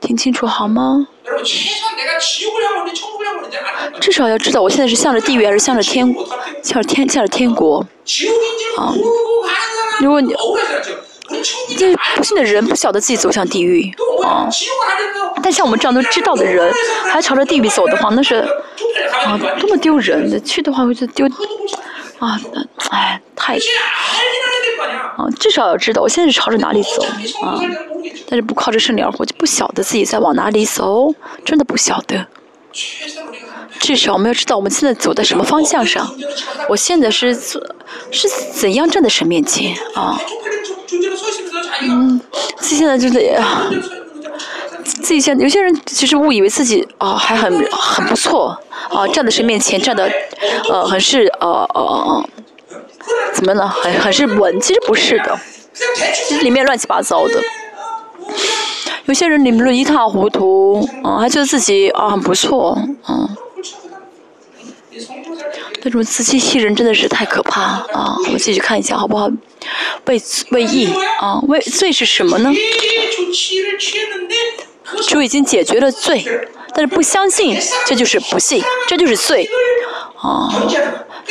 [0.00, 1.06] 听清楚好吗？
[4.00, 6.14] 至少要知道我现在是向着地狱还是向着天，
[6.62, 7.86] 向着天向着天国。
[8.76, 8.92] 啊，
[10.00, 10.34] 如果你。
[11.78, 13.92] 对，不幸的人不晓得自己走向地狱。
[14.24, 14.48] 啊。
[15.42, 16.72] 但像我们这样都知道的人
[17.04, 18.36] 还朝着地狱走的话，那是
[19.24, 20.30] 啊，多么丢人。
[20.30, 20.38] 的。
[20.40, 21.26] 去的话会觉得丢
[22.18, 22.38] 啊，
[22.90, 23.58] 哎，太……
[25.38, 27.02] 至少要知道我现在是朝着哪里走。
[27.42, 27.60] 啊，
[28.28, 31.14] 但是不靠着圣灵而活，就不晓得自己在往哪里走。
[31.44, 32.26] 真的不晓得，
[33.78, 36.08] 至少我们要知道我们现在走在什么方向上。
[36.68, 37.34] 我现在是
[38.10, 40.20] 是怎样站在神面前啊。
[41.88, 42.20] 嗯，
[42.58, 43.18] 自己现在就是，
[44.84, 48.58] 自己现有些人其实误以为自己啊还很很不错，
[48.90, 50.10] 啊站在谁面前站的
[50.70, 52.28] 呃很是呃呃呃呃，
[53.32, 55.38] 怎么了很很是稳，其实不是的，
[56.28, 57.40] 其实里面乱七八糟的，
[59.06, 62.78] 有些人里面一塌糊涂，啊还觉得自己啊很不错，
[63.08, 63.36] 嗯。
[65.82, 68.16] 那种自欺欺人真的是太可怕了啊！
[68.18, 69.28] 我们自己去看一下好不好？
[70.06, 72.52] 为为义啊，为罪是什么呢？
[75.06, 76.24] 主已经解决了罪，
[76.74, 77.56] 但是不相信，
[77.86, 79.48] 这就是不信，这就是罪
[80.16, 80.48] 啊！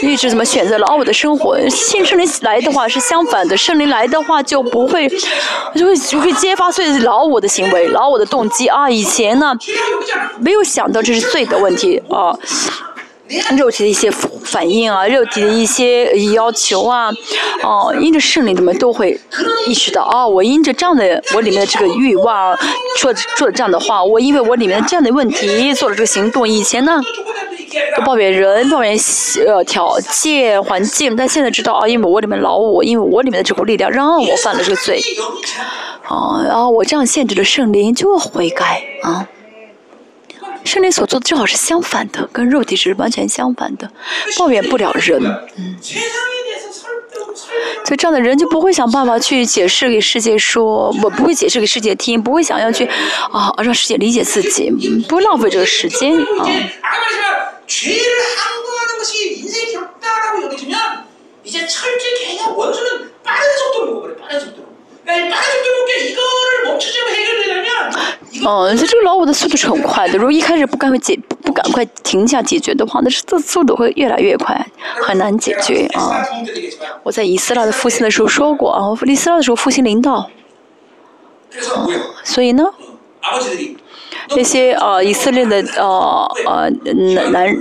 [0.02, 1.58] 一直怎么选择了我的生活？
[1.70, 5.10] 信圣灵来的话是相反的，圣灵来的话就不会，
[5.76, 8.90] 就会就会揭发罪，老我的行为，老我的动机啊！
[8.90, 9.54] 以前呢，
[10.40, 12.38] 没有想到这是罪的问题啊！
[13.58, 17.12] 肉体的一些反应啊，肉体的一些要求啊，
[17.64, 19.20] 哦，因着圣灵，你们都会
[19.68, 22.58] 意识到，哦，我因着这样的，我里面的这个欲望，
[22.98, 27.02] 说说这样的话，我因为我里面的这样的问题，做了这个行动，以前呢，
[27.98, 28.98] 都抱怨人，抱怨
[29.46, 35.02] 呃条件环境，但现在知道，哦，因为我里面老我，因为我里面的这股力量让我犯了这个罪，
[36.08, 39.28] 哦，然后我这样限制了圣灵，就会悔改啊。
[40.68, 43.90] 圣灵所做的正好是相反的，跟肉体是完全相反的，
[44.38, 45.24] 抱怨不了人，
[45.56, 45.78] 嗯。
[47.86, 52.86] 所以这样的人就不会想办法去解释给世界说，我不会解释给世界听，不会想要去
[53.32, 54.70] 啊让世界理解自己，
[55.08, 56.46] 不浪费这个时间啊。
[68.50, 70.18] 嗯，这这个老五的速度是很快的。
[70.18, 74.56] 如果一开始不赶快解，不赶快停下解决的话，那是这速度会越来越快，
[75.02, 76.24] 很难解决啊、
[77.04, 80.30] 我在以色列的复兴的时候说过啊，以色列的时候复兴领导，
[82.24, 82.64] 所以呢，
[84.36, 86.70] 那些呃，以色列的呃，呃，
[87.14, 87.58] 男男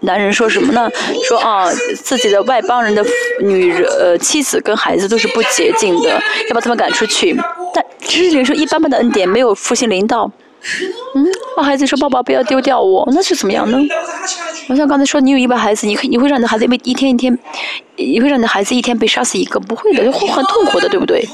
[0.00, 0.90] 男人说什么呢？
[1.28, 1.70] 说啊，
[2.02, 3.04] 自己的外邦人的
[3.40, 6.10] 女人，呃，妻子跟孩子都是不洁净的，
[6.48, 7.36] 要把他们赶出去。
[7.72, 9.88] 但其实列说，一般般的恩典没有复兴。
[9.88, 10.30] 领导
[11.14, 11.24] 嗯，
[11.56, 13.78] 那孩子说，爸爸不要丢掉我，那是怎么样呢？
[14.68, 17.38] 好像刚才说，你有一般孩子，你可你会让你的孩子，因为一天一天，
[17.96, 21.26] 你会让你的孩子一天被杀死一个，不会的，就会很痛苦的，对不对？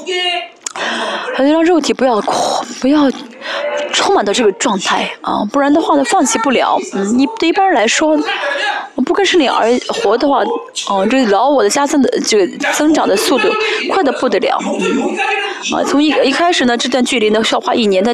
[1.35, 3.09] 好像让肉体不要哭，不要。
[3.95, 6.77] 充满的这个状态啊，不然的话呢，放弃不了。
[6.93, 8.17] 嗯，你对一般人来说，
[9.05, 10.43] 不跟生灵而活的话，
[10.89, 13.47] 哦、啊，这老我的加增的这个增长的速度
[13.89, 14.59] 快的不得了。
[14.61, 15.15] 嗯，
[15.73, 18.13] 啊，从一一开始呢，这段距离呢需要花一年，但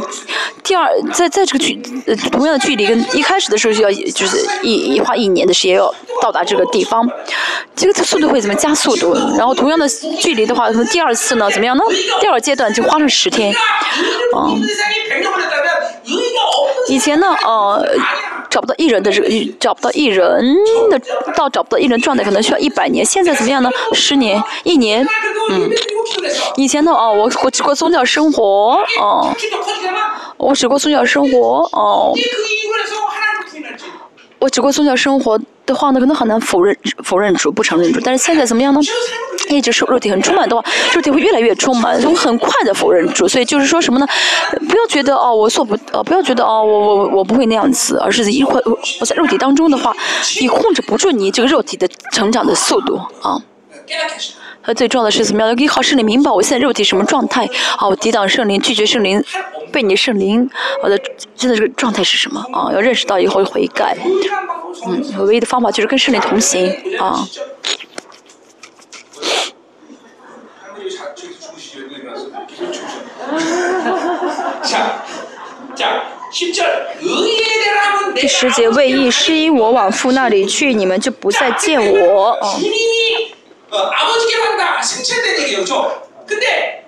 [0.63, 7.09] 第二在在这个距呃同样的距离跟一开始的时候就要就是一一花一年的时间要到达这个地方，
[7.75, 9.13] 这个速度会怎么加速度？
[9.37, 9.87] 然后同样的
[10.19, 11.83] 距离的话，那么第二次呢怎么样呢？
[12.19, 13.53] 第二阶段就花上十天，
[14.35, 14.51] 嗯、啊。
[16.88, 17.85] 以前呢，呃，
[18.49, 19.29] 找不到艺人的这个，
[19.59, 20.55] 找不到艺人
[20.89, 20.99] 的，
[21.35, 23.05] 到找不到艺人状态，可能需要一百年。
[23.05, 23.69] 现在怎么样呢？
[23.93, 25.07] 十年，一年，
[25.51, 25.69] 嗯。
[26.57, 29.33] 以前呢，哦、我我只过宗教生活，哦、
[30.38, 32.13] 我只过宗教生活，哦、
[34.41, 38.01] 我只过宗教生活的话呢，可能很难否认否认主，不承认主。
[38.03, 38.81] 但是现在怎么样呢？
[39.49, 40.63] 一直是肉体很充满的话，
[40.95, 43.27] 肉体会越来越充满，会很快的否认主。
[43.27, 44.07] 所以就是说什么呢？
[44.68, 48.59] 不要觉得哦，我做不呃，不要觉得哦，我我我不会那样子，而是一会
[48.99, 49.95] 我在肉体当中的话，
[50.41, 53.39] 你控制不住你这个肉体的成长的速度啊。
[54.63, 55.49] 他最重要的是怎么样？
[55.49, 57.49] 要依靠圣灵，明白我现在肉体什么状态。
[57.77, 59.23] 好，抵挡圣灵，拒绝圣灵，
[59.72, 60.47] 被你圣灵。
[60.84, 60.95] 我的
[61.35, 62.39] 真的这个状态是什么？
[62.53, 63.97] 啊，要认识到以后悔改。
[64.85, 66.69] 嗯，唯一的方法就是跟圣灵同行。
[66.99, 67.27] 啊。
[78.13, 82.31] 第十节，为义是因我往父那里去，你们就不再见我。
[82.34, 82.55] 啊。
[83.72, 84.81] 어, 아버지께 간다.
[84.81, 85.57] 승천된 얘기예요.
[85.64, 86.07] 그렇죠?
[86.27, 86.80] 근데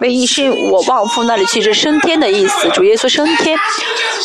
[0.00, 2.68] 为一生我望父那里去，是升天的意思。
[2.68, 3.58] 主耶稣升天，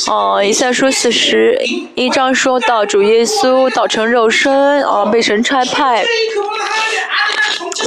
[0.07, 1.59] 哦、一，下说四十
[1.95, 6.05] 一章说到主耶稣道成肉身，哦、被神差派，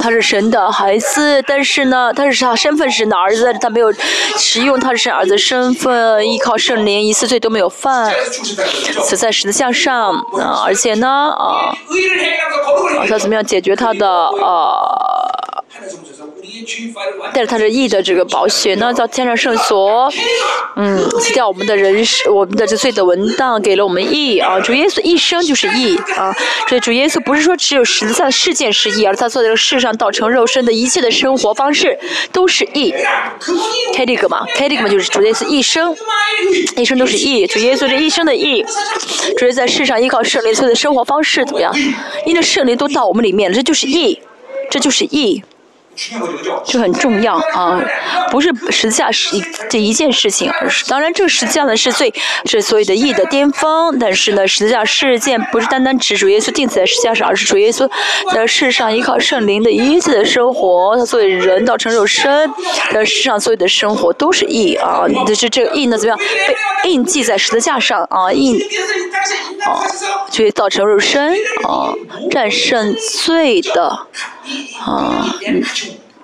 [0.01, 3.93] 他是神的孩子，但是呢，他是他身份是神的儿子，他没有
[4.37, 8.11] 使用他是神儿子身份，依靠圣灵，一次罪都没有犯，
[9.03, 11.71] 死在十字架上，啊、而且呢，啊、
[12.99, 14.09] 呃，他怎么样解决他的，
[14.43, 15.13] 啊。
[17.33, 20.11] 带着他的义的这个宝血呢，到天上圣所，
[20.75, 24.59] 嗯，掉我们的人是我们的这罪的文档，给了我们义啊。
[24.59, 26.33] 主耶稣一生就是义啊，
[26.67, 31.97] 所以主耶稣不是说只有十字架事件是义，而他做的这个世上道成肉身的一切的生活方式
[32.31, 32.93] 都是义。
[33.93, 35.95] k d g 嘛 k d g 嘛就是主耶稣一生，
[36.77, 37.45] 一生都是义。
[37.47, 38.63] 主耶稣这一生的义，
[39.37, 41.73] 主耶稣在世上依靠圣灵做的生活方式怎么样？
[42.25, 44.19] 因为圣灵都到我们里面，了，这就是义。
[44.67, 45.43] 这就是义
[46.65, 47.81] 这很重要啊，
[48.29, 49.37] 不是十字架是
[49.69, 52.13] 这一件事情，而是当然这个十字架呢是最
[52.45, 57.89] 是所有的义的巅峰，但是呢十字架事件不是单单指主耶稣定死在十字架上，而是主耶稣
[58.33, 62.51] 在世上依靠圣灵的一切的生活，他作为人道成肉身，
[62.91, 66.27] 在世上所有的生活都是义啊，这这个义呢怎么样
[66.83, 68.57] 被印记在十字架上啊印
[69.65, 69.85] 啊，
[70.29, 71.93] 就会造成肉身啊
[72.31, 74.07] 战胜罪的
[74.81, 75.33] 啊。
[75.47, 75.63] 嗯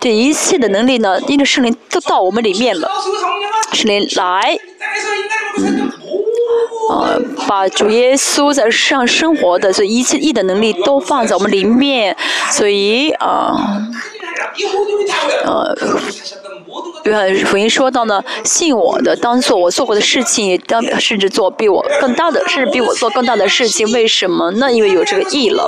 [0.02, 2.90] 这一切的能力呢因着圣灵都到我们里面了。
[3.72, 4.58] 圣灵来。
[6.90, 7.16] 啊
[7.48, 12.18] 把主耶稣在世上生活的所以一切一的能力都放在我们里面。
[12.52, 13.56] 所以啊
[15.46, 15.76] 呃
[17.04, 23.92] 对翰福音说到呢，信我的当做我做过的事情，也当甚至做比我更大的，甚至比我做更大的事情。
[23.92, 24.72] 为什么呢？
[24.72, 25.68] 因为有这个意了。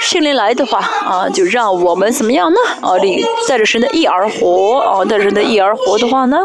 [0.00, 2.58] 圣灵来的话啊，就让我们怎么样呢？
[2.80, 6.38] 啊，你带着神的意而活啊，带着神的意而活的话呢，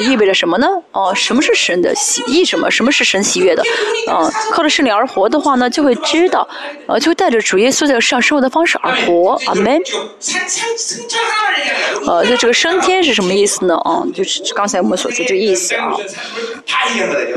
[0.00, 0.66] 意味着什么呢？
[0.92, 2.44] 哦、啊，什么是神的喜意？
[2.44, 2.70] 什么？
[2.70, 3.62] 什么是神喜悦的？
[4.08, 6.46] 啊，靠着圣灵而活的话呢，就会知道，
[6.86, 9.40] 啊，就带着主耶稣的世上生活的方式而活。
[9.46, 9.80] 阿门。
[12.06, 13.76] 啊，那这个升天是什么意思呢？
[13.78, 15.94] 啊，就是刚才我们所说这个意思啊。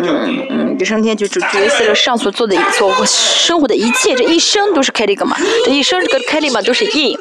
[0.02, 5.36] 嗯嗯，这升天就是追随了上所做的所生活的一切，这一生都是凯利格嘛，
[5.66, 7.18] 这一生这个凯利嘛都是意。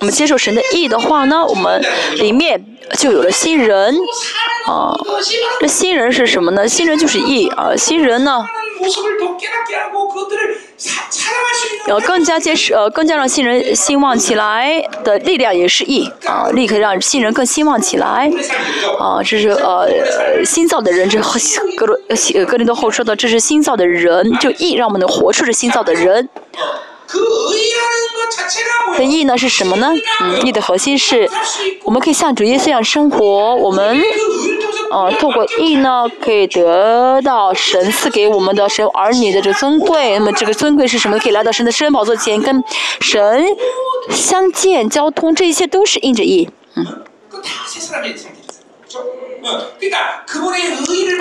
[0.00, 1.84] 我们接受神的意的话呢，我们
[2.16, 2.64] 里面
[2.98, 3.94] 就有了新人，
[4.66, 4.92] 啊，
[5.60, 6.68] 这新人是什么呢？
[6.68, 8.44] 新人就是意啊，新人呢？
[11.86, 18.30] 要更加结实，呃，更加让新人兴旺起来的力量也是义啊，立刻让新人更兴旺起来
[18.98, 19.88] 啊，这是呃
[20.44, 21.38] 新造的人，这后
[21.76, 21.98] 格罗
[22.34, 26.28] 呃格林多后说的，这是新造的人，就义让我们能活出这新造的人。
[28.96, 29.92] 的意义呢是什么呢？
[30.20, 31.28] 嗯，意义的核心是，
[31.84, 33.54] 我们可以像主耶稣一样生活。
[33.56, 34.00] 我们，
[34.90, 40.18] 呃，透过意义呢，可以得到神赐给我们的神儿女的这尊贵。
[40.18, 41.18] 那么这个尊贵是什么？
[41.18, 42.62] 可以来到神的圣宝座前，跟
[43.00, 43.46] 神
[44.10, 46.50] 相见、交通，这一切都是印着意。
[46.74, 46.84] 嗯，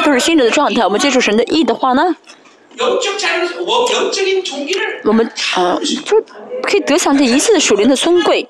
[0.03, 0.83] 都是心者的状态。
[0.83, 2.15] 我们接触神的意义的话呢？
[5.03, 5.25] 我们
[5.55, 6.21] 啊，就
[6.63, 8.47] 可以得享这一切属灵的尊贵，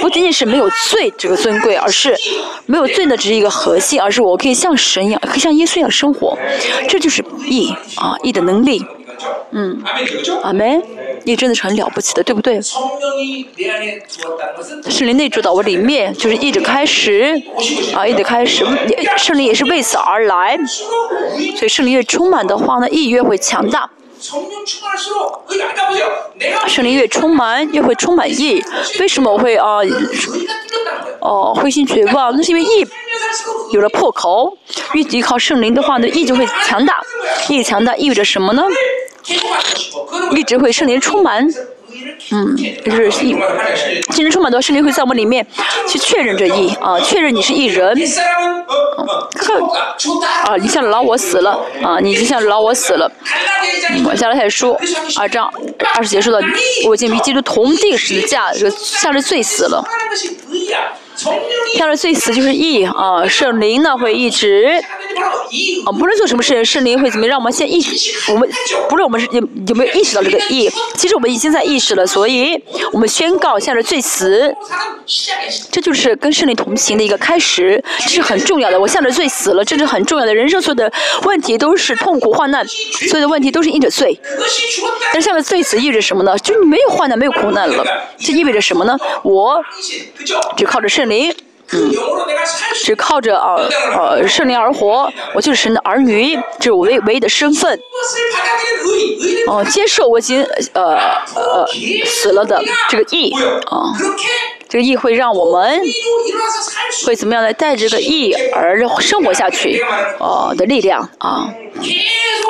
[0.00, 2.16] 不仅仅是没有罪这个尊贵，而是
[2.66, 6.38] 没有罪的只是一个核心，而是我可以像神一样，可以像耶稣一样生活，
[6.88, 8.84] 这就是义啊，义的能力。
[9.50, 9.82] 嗯，
[10.42, 10.82] 阿门，
[11.24, 12.60] 你真的是很了不起的，对不对？
[14.90, 17.40] 圣灵内住到我里面，就是一直开始，
[17.94, 18.64] 啊，一直开始，
[19.16, 20.58] 圣灵也是为此而来，
[21.56, 23.88] 所以圣灵越充满的话呢，意越会强大。
[26.66, 28.62] 圣灵越充满，越会充满意。
[28.98, 29.78] 为什么我会啊？
[31.20, 32.86] 哦，灰心绝望，那是因为意
[33.72, 34.56] 有了破口。
[34.92, 37.00] 越依靠圣灵的话呢，意就会强大。
[37.48, 38.64] 意强大意味着什么呢？
[40.32, 41.46] 意只会圣灵充满。
[42.30, 43.34] 嗯就是一
[44.10, 45.46] 精神充满的生灵会在我们里面
[45.88, 47.88] 去确认这一啊确认你是一人。
[47.88, 47.94] 啊
[50.44, 53.10] 啊你向老我死了啊你就像老我死了。
[54.04, 54.72] 我下来看书
[55.16, 55.50] 啊这样
[55.94, 56.40] 二十结束了
[56.86, 59.82] 我已经迷进了同地十的架值下来醉死了。
[61.76, 64.80] 向着最死就是义啊，圣灵呢会一直
[65.84, 68.48] 啊，不论做什么事，圣灵会怎么让我们先意识，我们
[68.88, 72.62] 不论我们是有有没有意识到这个义，其实我们已经在意识了，所以
[72.92, 74.54] 我们宣告向着最死，
[75.72, 78.78] 这就是跟圣灵同行的一个开始，这是很重要的。
[78.78, 80.32] 我向着最死了，这是很重要的。
[80.32, 80.92] 人生所有的
[81.24, 82.64] 问题都是痛苦患难，
[83.08, 84.18] 所有的问题都是因着罪，
[85.12, 86.38] 但是向着最死意味着什么呢？
[86.38, 87.84] 就是你没有患难，没有苦难了，
[88.18, 88.96] 这意味着什么呢？
[89.24, 89.60] 我
[90.56, 91.07] 只靠着圣。
[91.08, 91.34] 灵，
[91.72, 91.92] 嗯，
[92.96, 93.56] 靠着啊
[93.92, 95.10] 啊圣灵而活。
[95.34, 97.78] 我就是神的儿女，这是我唯唯一的身份。
[99.46, 100.96] 哦，接受我已经呃
[101.34, 101.66] 呃
[102.04, 103.32] 死了的这个义
[103.66, 103.92] 啊。
[104.68, 105.80] 这个义会让我们
[107.06, 109.82] 会怎么样来带这个义而生活下去
[110.18, 111.48] 啊的力量啊，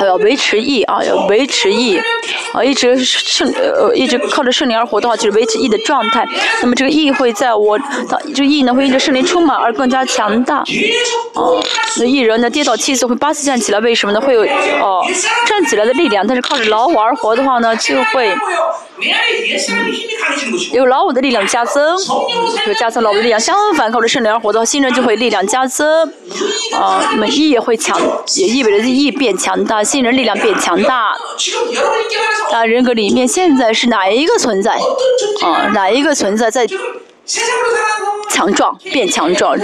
[0.01, 2.01] 要维持义啊，要维持义。
[2.53, 6.27] 啊，一直胜呃一直靠着圣灵而活的话，就是维持义的状态。
[6.61, 7.77] 那么这个义会在我，
[8.35, 10.63] 这义呢会因着圣灵充满而更加强大。
[11.33, 11.61] 哦、
[11.97, 14.19] 那义人呢跌倒七次会八次站起来，为什么呢？
[14.19, 14.41] 会有
[14.81, 15.03] 哦、
[15.45, 18.35] 站起来的力量，但是靠着老我而活的话呢，就会。
[20.73, 21.97] 有老我的力量加增，
[22.67, 23.39] 有加增老我的力量。
[23.39, 26.05] 相反，靠着圣灵而活的新人就会力量加增，
[26.73, 27.97] 啊、那么意也会强，
[28.35, 31.15] 也意味着意变强大，新人力量变强大。
[32.51, 34.73] 啊，人格里面现在是哪一个存在？
[35.41, 36.67] 啊，哪一个存在在
[38.29, 39.57] 强壮变强壮，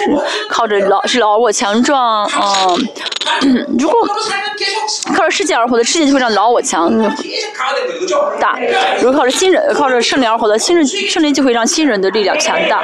[0.50, 2.30] 靠着老是老我强壮。
[3.42, 4.08] 嗯， 如果
[5.16, 6.92] 靠着世界而活的世界就会让老我强
[8.40, 8.58] 大。
[9.00, 12.84] 如果靠着新人，靠着圣灵而活的新人，圣灵就会让新人的力量强大。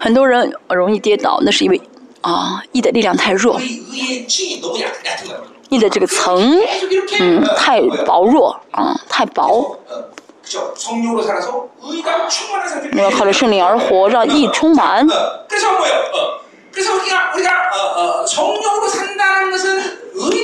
[0.00, 1.80] 很多人容易跌倒，那是因为
[2.22, 3.60] 啊，一的力量太弱。
[5.70, 6.60] 你的这个层，
[7.20, 9.78] 嗯，太薄弱，啊，太薄。
[12.92, 15.06] 你要靠着圣灵而活，让意充满。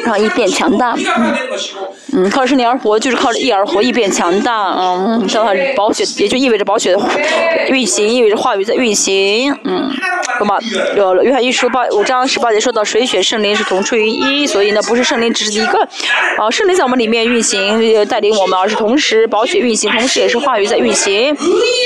[0.04, 0.94] 让义变强大。
[2.12, 4.74] 嗯，靠着圣灵而活，就是靠着义而活，义变强大。
[4.78, 7.00] 嗯，知道宝血，也就意味着宝血的
[7.68, 9.52] 运行，意味着话语在运行。
[9.64, 9.90] 嗯，
[10.38, 10.56] 懂吗？
[10.96, 15.78] 有了约翰一书八五章十八节说到，水血圣灵是同出于一，所以呢，不是圣灵只是一个，
[16.38, 21.36] 啊，圣灵在我们里面运行带领我们，而是同时宝血运行，同时也是话语在运行。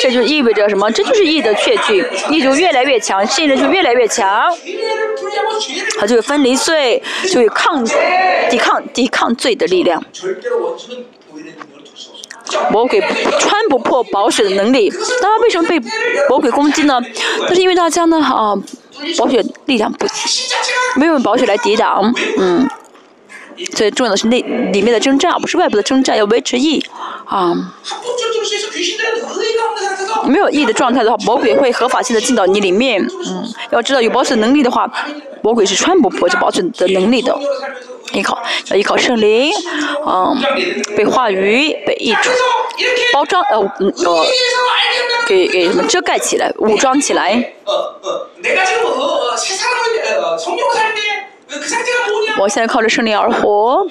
[0.02, 0.90] 这就意味着什么？
[0.92, 4.48] 这就是义的确据，义就越来越强，信任就越来越强。
[5.98, 7.84] 他就有分离罪，就有抗
[8.48, 10.02] 抵抗抵抗罪的力量。
[12.70, 13.00] 魔鬼
[13.38, 14.92] 穿不破保险的能力，
[15.22, 15.80] 那他为什么被
[16.28, 17.00] 魔鬼攻击呢？
[17.48, 18.54] 那是因为大家呢啊，
[19.16, 20.06] 保险力量不，
[20.96, 22.68] 没有保险来抵挡，嗯。
[23.74, 24.40] 最重要的是内
[24.72, 26.84] 里面的征战，不是外部的征战，要维持义
[27.26, 27.54] 啊。
[30.26, 33.02] 没有义的状态的话，魔鬼会合法性的进到你里面。
[33.26, 34.90] 嗯，要知道有保险能力的话，
[35.42, 37.38] 魔鬼是穿不破这保险的能力的。
[38.12, 38.36] 依靠
[38.70, 39.52] 要依靠圣灵，
[40.04, 40.36] 嗯，
[40.96, 42.32] 被话语被义种
[43.12, 44.26] 包装呃呃
[45.28, 47.52] 给给什么遮盖起来，武装起来。
[52.38, 53.86] 我现在靠着胜利而活，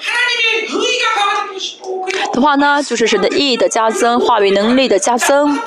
[2.32, 5.58] 的话呢，就是使得义的加增，话语能力的加增。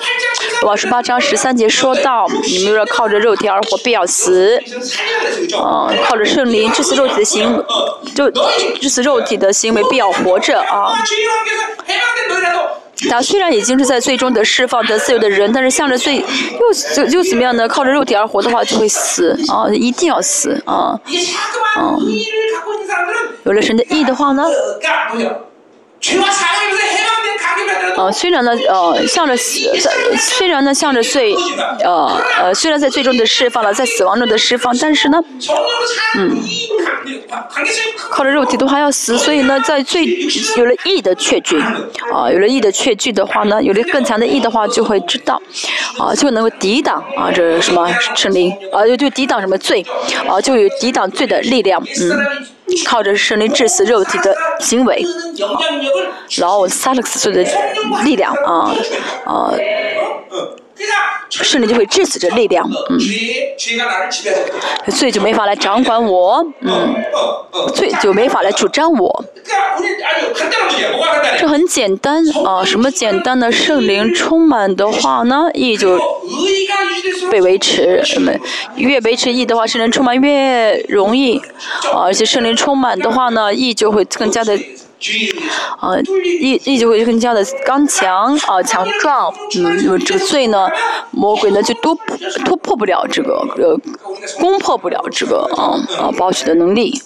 [0.64, 4.61] 我十八章十三节说到，你们若靠着肉体而活，必要死。
[5.57, 7.64] 啊，靠着圣灵，这是肉体的行，
[8.15, 8.30] 就
[8.82, 10.94] 这是肉体的行为，必要活着啊。
[13.09, 17.67] 他虽然已经是在最终的释放着自由的人但是向着最又又怎么样呢？
[17.67, 20.99] 靠着肉体而活的话就会死啊一定要死啊
[21.75, 21.95] 啊。
[23.43, 24.43] 有了神的意的话呢？
[27.95, 29.63] 呃，虽然呢，呃，向着虽
[30.17, 31.34] 虽然呢，向着罪，
[31.84, 35.23] 呃呃，虽然在最终的释放了，在死亡中的释放，但是呢，
[36.17, 36.38] 嗯，
[38.09, 40.05] 靠着肉体都还要死，所以呢，在最
[40.57, 41.59] 有了义的确据，
[42.11, 45.39] 啊，有了义的确据的话呢，有了更强的义的话，就会知道，
[45.99, 49.85] 啊，就能够抵挡啊，这什么圣灵，啊，就就抵挡什么罪，
[50.27, 52.52] 啊，就有抵挡罪的力量，嗯。
[52.86, 55.06] 靠着胜利致死肉体的行为，
[56.38, 57.44] 然后萨克斯的
[58.04, 58.76] 力量啊
[59.26, 59.54] 啊。
[61.30, 63.00] 圣灵就会致死这力量，嗯，
[64.91, 66.95] 所以就没法来掌管我，嗯，
[67.76, 69.26] 所以就没法来主张我。
[71.40, 75.50] 这很简单啊，什么简单的圣灵充满的话呢？
[75.54, 76.00] 意就
[77.32, 78.04] 被维持。
[78.04, 78.32] 什么
[78.76, 81.41] 越维持意的话，圣灵充满越容易。
[81.94, 84.58] 而且圣灵充满的话呢，意就会更加的。
[85.80, 85.91] 啊，
[86.39, 89.34] 一一就会更加的刚强啊，强壮。
[89.57, 90.67] 嗯，这个罪呢，
[91.11, 91.93] 魔鬼呢，就突
[92.45, 93.77] 突破不了这个呃，
[94.39, 97.01] 攻破不了这个啊，啊，暴雪的能力。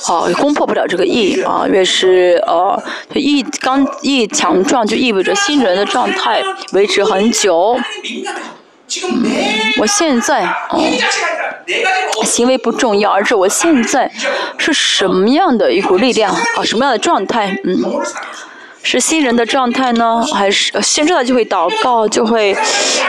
[0.00, 2.80] 好，攻破不了这个意啊，越是呃，
[3.14, 6.42] 意刚意强壮，就意味着新人的状态
[6.72, 7.76] 维持很久。
[9.80, 10.80] 我现在、哦、
[12.24, 14.10] 行为不重要，而是我现在
[14.58, 17.56] 是什么样的一股力量啊，什么样的状态？
[17.64, 17.78] 嗯，
[18.82, 22.56] 是新人的状态呢，还是现在就会祷告，就会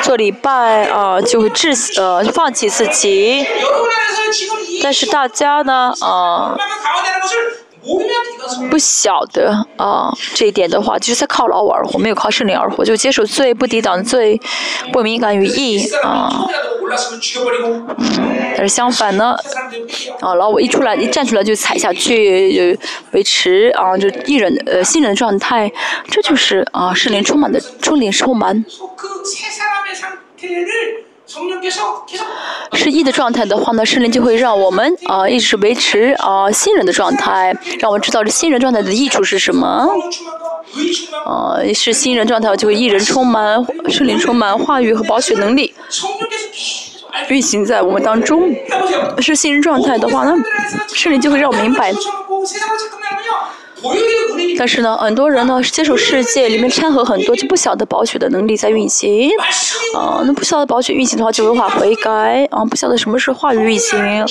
[0.02, 3.46] 做礼拜啊、就会致呃放弃自己？
[4.84, 6.56] 但是大家呢，啊、
[8.70, 14.40] 不晓得啊这一点的话就是在靠老五而活没有靠圣灵而活就接受最不抵挡最
[14.92, 16.48] 不敏感于意义啊。
[18.56, 19.36] 但是相反呢
[20.20, 22.78] 啊老我一出来一站出来就踩下去
[23.12, 25.72] 维持啊就艺人的呃新人状态
[26.10, 28.64] 这就是啊圣灵充满的充灵充满。
[32.74, 39.88] 是 e 的状态的话呢，圣灵就会让我们啊一直维持啊新人的状态，让我们知道这新人状态的益处是什么。
[41.26, 45.74] 啊，是新人状态就会一人充满圣灵，充满话语和保血能力，
[47.30, 48.54] 运行在我们当中。
[49.20, 50.34] 是新人状态的话呢，
[50.94, 51.94] 圣灵就会让我明白。
[54.58, 59.30] 但是呢，很多人呢，接受世界里面掺和很多，就不晓得宝血的能力在运行，
[59.96, 64.26] 啊，那不晓得宝血运行的话，就无法悔改，啊，不晓得什么是话语运行，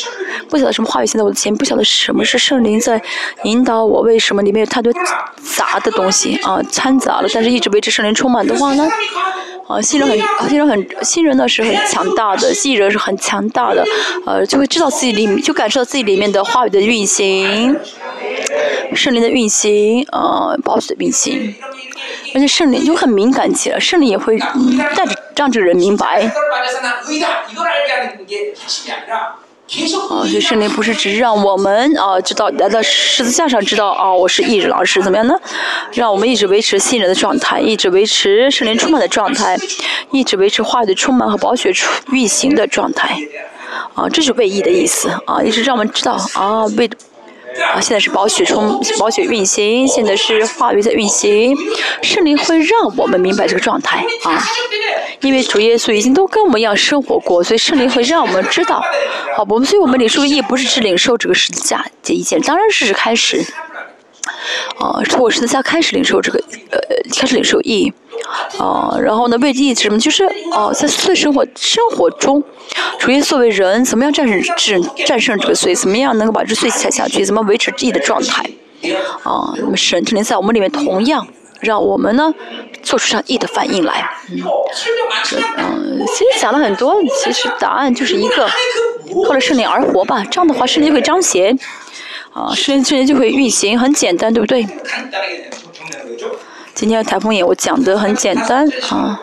[0.48, 3.00] 不晓得什么话语现在我的钱，不晓得什么是圣灵在
[3.42, 4.92] 引导我，为什么里面有太多
[5.56, 8.88] 杂的东西啊，掺杂了，但是一直维持圣灵充满的话呢，
[9.66, 13.84] 啊，新人很，新人很，新人呢是很强大的，新人是很强大的，
[14.26, 17.76] 呃，就会知道自己里，就感受到自己里面的话语的运行。
[18.94, 21.54] 圣灵的运行，呃，宝血运行，
[22.34, 24.38] 而且圣灵就很敏感起来，圣灵也会
[24.96, 26.22] 带着让这个人明白。
[26.26, 26.32] 啊，
[29.68, 35.34] 所以圣灵不是只是让我们啊知道来到十字架上知道啊，我是一直老师怎么样呢？
[35.92, 39.56] 让我们一直维持新人的状态，一直维持圣灵充满的状态，
[40.10, 41.72] 一直维持话语的充满和宝血
[42.10, 43.16] 运行的状态。
[43.94, 46.90] 啊，这是为义的意思啊，一直让我们知道啊为。
[47.60, 51.54] 啊，现在是宝血充，宝血运行，现在是话语在运行，
[52.02, 54.42] 圣灵会让我们明白这个状态啊，
[55.20, 58.82] 因为主耶稣已经都跟我们一样生活过，所以圣灵会让我们知道，
[59.36, 63.44] 好，我们所以我们领受意不是只领受这个十字架这一件，当然是开始，
[64.78, 66.78] 啊，从我十字架开始领受这个，呃，
[67.14, 67.92] 开始领受意义。
[68.58, 69.36] 哦，然后呢？
[69.38, 69.98] 为利益什么？
[69.98, 72.42] 就是哦，在罪生活生活中，
[72.98, 75.74] 首先作为人，怎么样战胜制战胜这个罪？
[75.74, 77.24] 怎么样能够把这罪踩下去？
[77.24, 78.42] 怎么维持自己的状态？
[79.22, 81.26] 啊，那么神就能在我们里面同样
[81.60, 82.34] 让我们呢
[82.82, 84.10] 做出上义的反应来。
[84.28, 88.48] 嗯，其实讲了很多，其实答案就是一个
[89.26, 90.24] 靠着胜利而活吧。
[90.30, 91.58] 这样的话，胜利会彰显，
[92.32, 94.66] 啊，胜利就会运行，很简单，对不对？
[96.80, 99.20] 今天台风眼我讲的很简单啊。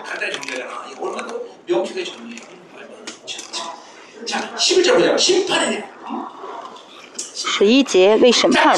[7.34, 8.78] 十一节为审判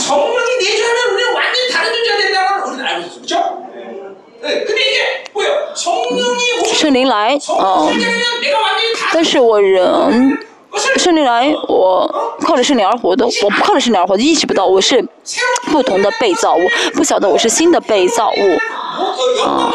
[6.73, 7.91] 圣灵来啊
[9.11, 10.39] 但是我人
[10.97, 12.07] 胜利来我
[12.41, 15.03] 靠着胜利而活的我不靠着胜利而活意识不到我是
[15.71, 16.61] 不同的被造物
[16.93, 18.57] 不晓得我是新的被造物。
[19.43, 19.71] 啊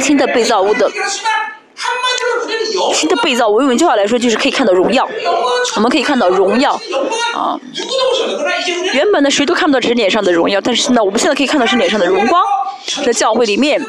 [0.00, 0.90] 新的被造物的
[2.94, 5.06] 新的被造物用一句话来说就是可以看到荣耀
[5.76, 6.72] 我们可以看到荣耀
[7.34, 7.58] 啊
[8.92, 12.42] 原本呢谁都看不到谁脸上的荣耀但是呢我们现在可以看到是脸上的荣光
[13.04, 13.80] 在教会里面，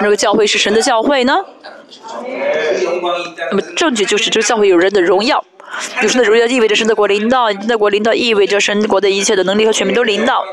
[0.00, 1.38] 那个教会是神的教会呢。
[3.50, 5.42] 那么证据就是这教会有人的荣耀，
[6.02, 10.44] 有神的荣耀意味着神的国领导，神的国领导意味着神国的一切的能力和权柄都领导。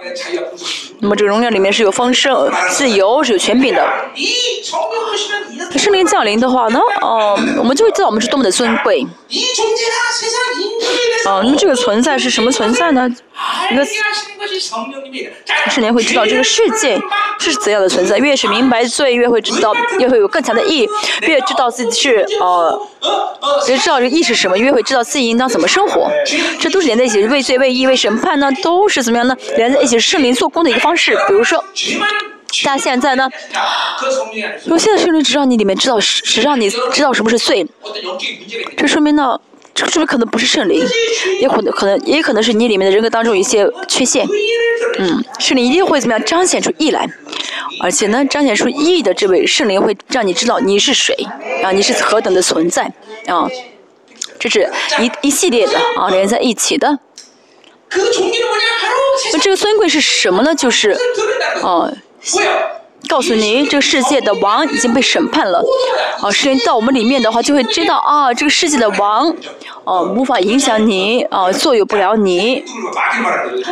[0.99, 3.85] 那么这个荣耀里面是有丰盛、自由、是有权柄的。
[5.77, 9.05] 圣灵降临的话呢，哦，我们就会知道我们是多么的尊贵。
[11.26, 13.09] 哦，那么这个存在是什么存在呢？
[13.72, 13.85] 一个
[15.69, 16.99] 圣年会知道这个世界
[17.39, 20.88] 是怎样的存在，越是明白罪，越会知道，越会有更强的意，
[21.22, 22.88] 越知道自己是呃，
[23.68, 26.11] 越知道这个意是什么，越会知道自己应当怎么生活。
[26.59, 29.35] 这都是连在一起，为罪、为义、为审判呢，都是怎么样呢？
[29.55, 31.15] 连在一起，圣灵做工的一个方式。
[31.27, 31.63] 比如说，
[32.63, 33.30] 但现在呢，
[34.65, 37.65] 如果现在圣灵只让你里面知道，只让你知道什么是罪，
[38.77, 39.39] 这说明呢。
[39.73, 40.85] 这是不是可能不是圣灵？
[41.39, 44.27] 也可能可能也可能是你里面的人格当中有一些缺陷。
[44.99, 47.07] 嗯，圣灵一定会怎么样彰显出义来，
[47.81, 51.15] 而且呢，彰显出义的这位圣灵会让你知道你是谁
[51.64, 52.84] 啊，你是何等的存在
[53.27, 53.48] 啊。
[54.38, 54.69] 这是
[54.99, 56.99] 一一系列的啊，连在一起的。
[59.34, 60.53] 那这个尊贵是什么呢？
[60.56, 60.95] 就是，
[61.61, 61.93] 哦、啊。
[63.11, 65.61] 告诉你，这个世界的王已经被审判了。
[66.21, 69.29] 啊，时间到我们里面的话，就会知道啊，这个世界的王
[69.83, 72.63] 啊，无法影响你啊，左右不了你。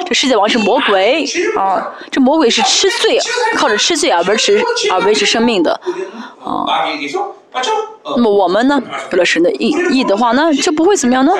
[0.05, 1.25] 这世界王是魔鬼
[1.57, 3.17] 啊，这魔鬼是吃罪，
[3.55, 4.61] 靠着吃罪而维持
[4.91, 5.71] 而维持生命的。
[6.43, 6.65] 啊。
[8.15, 8.81] 那么我们呢
[9.11, 11.33] 为了神的意义的话那就不会怎么样呢？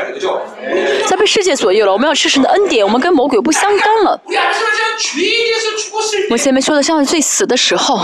[1.07, 4.19] 在被世界左右了我们要吃神的恩典我们跟魔鬼不相干了。
[6.29, 7.99] 我前面说的像是最死的时候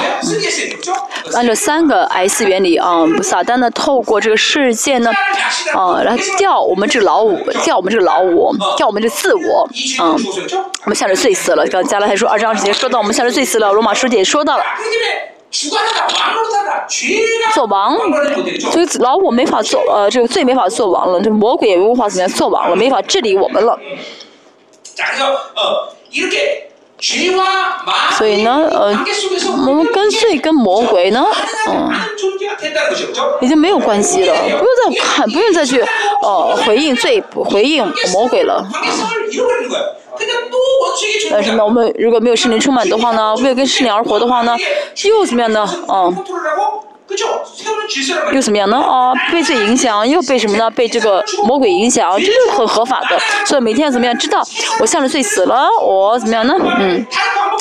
[1.33, 5.11] 按照三个 s 原理啊萨旦呢透过这个世界呢
[5.73, 9.69] 啊来吊我们这个老五吊我们这个老五吊我们这个自我
[9.99, 10.15] 啊
[10.83, 14.63] 我们吓得最死了刚加拉还说二十二世界说到我们吓得最死了罗马书也说到了。
[17.53, 17.97] 做王。
[18.71, 23.79] 所以老虎没法做呃这个罪没法做王了这魔鬼也无法怎样做王了没法治理我们了。
[28.17, 28.97] 所以呢呃
[29.67, 31.25] 我们跟罪跟魔鬼呢？
[31.67, 31.91] 嗯
[33.41, 35.83] 已经没有关系了不用再看不用再去
[36.21, 38.65] 呃回应罪回应魔鬼了
[41.31, 44.55] 但是呢，我们如果没有圣灵充满的话呢，没有跟圣灵而活的话呢，
[45.03, 45.67] 又怎么样呢？
[45.87, 46.15] 嗯。
[48.33, 48.77] 又怎么样呢？
[48.77, 50.69] 啊，被罪影响，又被什么呢？
[50.75, 53.17] 被这个魔鬼影响，这是很合法的。
[53.45, 54.17] 所以每天怎么样？
[54.17, 54.43] 知道
[54.79, 56.55] 我向着罪死了，我怎么样呢？
[56.79, 57.05] 嗯，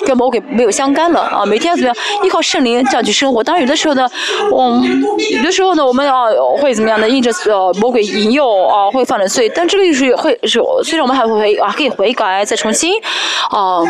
[0.07, 1.45] 跟魔鬼没有相干了啊。
[1.45, 1.97] 每天怎么样？
[2.25, 3.43] 依靠圣灵这样去生活。
[3.43, 4.09] 当然，有的时候呢，
[4.51, 5.03] 我、嗯、
[5.37, 6.25] 有的时候呢，我们啊
[6.61, 7.09] 会怎么样呢？
[7.09, 9.49] 应着呃魔鬼引诱啊，会犯了罪。
[9.55, 12.95] 但这个又是会是，虽然我们还会回啊可以悔改，再重新
[13.51, 13.81] 啊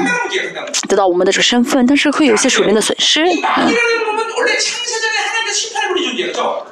[0.89, 3.24] 得到我们的这个身份，但是会有一些属灵的损失。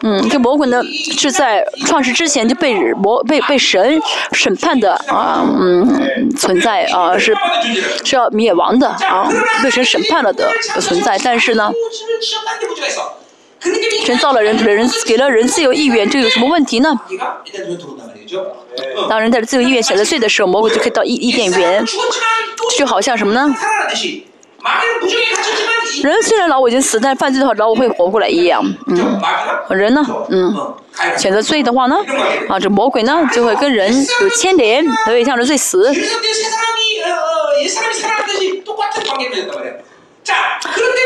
[0.02, 0.82] 嗯，这魔鬼呢
[1.18, 4.00] 是在创世之前就被魔被被神
[4.32, 7.34] 审判的啊，嗯，存在啊是
[8.04, 9.28] 是要灭亡的啊，
[9.62, 10.50] 被神审判了的
[10.80, 11.70] 存在，但是呢。
[14.04, 16.98] 神造了人，给了人给了人自由意愿，这有什么问题呢？
[19.08, 21.84] 当人带着自由意愿选择罪的时候，魔鬼就可以到伊伊甸园，
[22.76, 23.54] 就好像什么呢？
[26.02, 28.62] 人虽然老我已经死，但犯罪的话老我会活过来一样。
[28.86, 29.20] 嗯，
[29.76, 30.74] 人呢，嗯，
[31.18, 31.96] 选择罪的话呢，
[32.48, 35.92] 啊，这魔鬼呢就会跟人有牵连，所以向着罪死。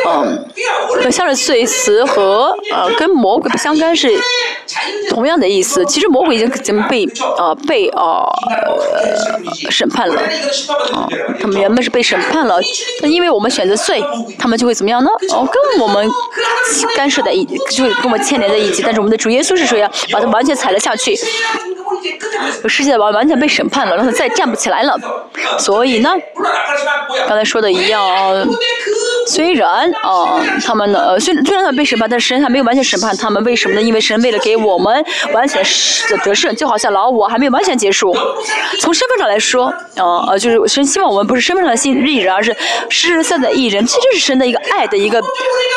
[0.08, 4.10] 嗯像是碎石和呃跟魔鬼不相干是
[5.08, 5.84] 同样的意思。
[5.86, 8.24] 其实魔鬼已经已经被呃被呃
[9.70, 10.20] 审判了。
[10.92, 11.08] 啊
[11.40, 12.60] 他们原本是被审判了。
[13.02, 14.02] 那因为我们选择碎
[14.38, 15.10] 他们就会怎么样呢？
[15.32, 16.08] 哦跟我们
[16.96, 18.82] 干涉在一就会跟我们牵连在一起。
[18.82, 19.90] 但是我们的主耶稣是谁呀？
[20.12, 21.16] 把他完全踩了下去。
[22.68, 24.98] 世界完完全被审判了让他再站不起来了。
[25.58, 26.12] 所以呢
[27.28, 28.32] 刚才说的一样啊
[29.26, 33.42] 虽然啊，他们呢，呃虽虽然他们被审判，但是神还没有完全审判他们。
[33.44, 33.82] 为什么呢？
[33.82, 35.62] 因为神为了给我们完全
[36.08, 38.16] 的得胜，就好像老我还没有完全结束。
[38.80, 39.66] 从身份上来说，
[39.96, 42.56] 啊呃，就是神希望我们不是身份上的新艺人，而是
[42.88, 43.84] 实实在在的艺人。
[43.86, 45.20] 其实这是神的一个爱的一个，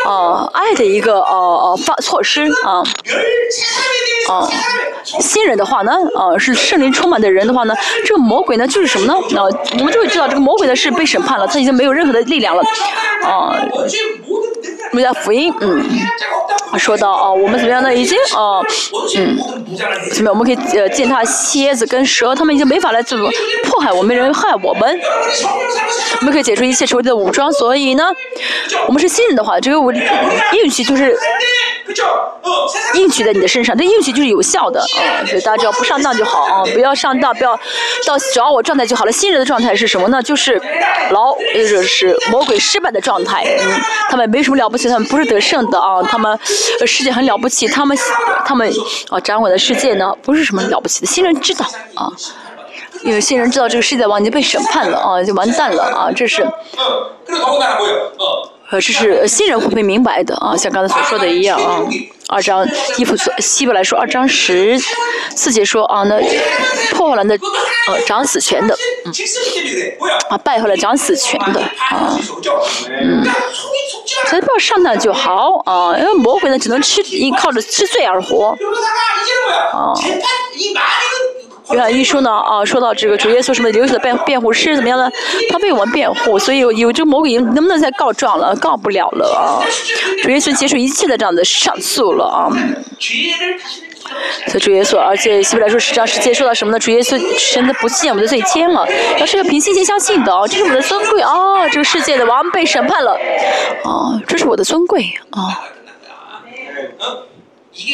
[0.06, 2.84] 呃，爱的一个呃呃发措施啊。
[4.30, 4.48] 어.
[5.04, 7.74] 新人的话呢，啊，是圣灵充满的人的话呢，
[8.06, 9.14] 这个魔鬼呢就是什么呢？
[9.40, 9.46] 啊，
[9.78, 12.64] 我们就会知道这个魔鬼呢是被审判了，他已经没有任何的力量了，
[13.24, 13.56] 啊，
[14.92, 15.84] 我们在福音，嗯，
[16.78, 17.94] 说到啊，我们怎么样呢？
[17.94, 18.60] 已经啊，
[19.18, 19.38] 嗯，
[20.14, 20.34] 怎么样？
[20.34, 23.16] 我们可以呃，践踏蝎子跟蛇，他们已经没法来组
[23.64, 25.00] 迫害我们人，害我们。
[26.20, 28.04] 我们可以解除一切仇敌的武装，所以呢，
[28.88, 31.16] 我们是新人的话，这个我运气就是
[32.96, 34.84] 运气在你的身上，这运气就是有效的。
[34.98, 37.56] 啊、所以大家只要不上当就好啊、不要上当，不要
[38.06, 39.12] 到只要我状态就好了。
[39.12, 40.22] 新人的状态是什么呢？
[40.22, 40.62] 就是
[41.12, 43.44] 老，就，是魔鬼失败的状态。
[43.62, 46.32] 嗯，他们没什么了不起，他们不是得胜的啊，他们
[46.80, 47.98] 呃世界很了不起，他们
[48.46, 48.72] 他们
[49.10, 51.08] 啊掌管的世界呢不是什么了不起的。
[51.08, 52.10] 新人知道啊。
[53.02, 56.12] 因为新人知道这个世界王已经被审判了啊，就完蛋了啊！
[56.14, 56.46] 这是
[58.72, 61.84] 呃，这是新人会被明白的啊，像刚才所说的一样啊。
[62.28, 62.64] 二章
[62.98, 64.78] 一普所希伯来说二章十
[65.36, 66.20] 四节说啊，那
[66.92, 69.12] 破坏了那呃长死权的，嗯，
[70.30, 72.16] 啊败坏了长死权的啊，
[73.02, 73.26] 嗯，
[74.28, 78.56] 所以不要上当就好啊，因为魔鬼呢只能吃依靠着吃罪而活。
[79.74, 79.94] 啊
[81.72, 82.32] 约翰一书呢？
[82.32, 85.10] 啊，说到这个主耶稣什么流血的辩辩护师怎么样呢？
[85.50, 88.56] 他为我们辩护，所以有有这某个人能不能再告状了？
[88.56, 89.62] 告不了了啊！
[90.24, 92.50] 主耶稣结束一切的这样的上诉了啊！
[94.48, 96.80] 所以主耶稣，而且希伯来说实际上世界受到什么呢？
[96.80, 98.88] 主耶稣神的不信我们的罪愆了。
[99.20, 100.48] 要是要凭信心相信的啊！
[100.48, 101.68] 这是我们的尊贵啊！
[101.70, 103.12] 这个世界的王被审判了
[103.84, 104.20] 啊！
[104.28, 105.62] 这是我的尊贵啊！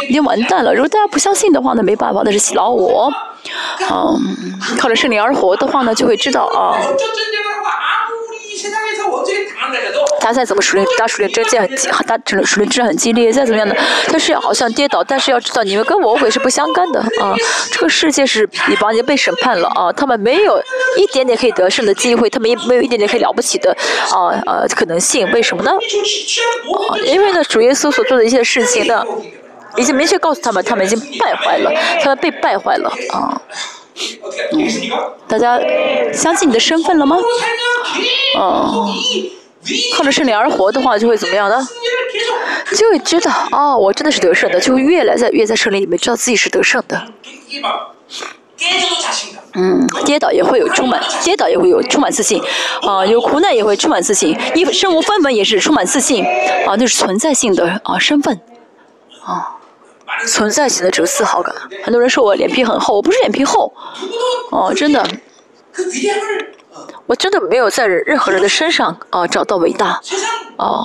[0.10, 0.74] 已经完蛋了。
[0.74, 3.12] 如果大家不相信的话呢，没办法，那是洗脑我。
[3.92, 6.78] 嗯，靠着圣灵而活的话呢，就会知道啊。
[10.20, 11.70] 他再怎么熟练，他熟练真很，
[12.08, 13.32] 他熟练这很激烈。
[13.32, 13.76] 再怎么样呢，
[14.08, 17.36] 他是好像跌倒，但是要知道你们跟魔鬼是不相干的啊。
[17.72, 20.60] 这个世界是已方已你被审判了啊，他们没有
[20.98, 23.72] 一点点可以得胜的机会，他们也没有一点点可以了不起的
[24.10, 25.30] 啊呃、啊、可能性。
[25.32, 25.72] 为什么呢？
[25.72, 29.06] 啊、因为呢，主耶稣所做的一些事情呢。
[29.78, 31.72] 已经明确告诉他们，他们已经败坏了，
[32.02, 33.42] 他们被败坏了啊！
[34.52, 34.68] 嗯，
[35.28, 35.60] 大家
[36.14, 37.18] 相信你的身份了吗？
[38.38, 38.72] 啊！
[39.96, 41.68] 靠着圣利而活的话，就会怎么样呢？
[42.76, 47.02] 就会知道哦，我真的是得胜的，就会越来在越在圣利里面知道自己是得胜的。
[49.54, 52.42] 嗯，跌倒也会有充满，跌倒也会有充满自信，
[52.82, 56.24] 啊，有苦难也会充满自信，一身无分文也是充满自信，
[56.68, 58.40] 啊，那是存在性的啊身份，
[59.24, 59.55] 啊。
[60.28, 61.54] 存在型的这个自豪感。
[61.84, 63.72] 很多人说我脸皮很厚我不是脸皮厚
[64.52, 65.06] 哦真的。
[67.06, 70.00] 我真的没有在任何人的身上啊找到伟大
[70.58, 70.84] 哦。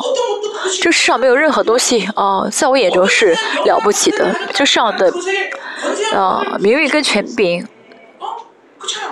[0.82, 4.34] 这世上没有任何东西哦在我眼中是了不起的。
[4.52, 5.12] 这世上的
[6.14, 7.66] 啊名誉跟权柄。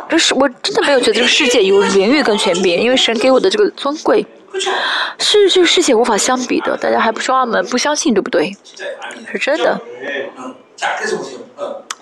[0.09, 4.25] 就是我真的没有觉得这个世界有名誉跟权柄因为神给我的这个尊贵
[5.19, 8.57] 是这个世界无法相比的，大家还不说阿门，不相信对不对？
[9.33, 9.81] 是真的。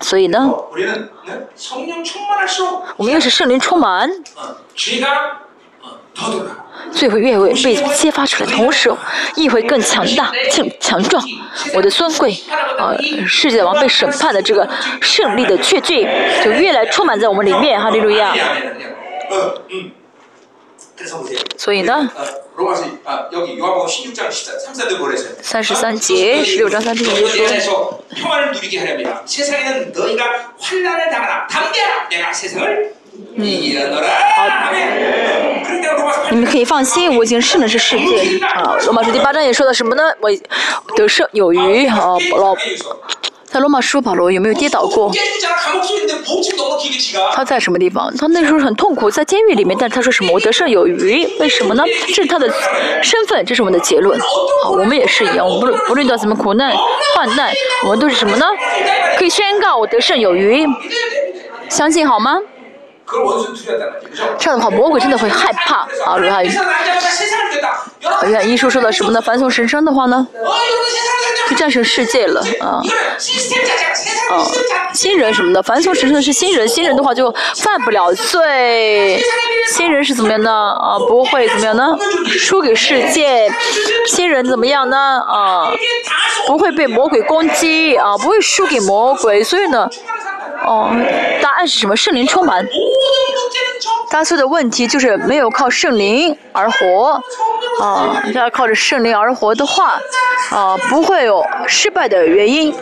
[0.01, 0.53] 所以呢，
[2.95, 4.09] 我们要是圣灵充满，
[6.91, 8.93] 罪会越会被揭发出来，同时
[9.35, 11.23] 亦会更强大、更强壮。
[11.73, 12.35] 我的尊贵，
[12.77, 12.95] 呃，
[13.27, 14.69] 世界王被审判的这个
[15.01, 16.07] 胜利的确据，
[16.43, 17.81] 就越来充满在我们里面。
[17.81, 18.29] 哈利路亚。
[18.29, 18.35] 啊
[21.57, 22.11] 所以呢？
[25.43, 27.47] 三十三节十六章三十一节
[36.31, 40.29] 你们可以放心我已经胜的是世界啊罗马书第八章也说了什么呢我
[40.95, 42.55] 得胜有余啊老
[43.49, 45.09] 在罗马书，保罗有没有跌倒过？
[47.33, 48.13] 他在什么地方？
[48.17, 50.33] 他那时候很痛苦，在监狱里面，但他说什么？
[50.33, 51.83] 我得胜有余，为什么呢？
[52.07, 52.47] 这是他的
[53.01, 54.19] 身份，这是我们的结论。
[54.63, 56.75] 好，我们也是一样，我们不论不论遇到什么苦难、
[57.15, 57.49] 患难，
[57.85, 58.45] 我们都是什么呢？
[59.17, 60.67] 可以宣告我得胜有余，
[61.69, 62.37] 相信好吗？
[64.37, 66.17] 这样的话，魔鬼真的会害怕啊。
[66.17, 66.49] 刘海宇，
[68.25, 69.21] 你看一说说的什么呢？
[69.21, 70.27] 凡俗神生的话呢，
[71.49, 72.81] 就战胜世界了啊。
[74.93, 79.23] 新人什么的，凡俗神生的是新人，新人的话就犯不了罪。
[79.69, 80.51] 新人是怎么样呢？
[80.51, 81.97] 啊，不会怎么样呢，
[82.27, 83.49] 输给世界。
[84.07, 84.97] 新人怎么样呢？
[84.97, 85.71] 啊，
[86.45, 89.41] 不会被魔鬼攻击啊，不会输给魔鬼。
[89.41, 89.89] 所以呢。
[90.65, 90.91] 哦
[91.41, 91.95] 答案是什么？
[91.95, 92.65] 圣灵充满。
[94.09, 97.21] 他说的问题就是没有靠圣灵而活。
[97.79, 99.99] 啊要靠着圣灵而活的话
[100.49, 102.73] 啊不会有失败的原因。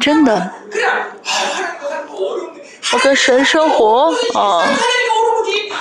[0.00, 0.50] 真的。
[2.92, 4.62] 我跟神生活啊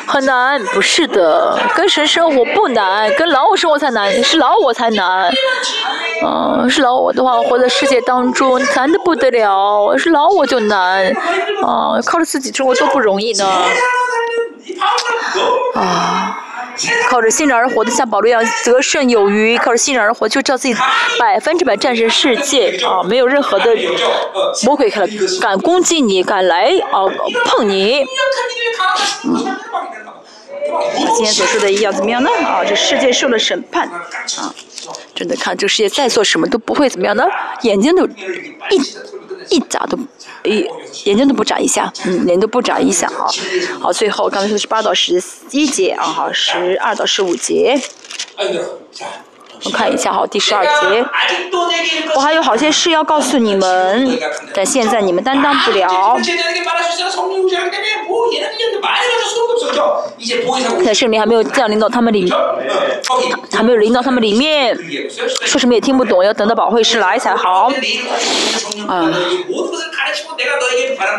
[0.08, 1.58] 很难不是的。
[1.76, 5.30] 跟神生活不难跟老我生活才难是老我才难。
[6.24, 11.06] 啊是老我的话我活在世界当中难的不得了是老我就难。
[11.64, 13.46] 啊靠着自己生活多不容易呢。
[15.76, 16.42] 啊。
[17.10, 20.76] 靠着信任而活的，像保罗一样得胜有余；靠着信任而活，就知道自己
[21.20, 23.76] 百分之百战胜世界啊，没有任何的
[24.64, 25.08] 魔鬼敢
[25.42, 27.06] 敢攻击你，敢来啊
[27.46, 28.04] 碰你。
[29.24, 29.58] 嗯，
[31.16, 32.30] 今天所说的一样怎么样呢？
[32.46, 34.54] 啊，这世界受了审判啊，
[35.14, 37.26] 真的看这个世界再做什么都不会怎么样呢，
[37.62, 38.82] 眼睛都一
[39.50, 39.98] 一眨都。
[40.46, 40.66] 一
[41.06, 43.28] 眼睛都不眨一下，嗯，脸都不眨一下啊。
[43.80, 47.80] 好，最后刚才说的是八到十一节啊，好，十二到十五节。
[49.64, 51.06] 我看一下哈，第十二节，
[52.16, 54.20] 我还有好些事要告诉你们，
[54.54, 56.18] 但现在你们担当不了。
[56.20, 56.38] 现
[60.86, 62.32] 在圣灵还没有降临到他们里，
[63.52, 64.78] 还没有临到他们里面，
[65.46, 67.72] 说什么也听不懂，要等到保惠师来才好。
[68.88, 69.12] 啊、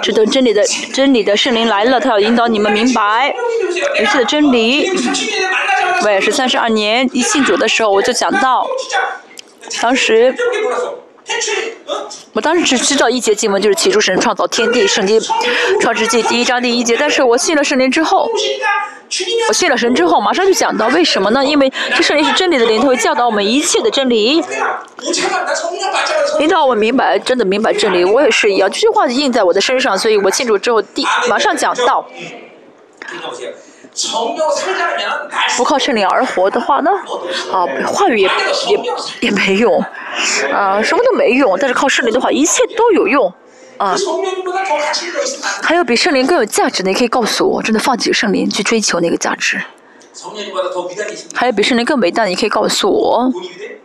[0.02, 3.34] 这，等真理的真理的圣灵来了，他要引导你们明白
[4.00, 4.90] 一切的真理。
[6.02, 8.25] 我也是三十二年一信主的时候，我就想。
[8.30, 8.66] 讲到，
[9.80, 10.34] 当时
[12.32, 15.20] 我当时只知道一节经文，就是起初神创造天地，圣经
[15.80, 16.96] 创世纪第一章第一节。
[16.98, 18.28] 但是我信了圣灵之后，
[19.48, 21.44] 我信了神之后，马上就讲到为什么呢？
[21.44, 24.42] 因为这圣灵是真理的灵，它会教导我们一切的真理，
[26.40, 28.04] 引导我明白，真的明白真理。
[28.04, 32.04] 我也是一样，这句话印在我的身上，所以我信主之后，第马上讲到。
[35.56, 36.90] 不靠圣灵而活的话呢，
[37.50, 38.28] 啊，话语也
[38.68, 38.78] 也
[39.20, 39.82] 也没用，
[40.52, 41.56] 啊，什么都没用。
[41.58, 43.32] 但是靠圣灵的话，一切都有用，
[43.78, 43.96] 啊。
[45.62, 49.58] 还有比圣灵更有价值的，你可以告诉我，真的放弃圣灵去追求那个价值。
[51.34, 53.32] 还有比圣灵更伟大的，你可以告诉我，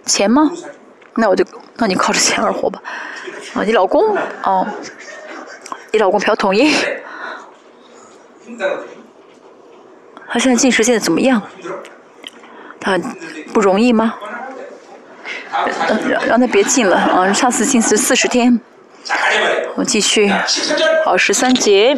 [0.05, 0.51] 钱吗？
[1.15, 1.45] 那我就，
[1.77, 2.81] 那你靠着钱而活吧。
[3.53, 4.67] 啊，你老公，哦，
[5.91, 6.75] 你老公朴同意。
[10.31, 11.41] 他现在进食现在怎么样？
[12.79, 12.97] 他
[13.53, 14.15] 不容易吗？
[15.87, 17.33] 让让他别进了啊！
[17.33, 18.59] 上次进食四十天。
[19.75, 20.31] 我继续，
[21.03, 21.97] 好，十三节。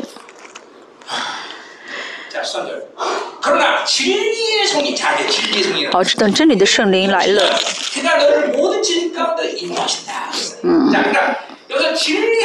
[5.92, 7.60] 好，等真理的圣灵来了。
[10.64, 10.92] 嗯。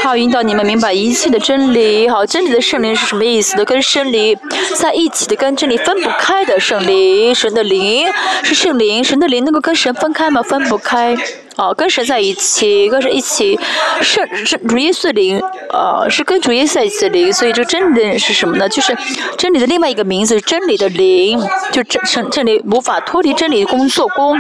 [0.03, 2.09] 好，引导你们明白一切的真理。
[2.09, 3.65] 好，真理的圣灵是什么意思的？
[3.65, 4.39] 跟圣灵
[4.77, 7.35] 在一起的，跟真理分不开的圣灵。
[7.35, 8.07] 神的灵
[8.43, 10.43] 是圣灵，神的灵能够跟神分开吗？
[10.43, 11.17] 分不开。
[11.59, 13.59] 哦，跟神在一起，跟神一起。
[14.01, 17.32] 圣圣主耶稣灵，呃，是跟主耶稣在一起的灵。
[17.32, 18.68] 所以这真理是什么呢？
[18.68, 18.97] 就是
[19.36, 21.39] 真理的另外一个名字，真理的灵，
[21.72, 24.39] 就真圣真理无法脱离真理工作工。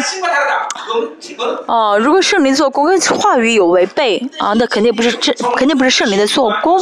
[1.66, 6.78] 哦，如果圣灵做工跟话语有违背啊，那肯定不是真，肯定不是圣灵的做工。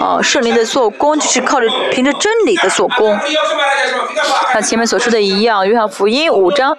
[0.00, 3.18] 哦，圣灵的做工就是靠着凭着真理的做工。
[4.52, 6.76] 像前面所说的一样，约翰福音五章。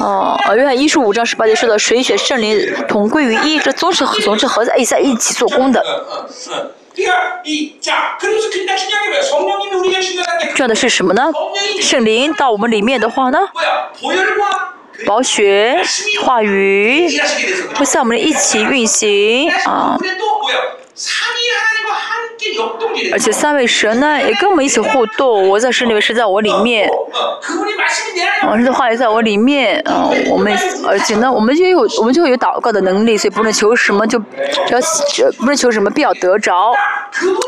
[0.00, 5.84] 哦，约翰一书五章十八节说到水血圣灵同归于一，这总是总是合在一在一起做工的。
[10.54, 11.30] 重要的是什么呢？
[11.82, 13.38] 圣灵到我们里面的话呢？
[15.06, 15.82] 宝血、
[16.22, 17.08] 话语
[17.74, 19.98] 会在我们一起运行啊。
[23.12, 25.48] 而且三位神呢，也跟我们一起互动。
[25.48, 26.88] 我在神里面，是在我里面。
[28.42, 30.10] 老师的话也在我里面啊。
[30.30, 30.56] 我们
[30.86, 33.16] 而且呢，我们就有，我们就有祷告的能力。
[33.16, 36.74] 所以不论求什么，就只要，不论求什么，必要得着。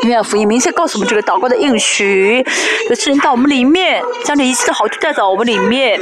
[0.02, 2.44] 愿福音明确告诉我们这个祷告的应许。
[2.88, 5.98] 那圣灵到我们里面，将这一切的好处带到我们里面。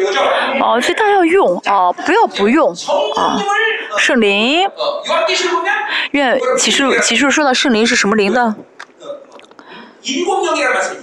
[0.61, 2.71] 哦，所以大家要用啊，不要不用
[3.17, 3.39] 啊。
[3.99, 4.69] 圣灵
[6.13, 8.57] 愿启示，启示说到圣灵是什么灵呢？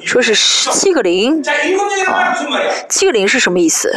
[0.03, 0.33] 说是
[0.71, 1.41] 七个零，
[2.07, 2.35] 啊，
[2.89, 3.93] 七个零是什么意思？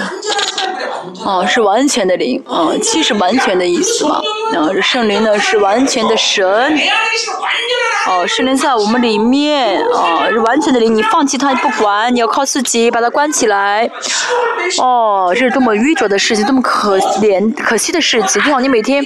[1.24, 4.20] 啊，是完全的零，啊，七是完全的意思嘛？
[4.54, 6.46] 啊，圣灵呢是完全的神，
[8.06, 13.90] 啊，圣灵在我们里面，啊，是完全的灵，你放弃他不管，你要靠自己把它关起来，
[14.78, 19.02] 哦，这是多么愚拙的事情，多么可怜可惜的事情，就像你每天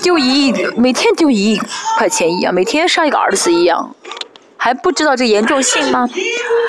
[0.00, 1.60] 丢一亿，每天丢一亿
[1.98, 3.90] 块钱一样，每天像一个儿子一样。
[4.66, 6.08] 还不知道这严重性吗？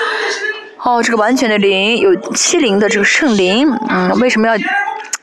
[0.85, 4.55] 哦，这个完全的灵有欺凌的这个圣灵，嗯，为什么要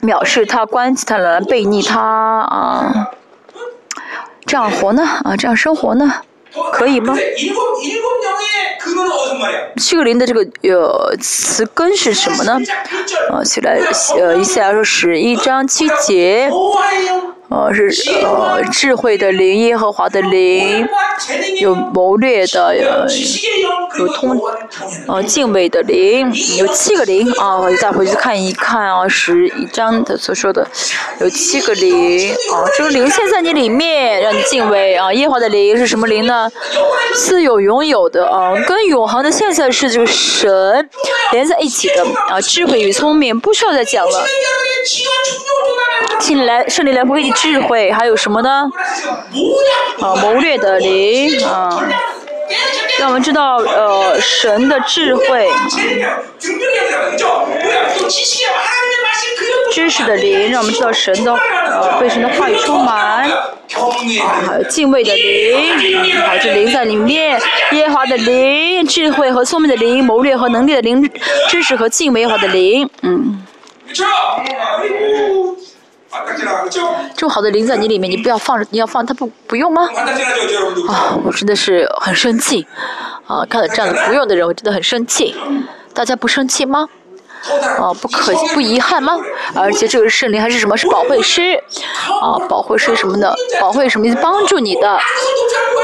[0.03, 3.11] 藐视他、关起他来背逆他啊？
[4.45, 5.05] 这样活呢？
[5.23, 6.13] 啊，这样生活呢？
[6.73, 7.15] 可以吗？
[9.77, 12.59] 虚灵的这个呃词根是什么呢？
[13.31, 13.79] 啊，起来
[14.19, 16.51] 呃，一下说十一章七节。
[17.51, 20.87] 呃，是呃智慧的灵，耶和华的灵，
[21.61, 24.41] 有谋略的，有通，
[25.07, 30.67] 呃，敬畏的灵，有七个灵，啊，我再回去看一看啊，十一章的所说的
[31.21, 36.51] 有七个灵，啊，这个灵现在你里面让你敬畏，啊，耶和华的灵是什么灵呢？
[37.15, 40.89] 似有拥有的啊，跟永恒的现在是这个神
[41.31, 44.25] 连在一起的，啊，智慧与聪明不需要再讲了。
[46.19, 47.34] 进来，顺利来，回一。
[47.35, 48.71] 智慧，还有什么呢？
[50.01, 51.83] 啊，谋略的灵啊，
[52.99, 55.51] 让我们知道呃神的智慧、
[59.73, 63.29] 知识的灵，让我们知道神的呃被神的话语充满，
[64.47, 67.41] 还有敬畏的灵，好，这灵在里面，
[67.73, 71.11] 耶和华的灵，智慧和聪明的灵，谋略和能力的灵，
[71.49, 73.45] 知识和敬畏耶和华的灵，嗯，
[77.17, 79.89] 这么好的灵在你里面，你不要放着，你要放它不不用吗？
[80.89, 82.67] 啊，我真的是很生气，
[83.27, 85.35] 啊，看到这样的不用的人，我真的很生气。
[85.93, 86.89] 大家不生气吗？
[87.79, 89.17] 啊，不可不遗憾吗？
[89.55, 90.77] 而且这个圣灵还是什么？
[90.77, 91.61] 是保惠师，
[92.23, 93.35] 啊，保惠师什么的？
[93.61, 94.17] 保惠什么意思？
[94.23, 94.99] 帮助你的。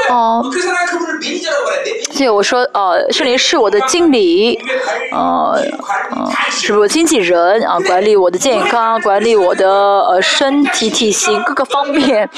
[0.09, 0.43] 哦
[2.11, 4.59] 所以我说，呃，圣灵是我的经理，
[5.11, 5.57] 呃，
[6.11, 12.29] 呃，是我经纪人啊，管理我的健康，管理我的呃身体体型各个方面，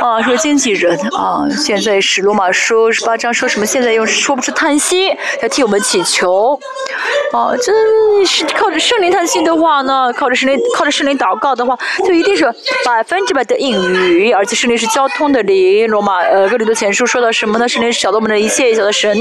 [0.00, 1.46] 啊，是经纪人啊。
[1.50, 3.66] 现在是罗马书十八章说什么？
[3.66, 5.08] 现在又说不出叹息，
[5.40, 6.58] 要替我们祈求。
[7.32, 12.44] 啊，真是靠着圣灵叹息的话呢，靠着圣灵靠着圣灵祷告的话，就一定是
[12.84, 15.88] 百分之百的应允，而且圣灵是交通的灵。
[15.88, 17.68] 罗马呃哥林多前书说到什么呢？
[17.68, 19.16] 圣灵是晓得我们的一切，也晓得神，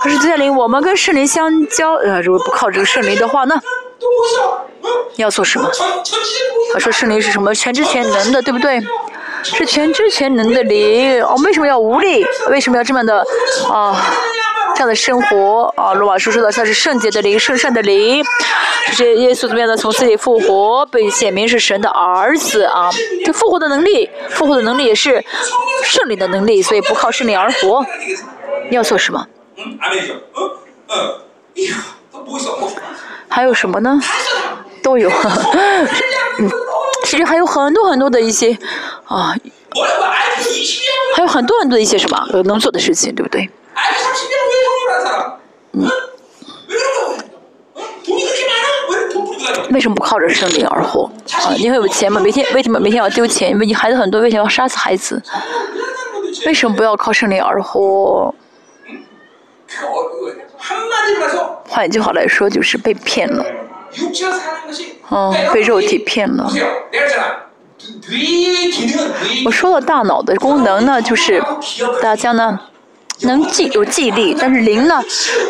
[0.00, 1.94] 而是带领我们跟圣灵相交。
[1.94, 3.54] 呃，如果不靠这个圣灵的话呢，
[5.16, 5.70] 要做什么？
[6.72, 7.54] 他说圣灵是什么？
[7.54, 8.80] 全知全能的，对不对？
[9.42, 11.22] 是全知全能的灵。
[11.22, 12.24] 哦，为什么要无力？
[12.48, 13.24] 为什么要这么的
[13.70, 14.14] 啊？
[14.74, 18.24] 这样的生活啊，罗马书说的他是圣洁的灵，圣善的灵，
[18.88, 22.90] 就是耶稣怎么样的从死里复活，被显明是神的儿子啊。
[23.24, 25.24] 这复活的能力，复活的能力也是
[25.84, 27.86] 圣灵的能力，所以不靠圣灵而活。
[28.68, 29.26] 你要做什么？
[33.28, 34.00] 还有什么呢？
[34.82, 35.08] 都有。
[36.38, 36.50] 嗯，
[37.04, 38.58] 其实还有很多很多的一些
[39.06, 39.34] 啊，
[41.14, 43.48] 还有很多很多的一些什么能做的事情，对不对？
[45.74, 45.88] 嗯。
[49.70, 51.10] 为什么不靠着圣灵而活？
[51.32, 52.20] 啊，你会有钱吗？
[52.20, 53.50] 每天为什么每天要丢钱？
[53.50, 55.20] 因为你孩子很多，为什么要杀死孩子？
[56.46, 58.32] 为什么不要靠圣灵而活？
[61.68, 63.44] 换一句话来说，就是被骗了。
[65.08, 66.48] 哦，被肉体骗了。
[69.44, 71.42] 我说了，大脑的功能呢，就是
[72.00, 72.60] 大家呢
[73.20, 75.02] 能记有记忆力，但是灵呢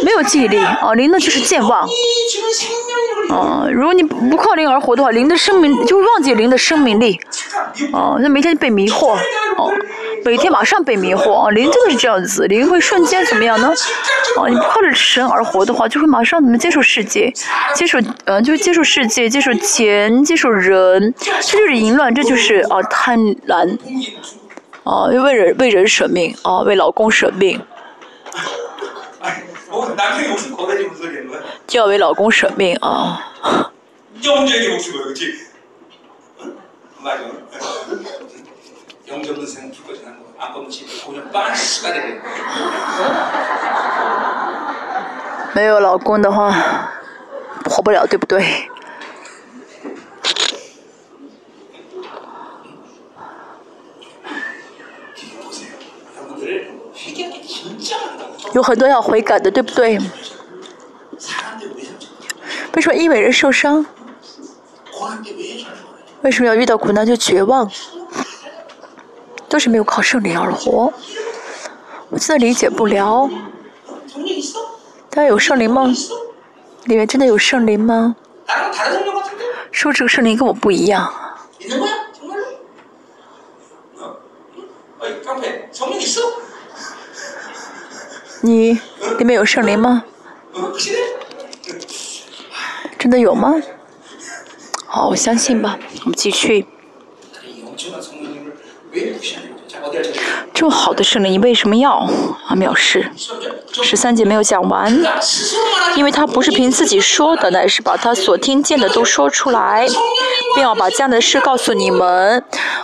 [0.04, 1.88] 没有记忆力啊，灵呢就是健忘。
[3.30, 7.18] 啊，如果你不靠灵而活的话，灵的生命就会忘记灵的生命力。
[7.92, 9.16] 哦，那每天被迷惑，
[9.56, 9.72] 哦，
[10.24, 13.72] 每天马上被迷惑啊，灵真的是这样子，灵会瞬间怎么样呢？
[14.36, 17.32] 哦，你不靠着神而活的话，就会马上怎么接受世界，
[17.74, 23.18] 接受呃，就接受世界，接受钱，接受人，这就是淫乱，这就是啊贪
[23.48, 23.76] 婪，
[24.84, 27.60] 哦，为人为人舍命哦，为 老公舍命。
[31.66, 33.32] 就要为老公舍命啊。
[45.54, 46.52] 没有老公的话，
[47.70, 48.68] 活不了，对不对？
[58.52, 59.98] 有很多要悔改的，对不对？
[62.74, 63.84] 为什么伊美人受伤？
[66.22, 67.70] 为什么要遇到苦难就绝望？
[69.48, 70.92] 都是没有靠圣灵而活。
[72.10, 73.30] 我真的理解不了，
[75.10, 75.92] 大家有圣灵吗？
[76.84, 78.16] 里面真的有圣灵吗？
[79.70, 81.12] 说这个圣灵跟我不一样。
[88.42, 88.78] 你
[89.18, 90.04] 那边有圣灵吗？
[92.98, 93.54] 真的有吗？
[94.86, 96.66] 好我相信吧我们继续。
[100.52, 101.92] 这么好的圣灵，你为什么要
[102.46, 103.10] 啊藐视？
[103.82, 104.92] 十三节没有讲完，
[105.96, 109.86] 因为他不是凭自己说的，乃是把他所听见的都说出来，
[110.54, 112.42] 并要把这样的事告诉你们。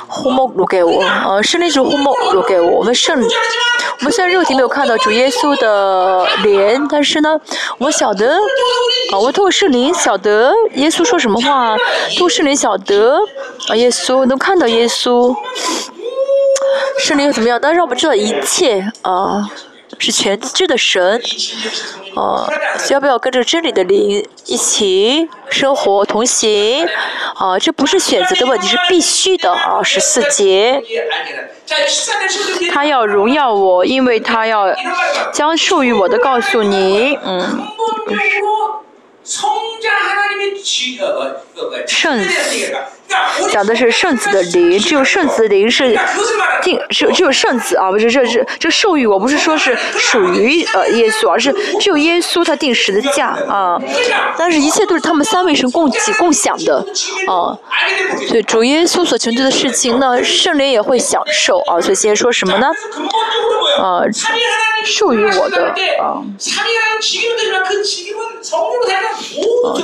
[0.09, 2.79] 呼莫鲁给我，呃，圣灵主呼莫鲁给我。
[2.79, 3.17] 我们圣，
[4.01, 7.41] 我们虽然肉体没有看到主耶稣的脸，但是呢，
[7.79, 8.35] 我晓得，
[9.13, 11.77] 啊，我透过圣灵晓得耶稣说什么话，
[12.19, 13.17] 透过圣灵晓得
[13.69, 15.33] 啊，耶稣能看到耶稣。
[16.99, 17.59] 圣灵又怎么样？
[17.61, 19.49] 但是我们知道一切啊，
[19.99, 21.21] 是全知的神
[22.15, 22.49] 啊，
[22.91, 26.87] 要不要跟着真理的灵一起生活同行？
[27.37, 29.83] 啊，这不是选择的问题，是必须的啊。
[29.83, 30.83] 十四节，
[32.73, 34.67] 他要荣耀我，因为他要
[35.33, 37.19] 将属于我的告诉你。
[37.25, 37.67] 嗯，
[41.87, 42.25] 圣。
[43.51, 45.99] 讲的是圣子的灵，只有圣子的灵是
[46.63, 53.81] 定，只只有圣子啊，不是这是这授予我，不是说是属于呃耶稣，而是只有耶稣他定时的价啊。
[54.37, 56.79] 但是，一切都是他们三位神共给共享的
[57.27, 57.57] 啊。
[58.29, 61.81] 所以，主耶稣所成就的事情呢，圣灵也会享受啊。
[61.81, 62.69] 所以，先说什么呢？
[63.81, 64.03] 啊，
[64.85, 65.67] 授予我的
[66.01, 66.23] 啊。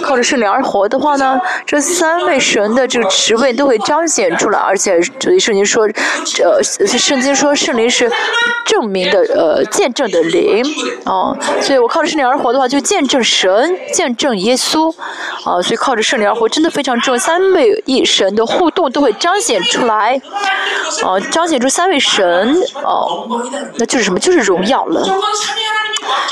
[0.03, 5.87] 靠着圣灵而活的话呢这三位神的这个职位都会彰显出来而且这里圣经说
[6.25, 8.11] 这圣经说圣灵是
[8.65, 10.65] 证明的呃见证的灵。
[11.05, 14.93] 哦所以我靠着圣灵而活的话就见证神见证耶稣。
[15.45, 20.21] 啊所以靠着圣灵而活真的非常重要三位一神的互动都会彰显出来。
[21.05, 22.57] 哦彰显出三位神。
[22.83, 23.29] 哦
[23.79, 24.19] 那就是什么？
[24.19, 25.07] 就是荣耀了。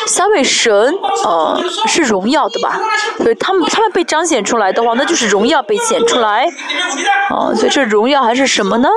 [0.07, 0.93] 三位神
[1.25, 2.81] 哦是荣荣耀对吧？
[3.19, 6.47] 所以他们他们被彰显出来的话，那就是荣耀被显出来。
[7.29, 8.89] 啊，所以这荣耀还是什么呢？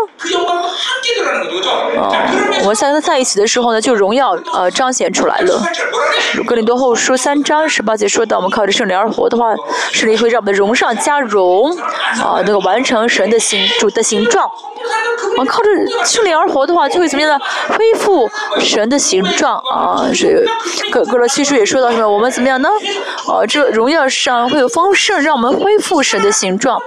[1.97, 2.13] 啊，
[2.61, 5.61] 我们三个在一起的时候呢，就荣耀呃彰显出来了。
[6.45, 9.55] 格林多后书三章十八节说到，我们靠着圣灵而活的话，
[9.91, 11.75] 圣灵会让我们的荣上加荣。
[12.21, 14.47] 啊，那个完成神的形主的形状，
[15.37, 15.69] 我们靠着
[16.05, 17.45] 圣灵而活的话，就会怎么样呢？
[17.69, 18.29] 恢复
[18.59, 19.57] 神的形状。
[19.71, 20.45] 啊，是
[20.91, 22.69] 葛格罗西书也说到，什么我们怎么样呢？
[23.27, 26.79] 哦，这荣耀上会有丰盛，让我们恢复神的形状。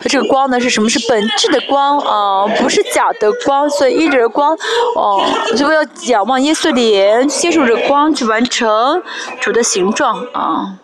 [0.00, 0.88] 它这个光呢，是什么？
[0.88, 3.68] 是本质的光啊，不是假的光。
[3.70, 4.56] 所以，一直光，
[4.96, 5.24] 哦，
[5.56, 9.02] 就是要仰望耶稣的脸，接受着光，去完成
[9.40, 10.74] 主的形状啊。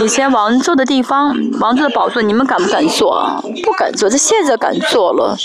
[0.00, 3.42] 以前王座的地方王座的宝座你们敢不敢坐？
[3.64, 5.36] 不敢坐这现在敢坐了。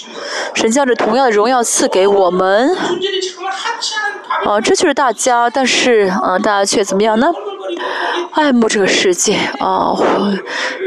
[0.54, 2.76] 神将这同样的荣耀赐给我们
[4.46, 7.32] 啊这就是大家但是啊大家却怎么样呢？
[8.34, 10.04] 爱慕这个世界啊或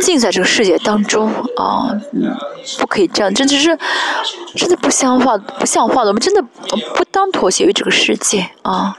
[0.01, 2.37] 尽在这个世界当中啊嗯
[2.79, 3.77] 不可以这样这就是
[4.55, 8.97] 真的不像话不像话了我们真的不当妥协于这个世界啊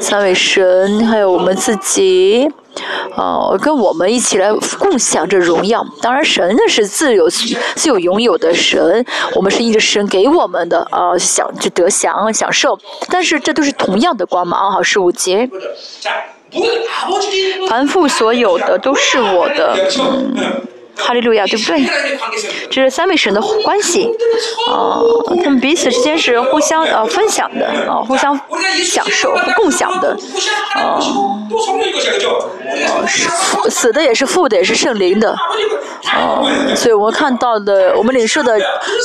[0.00, 2.48] 三位神还有我们自己。
[3.16, 5.84] 哦跟我们一起来共享这荣耀。
[6.00, 9.04] 当然神呢是自有自有拥有的神
[9.34, 12.78] 我们是一着神给我们的呃享就得享享受。
[13.08, 15.48] 但是这都是同样的光芒啊好十五节。
[17.68, 19.76] 凡负所有的都是我的。
[20.98, 21.88] 哈利路亚，对不对？
[22.70, 24.10] 这是三位神的关系。
[24.68, 25.00] 啊，
[25.42, 28.38] 他们彼此之间是互相呃分享的，啊，互相
[28.84, 30.16] 享受，共享的。
[30.74, 31.00] 啊，
[33.70, 35.32] 死的也是负的，也是圣灵的。
[36.04, 36.42] 啊，
[36.74, 38.58] 所以我们看到的，我们领受的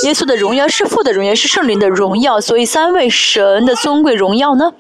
[0.03, 2.41] 耶稣的荣耀，是负的荣耀，是圣灵的荣耀。
[2.41, 4.71] 所以三位神的尊贵荣耀呢？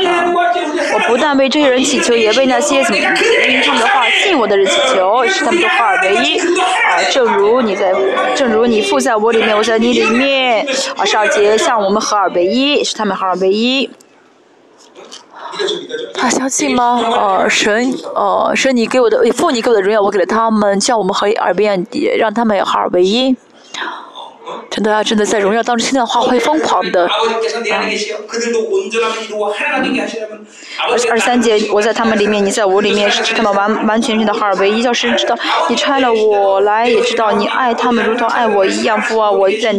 [0.07, 0.31] 아,
[0.95, 3.05] 我不但为这些人祈求，也为那些怎么因
[3.63, 6.39] 他们的话信我的人祈求，使他们都化而为一。
[6.39, 7.93] 啊，正如你在，
[8.37, 10.65] 正如你父在我里面，我在你里面。
[10.97, 13.91] 啊，十二节像我们合而为一，使他们合而为一。
[16.14, 17.00] 他相信吗？
[17.02, 21.86] 哦神哦神你给我的父你给我的荣耀我给了他们叫我们合一耳边
[22.18, 23.36] 让他们合二为一
[24.70, 27.08] 真的啊，真的在荣耀当中，现在的话会疯狂的。
[30.80, 34.76] 二二三节，我在他们里面，你在我里面，是他们完完全全的哈尔滨。
[34.76, 35.38] 一教师知道，
[35.70, 39.00] 你拆了我来，也知道你爱他们，如同爱我一样。
[39.02, 39.74] 不啊，我在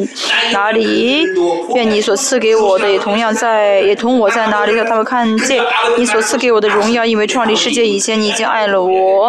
[0.53, 1.27] 哪里？
[1.75, 5.63] 愿你所赐给我的也同样在，也同我在哪里，他们看见
[5.99, 7.05] 你所赐给我的荣耀。
[7.05, 9.27] 因为创立世界以前，你已经爱了我。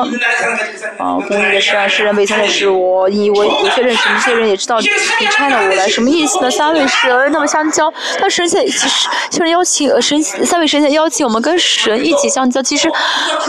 [0.98, 4.80] 啊，公义的是啊，世人未曾认识我，你我我确认识，一切人也知道。
[5.26, 6.52] 你穿了我来，什么意思呢？
[6.52, 12.62] 三位神那么相交，那神仙其实就是邀请神三位神仙邀请我们跟神一起相交。
[12.62, 12.88] 其实，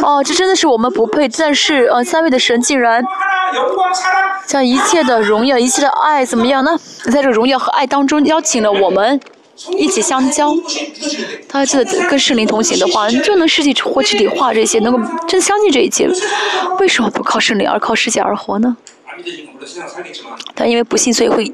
[0.03, 3.05] 哦、这真的是我们不配，但是呃，三位的神竟然
[4.47, 6.79] 将一切的荣耀、一切的爱怎么样呢？
[7.13, 9.21] 在这荣耀和爱当中邀请了我们。
[9.71, 10.55] 一起相交，
[11.49, 16.07] 他这跟圣灵同行的话，就能实体或实体化这些，能够真相信这一切。
[16.79, 18.77] 为什么不靠圣灵而靠世界而活呢？
[20.57, 21.53] 他因为不信，所以会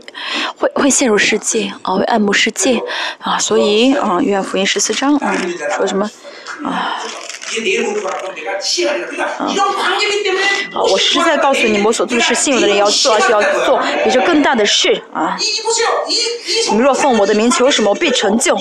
[0.57, 2.81] 会会陷入世界啊，会爱慕世界
[3.19, 5.37] 啊，所以啊，约翰福音十四章啊，
[5.77, 6.09] 说什么
[6.65, 6.97] 啊？
[10.75, 15.37] 어, 我实在告诉你，我所做的是信的人要做，就要做比这更大的事啊！
[16.71, 18.57] 你们若奉我的名求什么，我必成就。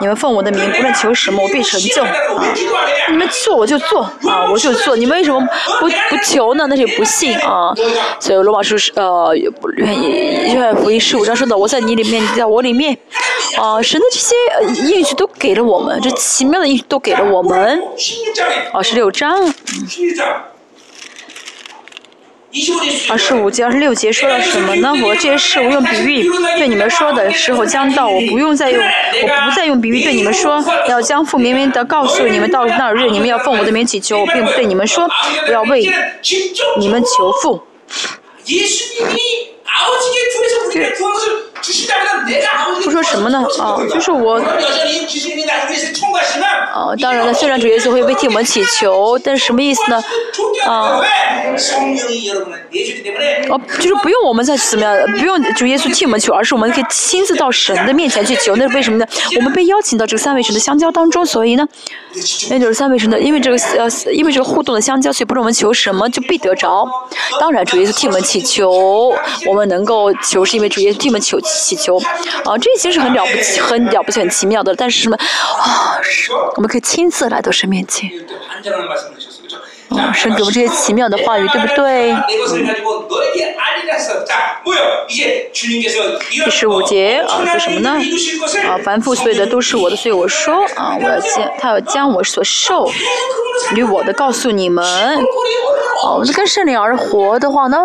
[0.00, 2.10] 你们奉我的名，不论求什么，我必成就啊！
[3.10, 4.94] 你们做我就做啊，我就做。
[4.96, 5.40] 你们为什么
[5.80, 6.66] 不不求呢？
[6.68, 7.74] 那是不信啊！
[8.20, 9.34] 所以罗马书是呃
[9.76, 12.96] 愿意，愿福音十五章说的：“我在你里面，你在我里面。”
[13.58, 14.34] 啊，神的这些
[14.94, 16.82] 应许都给了我们，这奇妙的应许。
[16.92, 17.82] 都给了我们，
[18.70, 19.50] 二十六章。
[23.08, 24.92] 二十五节、二十六节说了什么呢？
[25.02, 26.28] 我这些事，我用比喻
[26.58, 35.08] 对你们说的时候将到，我不用再用，我不再用比喻对你们说，要将父明明的告诉你们到那日，你们要奉我的名祈求，我并不对你们说，
[35.46, 35.90] 我要为
[36.78, 37.62] 你们求父。
[42.84, 43.44] 不说什么呢？
[43.60, 44.40] 啊，就是我。
[46.72, 50.02] 啊，当然了，虽然主耶稣会为我们祈求，但是什么意思呢？
[50.66, 51.00] 啊，
[53.50, 58.56] 哦，就是不用我们再怎么样，不用主耶稣替我们求，而是我们可以亲自到神的面前去求。
[58.56, 59.06] 那是为什么呢？
[59.36, 61.68] 我们被邀请到这个三位神的相交当中，所以呢，
[62.50, 66.88] 那就是三位神的，因为这个呃，因为这个互动的相交，所以不是我们求什么就必得着。
[67.38, 69.14] 当然，主耶稣替我们祈求，
[69.46, 71.38] 我们能够求，是因为主耶稣替我们求。
[71.60, 71.98] 祈求。
[71.98, 74.74] 啊，这已经是很了不起、很了不起、很奇妙的。
[74.74, 76.00] 但是什么啊？
[76.02, 78.10] 是我们可以亲自来到神面前。
[80.12, 82.14] 神给我们这些奇妙的话语，对不对？
[86.30, 87.98] 第十五节啊，说什么呢？
[88.66, 92.90] 啊，凡夫所有的都是我的，所以我说啊，我要将他要将我所受
[93.74, 94.84] 与我的告诉你们。
[94.84, 97.78] 啊，我们跟圣灵而活的话呢，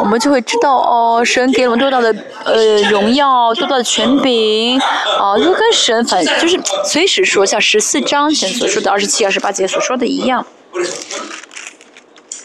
[0.00, 4.80] 我们就会知道哦，神给我们多大的呃荣耀，多大的权柄。
[5.18, 10.46] 啊，就跟神反，就是随时说，像十四章前所说的二十七、二十八节所说的一样。
[10.73, 10.97] 그래서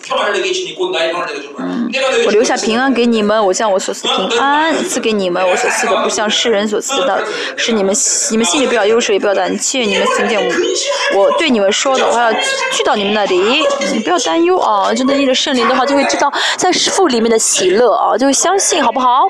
[0.06, 1.64] 평안을 내게 주니 곧 나의 평안을 내게 주라.
[1.90, 7.24] 내가 我 너에게 留下平安给你们，我将我所赐的平安赐给你们，我所赐的不像世人所赐的，
[7.56, 7.94] 是你们
[8.30, 12.32] 你们心里不要忧愁，也不要胆怯，你们听见我我对你们说的，我还要
[12.72, 13.64] 去到你们那里，
[13.94, 14.92] 你不要担忧啊！
[14.92, 19.26] 真的依着圣灵的话，就会知道在父里面的喜乐啊，就会相信，好不好？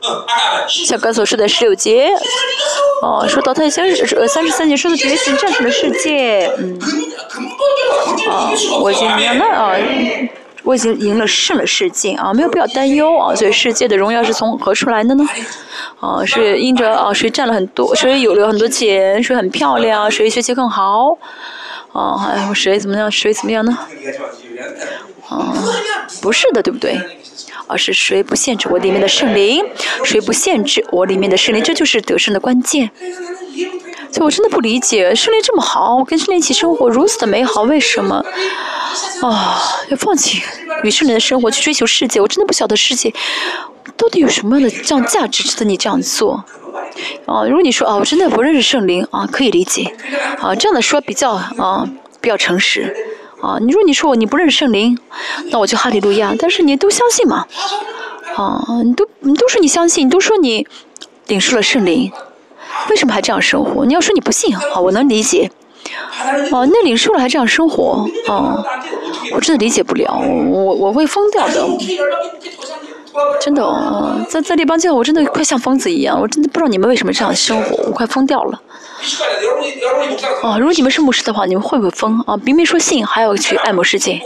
[0.68, 2.10] 像刚所说的十六节，
[3.02, 6.78] 哦，说到他三十呃三十三节说的觉醒战胜了世界，嗯，
[8.28, 8.50] 啊，
[8.80, 9.76] 我已经赢了啊，
[10.62, 15.24] 我已经赢了胜了世界啊，没有必要担忧啊，所以世界的荣耀是从何处来的呢？
[16.00, 21.16] 啊，是因着啊谁占了很多，谁有了很多钱，谁很漂亮，谁学习更好，
[21.92, 23.76] 啊，还、哎、有谁怎么样，谁怎么样呢？
[25.28, 25.54] 啊，
[26.22, 26.98] 不是的，对不对？
[27.70, 29.64] 而是谁不限制我里面的圣灵，
[30.04, 32.90] 谁不限制我里面的圣灵，这就是得胜的关键。
[34.12, 38.24] 所以我真的不理解，圣灵这么好，跟圣灵一起生活如此的美好，为什么
[39.22, 40.42] 啊要放弃
[40.82, 42.20] 与圣灵的生活去追求世界？
[42.20, 43.14] 我真的不晓得世界
[43.96, 46.44] 到底有什么样的这样价值值得你这样做。
[47.24, 49.94] 啊，如果你说啊，我真的不认识圣灵啊，可以理解。
[50.40, 51.88] 啊，这样的说比较啊
[52.20, 52.94] 比较诚实。
[53.42, 54.98] 啊，你说你说我你不认识圣灵，
[55.50, 56.34] 那我去哈利路亚。
[56.38, 57.46] 但是你都相信嘛？
[58.36, 60.66] 啊，你都你都说你相信，你都说你
[61.26, 62.12] 领受了圣灵，
[62.90, 63.84] 为什么还这样生活？
[63.84, 65.50] 你要说你不信啊，我能理解。
[66.52, 68.62] 哦，那领受了还这样生活，哦，
[69.32, 71.66] 我真的理解不了，我我会疯掉的。
[73.40, 78.60] 真的，哦，在在列邦教，我真的快像疯子一样，我真的不知道你们为什么这样生活，我快疯掉了。
[80.42, 82.36] 啊，如果你们是牧师的话，你们会不会疯啊？
[82.44, 84.20] 明明说信，还要去爱慕世界。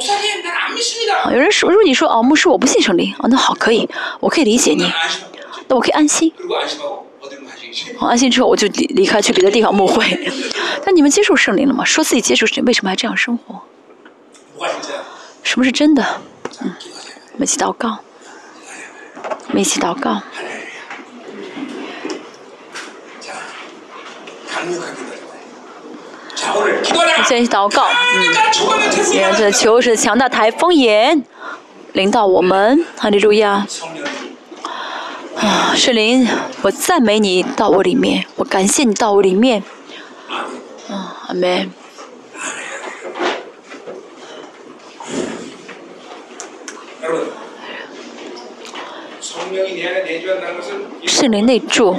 [1.23, 3.89] 啊，有人说，如果你说啊，牧师我不信圣灵，啊，那好，可以，
[4.21, 4.91] 我可以理解你，
[5.69, 6.33] 那我可以安心。
[7.97, 10.05] 好，安心之后我就离离开去别的地方牧会。
[10.85, 11.85] 但你们接受圣灵了吗？
[11.85, 13.63] 说自己接受圣灵，为什么还这样生活？
[15.43, 16.05] 什么是真的？
[16.61, 16.73] 嗯，
[17.33, 17.99] 我们一起祷告，
[19.49, 20.21] 我们一起祷告。
[27.27, 31.25] 先一起祷告，嗯，让这求是强大台风眼
[31.93, 33.67] 领导我们，哈利路亚。
[35.37, 36.29] 啊，圣灵，
[36.61, 39.63] 我赞美你到我里面，我感谢你到我里面。
[40.91, 41.73] 啊，阿门。
[51.07, 51.97] 圣灵内住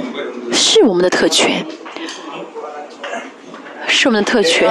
[0.52, 1.64] 是我们的特权，
[3.86, 4.68] 是我们的特权。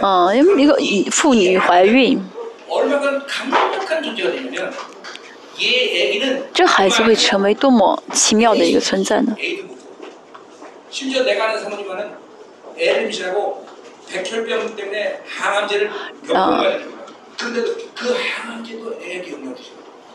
[0.00, 2.22] 嗯，因为一个妇女怀孕。
[6.54, 9.36] 这孩子会成为多么奇妙的一个存在呢？
[16.34, 16.64] 啊。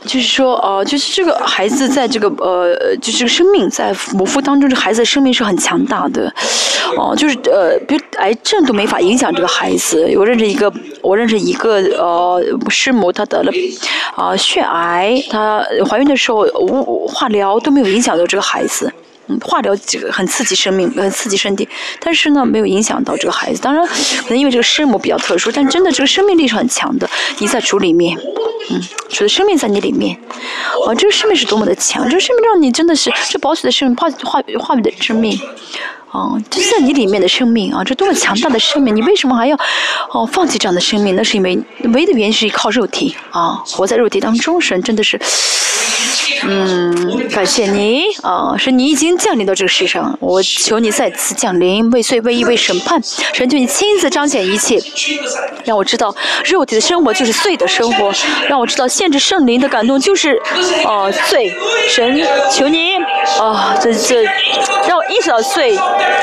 [0.06, 6.30] 就是说，呃，就是这个孩子在这个呃，就是生命在母腹当中，这孩子的生命是很强大的，
[6.98, 10.14] 哦，就是呃，比如癌症都没法影响这个孩子。
[10.18, 10.72] 我认识一个，
[11.02, 13.52] 我认识一个呃师母，她得了
[14.18, 18.92] 啊血癌，她怀孕的时候无化疗都没有影响到这个孩子。
[19.28, 21.68] 嗯，化疗这个很刺激生命，很刺激身体，
[22.02, 23.62] 但是呢，没有影响到这个孩子。
[23.62, 27.10] 当然，可能因为这个师母比较特殊，但真的这个生命力是很强的。
[27.38, 28.18] 你在主里面，
[28.70, 30.18] 嗯，主的生命在你里面，
[30.86, 35.40] 啊，这个生命是多么的强，这个生命让你真的是这宝血的生命，化化化的生命，
[36.12, 39.58] 啊，就在你里面的生命啊，这多么强大的生命，你为什么还要
[40.12, 41.16] 哦放弃这样的生命？
[41.16, 41.58] 那是因为
[41.94, 45.18] 唯一的原因是靠肉体啊，活在肉体当中，神真的是。
[46.46, 48.56] 嗯，感谢你啊！
[48.58, 53.02] 是你已经降临到这个世上，我求你再次降临，为罪、为义、为审判，
[53.34, 54.78] 神求你亲自彰显一切，
[55.64, 56.14] 让我知道
[56.46, 58.12] 肉体的生活就是罪的生活，
[58.48, 60.40] 让我知道限制圣灵的感动就是
[60.86, 61.54] 啊罪。
[61.88, 62.96] 神求你
[63.40, 64.24] 啊，这这
[64.88, 65.78] 让我意识到罪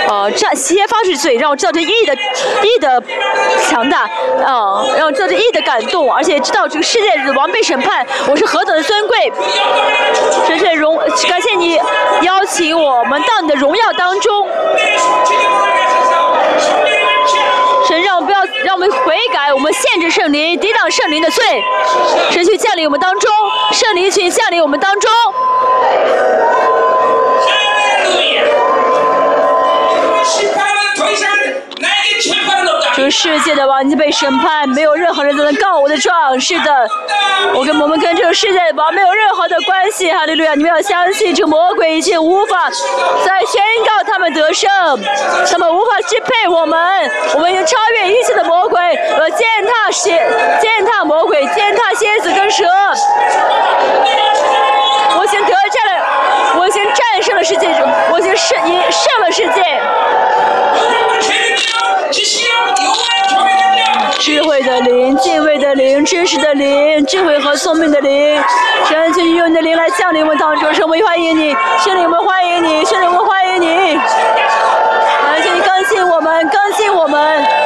[0.08, 3.02] 啊，这先发是罪，让我知道这义的义的
[3.68, 4.02] 强大
[4.44, 9.32] 啊，让我知道这义的感动，而且知道这个世界的王被审判，我是何等的尊贵。
[10.47, 10.97] 神谢荣，
[11.28, 11.76] 感谢你
[12.22, 14.48] 邀请我们到你的荣耀当中。
[17.86, 21.44] 神让我们不要让我们悔改，我们限制圣灵，抵挡圣灵的罪。
[22.30, 23.30] 神去降临我们当中，
[23.72, 25.10] 圣灵去降临我们当中。
[32.94, 36.39] 这个世界的王已经被审判，没有任何人能告我的状。
[36.39, 36.86] 是的，
[37.55, 40.10] 我跟我们跟这个世界的王没有任何的关系。
[40.10, 40.55] 哈利路亚！
[40.55, 42.68] 你们要相信，这个魔鬼已经无法
[43.25, 44.68] 再宣告他们得胜，
[45.50, 47.10] 他们无法支配我们。
[47.34, 50.10] 我们已经超越一切的魔鬼，要，践踏蝎，
[50.60, 52.67] 践踏魔鬼，践踏蝎子跟蛇。
[55.17, 57.68] 我先得战了，我先战胜了世界，
[58.12, 59.81] 我先胜赢胜了世界。
[64.18, 68.42] 智慧的灵，敬畏的灵，真实的灵，智慧和聪明的灵，
[68.89, 77.59] 神，请你用你的灵来降临我们当中，神，我们欢迎你，圣灵，我们欢迎你，圣灵，我们欢迎你，感谢你更新我们，更新我们。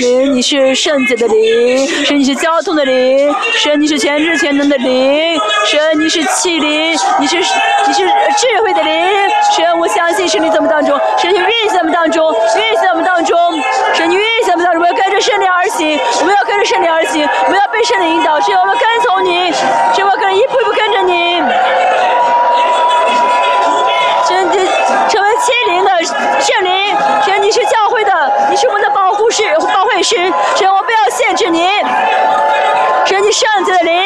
[0.00, 8.06] 神，你是圣洁的灵，神你是交通的灵，神你是全知全能的灵，神你是气灵，你是你是
[8.38, 9.06] 智慧的灵，
[9.54, 13.38] 神我相信神你在我们当中，神你运行在我们当中，运行在我们当中，
[13.92, 19.52] 神你运行在我们当中，我要跟着圣灵而行，我要跟着圣灵而行，我要被圣灵引导，神我要跟从你，
[19.94, 21.19] 神我跟一步一步跟着你。
[30.00, 30.18] 位神，
[30.56, 31.68] 神我不要限制你，
[33.04, 34.02] 神你圣洁灵，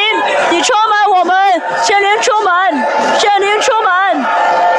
[0.49, 2.71] 你充满我们，圣灵充满，
[3.17, 3.45] 圣灵。
[3.61, 4.74] 充满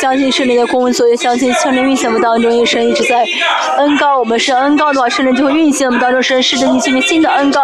[0.00, 3.22] 相信圣灵的工作，也相信圣灵运行我们当中，因为神一直在
[3.76, 7.60] 恩高我们，是恩高的话，圣灵就会运行我们当中，神是的你这个新的恩高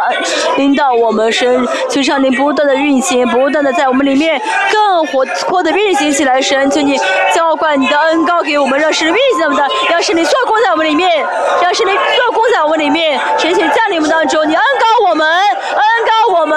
[0.59, 4.39] 领导我们，神求圣灵不断的运行，不断的在我们里面
[4.71, 6.99] 更活活的运行起来，神就你
[7.35, 11.25] 浇灌你的恩高给我们，让神运行我们的，让神灵做工在我们里面，
[11.63, 16.57] 让神灵做工在我们里面，神请降临我们当中，你恩高我们，恩高我们。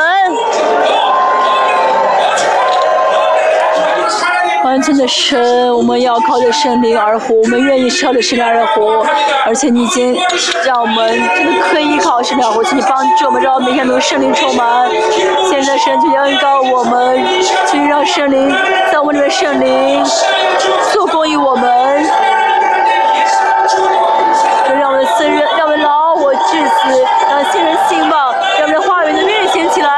[4.63, 9.05] 完全的神，我们要靠着圣灵而活，我们愿意靠着圣灵而活，
[9.45, 10.17] 而且你已经
[10.65, 14.89] 让我们真的可以依靠圣灵而活，请你帮助我们，让我们每天都圣灵充满。
[15.49, 17.25] 现在神就恩告我们，
[17.67, 18.53] 去让圣灵
[18.91, 20.03] 在我们里面圣灵
[20.91, 22.03] 做供于我们，
[24.79, 29.89] 让我们私人，让我们老我至死，让新人兴旺，让我们的话语能运行起来。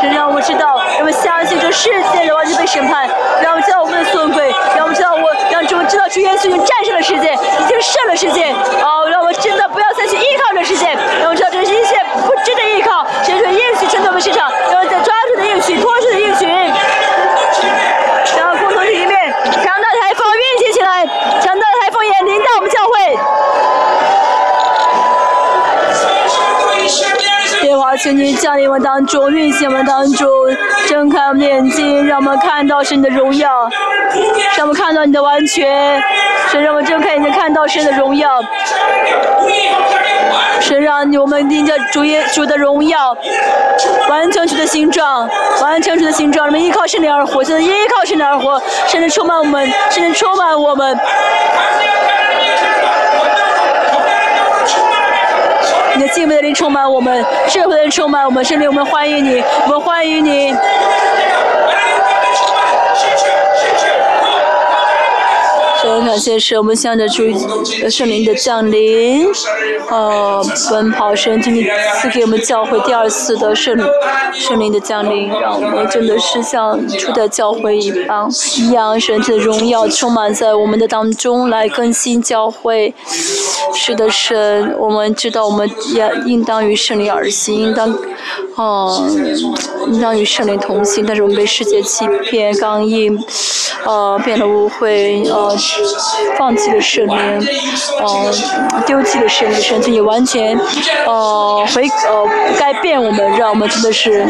[0.00, 3.06] 神让我们知道，让我们相信这世界的完全被审判，
[3.42, 8.50] 让我们知道我们的尊贵，让我们知道我，让主知道主耶稣已经战胜了世界，已经胜了世界。
[8.80, 10.86] 哦，让我们真的不要再去依靠着世界，
[11.20, 16.46] 让我们知道这是一切不值得依靠，神说应许存在我们身上，让我们在抓住的应许，拖住的应许，
[18.38, 21.04] 然后共同体里面强大的台风运行起来，
[21.44, 23.18] 强大的台风也临到我们教会。
[27.64, 30.28] 耶和华，请你降临我们当中，运行我们当中，
[30.92, 33.48] 睁开我们的眼睛，让我们看到神的荣耀，
[34.58, 35.98] 让我们看到你的完全，
[36.50, 38.28] 神让我们睁开眼睛看到神的荣耀，
[40.60, 43.16] 神让我们领着主耶主的荣耀，
[44.10, 45.26] 完全主的形状，
[45.62, 51.00] 完全主的形状，我们依靠圣灵而活，现在依靠圣灵而活，圣灵充满我们，圣灵充满我们。
[55.94, 60.54] 你的敬畏的灵充满我们，智慧的灵充满我们，圣灵，我们欢迎你，我们欢迎你。
[65.92, 67.22] 神感谢神，我们向着主
[67.90, 69.26] 圣灵的降临，
[69.90, 71.66] 呃，奔跑神，请你
[72.00, 73.78] 赐给我们教会第二次的圣
[74.32, 82.94] 圣灵的降临，让我们真的是像初代教会一般一样，神的荣耀充满在我们的当中，来更新教会。
[83.74, 87.94] 是的，神，我们知道我们也应当与圣灵而行，应当，
[88.56, 89.06] 哦、
[89.88, 93.18] 应当与圣灵同行，但是我们被世界欺骗、刚硬，
[93.84, 95.54] 呃，变得污秽，呃，
[96.38, 97.16] 放弃了圣灵，
[98.00, 98.34] 呃，
[98.86, 100.58] 丢弃了圣灵，神就也完全，
[101.06, 102.28] 呃，回呃
[102.58, 104.26] 改变我们，让我们真的是。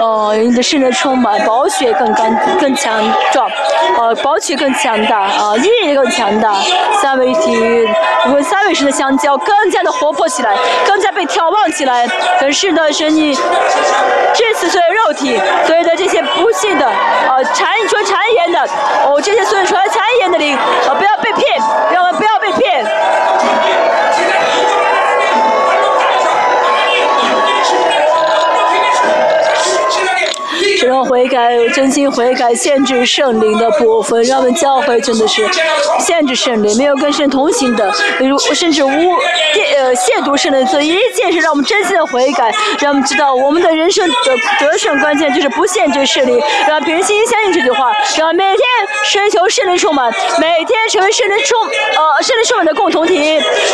[0.00, 3.02] 呃，你的圣灵充满，宝血更干更强
[3.32, 3.50] 壮，
[3.98, 6.54] 呃，宝血更强大，啊、呃，意义更强大，
[7.02, 7.88] 三位一体与
[8.42, 12.06] 三位神的相交更加的活泼起来，更加被眺望起来。
[12.38, 18.60] 可是的，神你致死所有肉体，所有的这些不幸的，呃，谗说谗言的，
[19.06, 21.60] 哦，这些所有传谗言的灵，呃，不要被骗，
[21.92, 22.52] 让我们不要被
[30.88, 30.94] 骗。
[30.94, 35.46] 只能悔改，真心悔改，限制圣灵的部分，让我们教会真的是
[36.00, 42.50] 限制圣灵，没有跟圣同行的，比如甚至污呃亵渎圣灵，所以一件事让我们真心的悔改，
[42.80, 44.14] 让我们知道我们的人生的
[44.58, 48.58] 得胜关键就是不限制圣灵，让别人心心相信这句话，让每天
[49.04, 53.14] 寻求圣灵充满，每天成为圣灵充呃圣灵充满的共同体，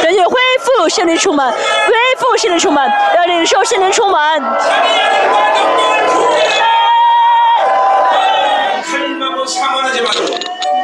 [0.02, 0.34] 人就恢
[0.65, 4.43] 复圣灵充满，恢复圣灵充满，要领受圣灵充满。
[9.94, 10.10] 别着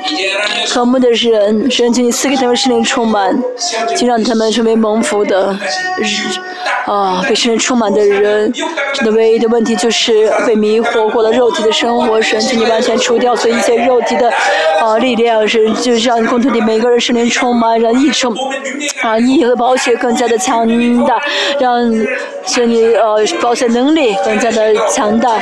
[0.07, 0.60] 急，现在。
[0.71, 3.37] 渴慕的人，神请你赐给他们圣灵充满，
[3.97, 5.59] 请让他们成为蒙福的，
[6.87, 8.53] 啊，被圣灵充满的人。
[8.95, 14.33] 真的唯一的问题就是被迷惑过了肉体的生活，神请你完全除掉所有一切肉体的
[14.81, 18.33] 啊力量，神就是让共同体每个人圣灵充满，让义充
[19.03, 20.67] 啊义和宝血更加的强
[21.05, 21.21] 大，
[21.59, 21.83] 让
[22.47, 25.37] 神你呃保险能力更加的强大，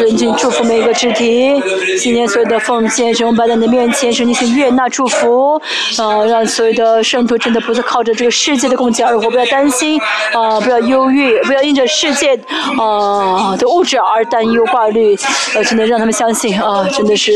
[0.00, 1.54] 人请祝福每一个肢体，
[2.00, 5.60] 今年所有的奉献，神我摆在你面前，神你请愿那祝福，
[5.98, 10.00] 啊，让所有的圣徒真的不是靠着这个世界的供给而活，不要担心，
[10.32, 12.34] 啊，不要忧郁，不要因着世界
[12.78, 15.16] 啊的物质而担忧挂虑，
[15.54, 17.32] 呃，真的让他们相信啊，真的是。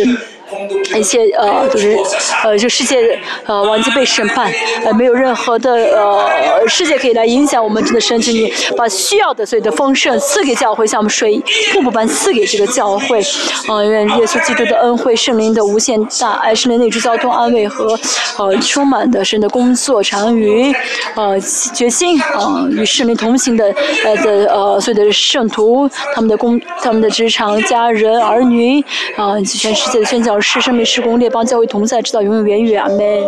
[0.95, 1.97] 一切呃，就是
[2.45, 4.51] 呃，就世界呃，完全被审判，
[4.85, 11.43] 呃，没有任何的呃世界可以来影响我们真的神，你把需要的所有的丰盛赐给教会，像我们水
[11.73, 13.21] 瀑布般赐给这个教会，
[13.69, 17.99] 啊，愿耶稣基督的恩惠、圣灵的无限大爱、圣灵内住交通安慰和
[18.39, 20.73] 呃充满的神的工作常与
[21.15, 21.39] 呃
[21.75, 28.81] 决心啊与圣灵同行的呃的呃所有的圣徒，他们的工、他们的职场、家人、儿女
[29.17, 33.23] 啊，全世界的宣教是生命是工业帮教会同在直到永永远远呗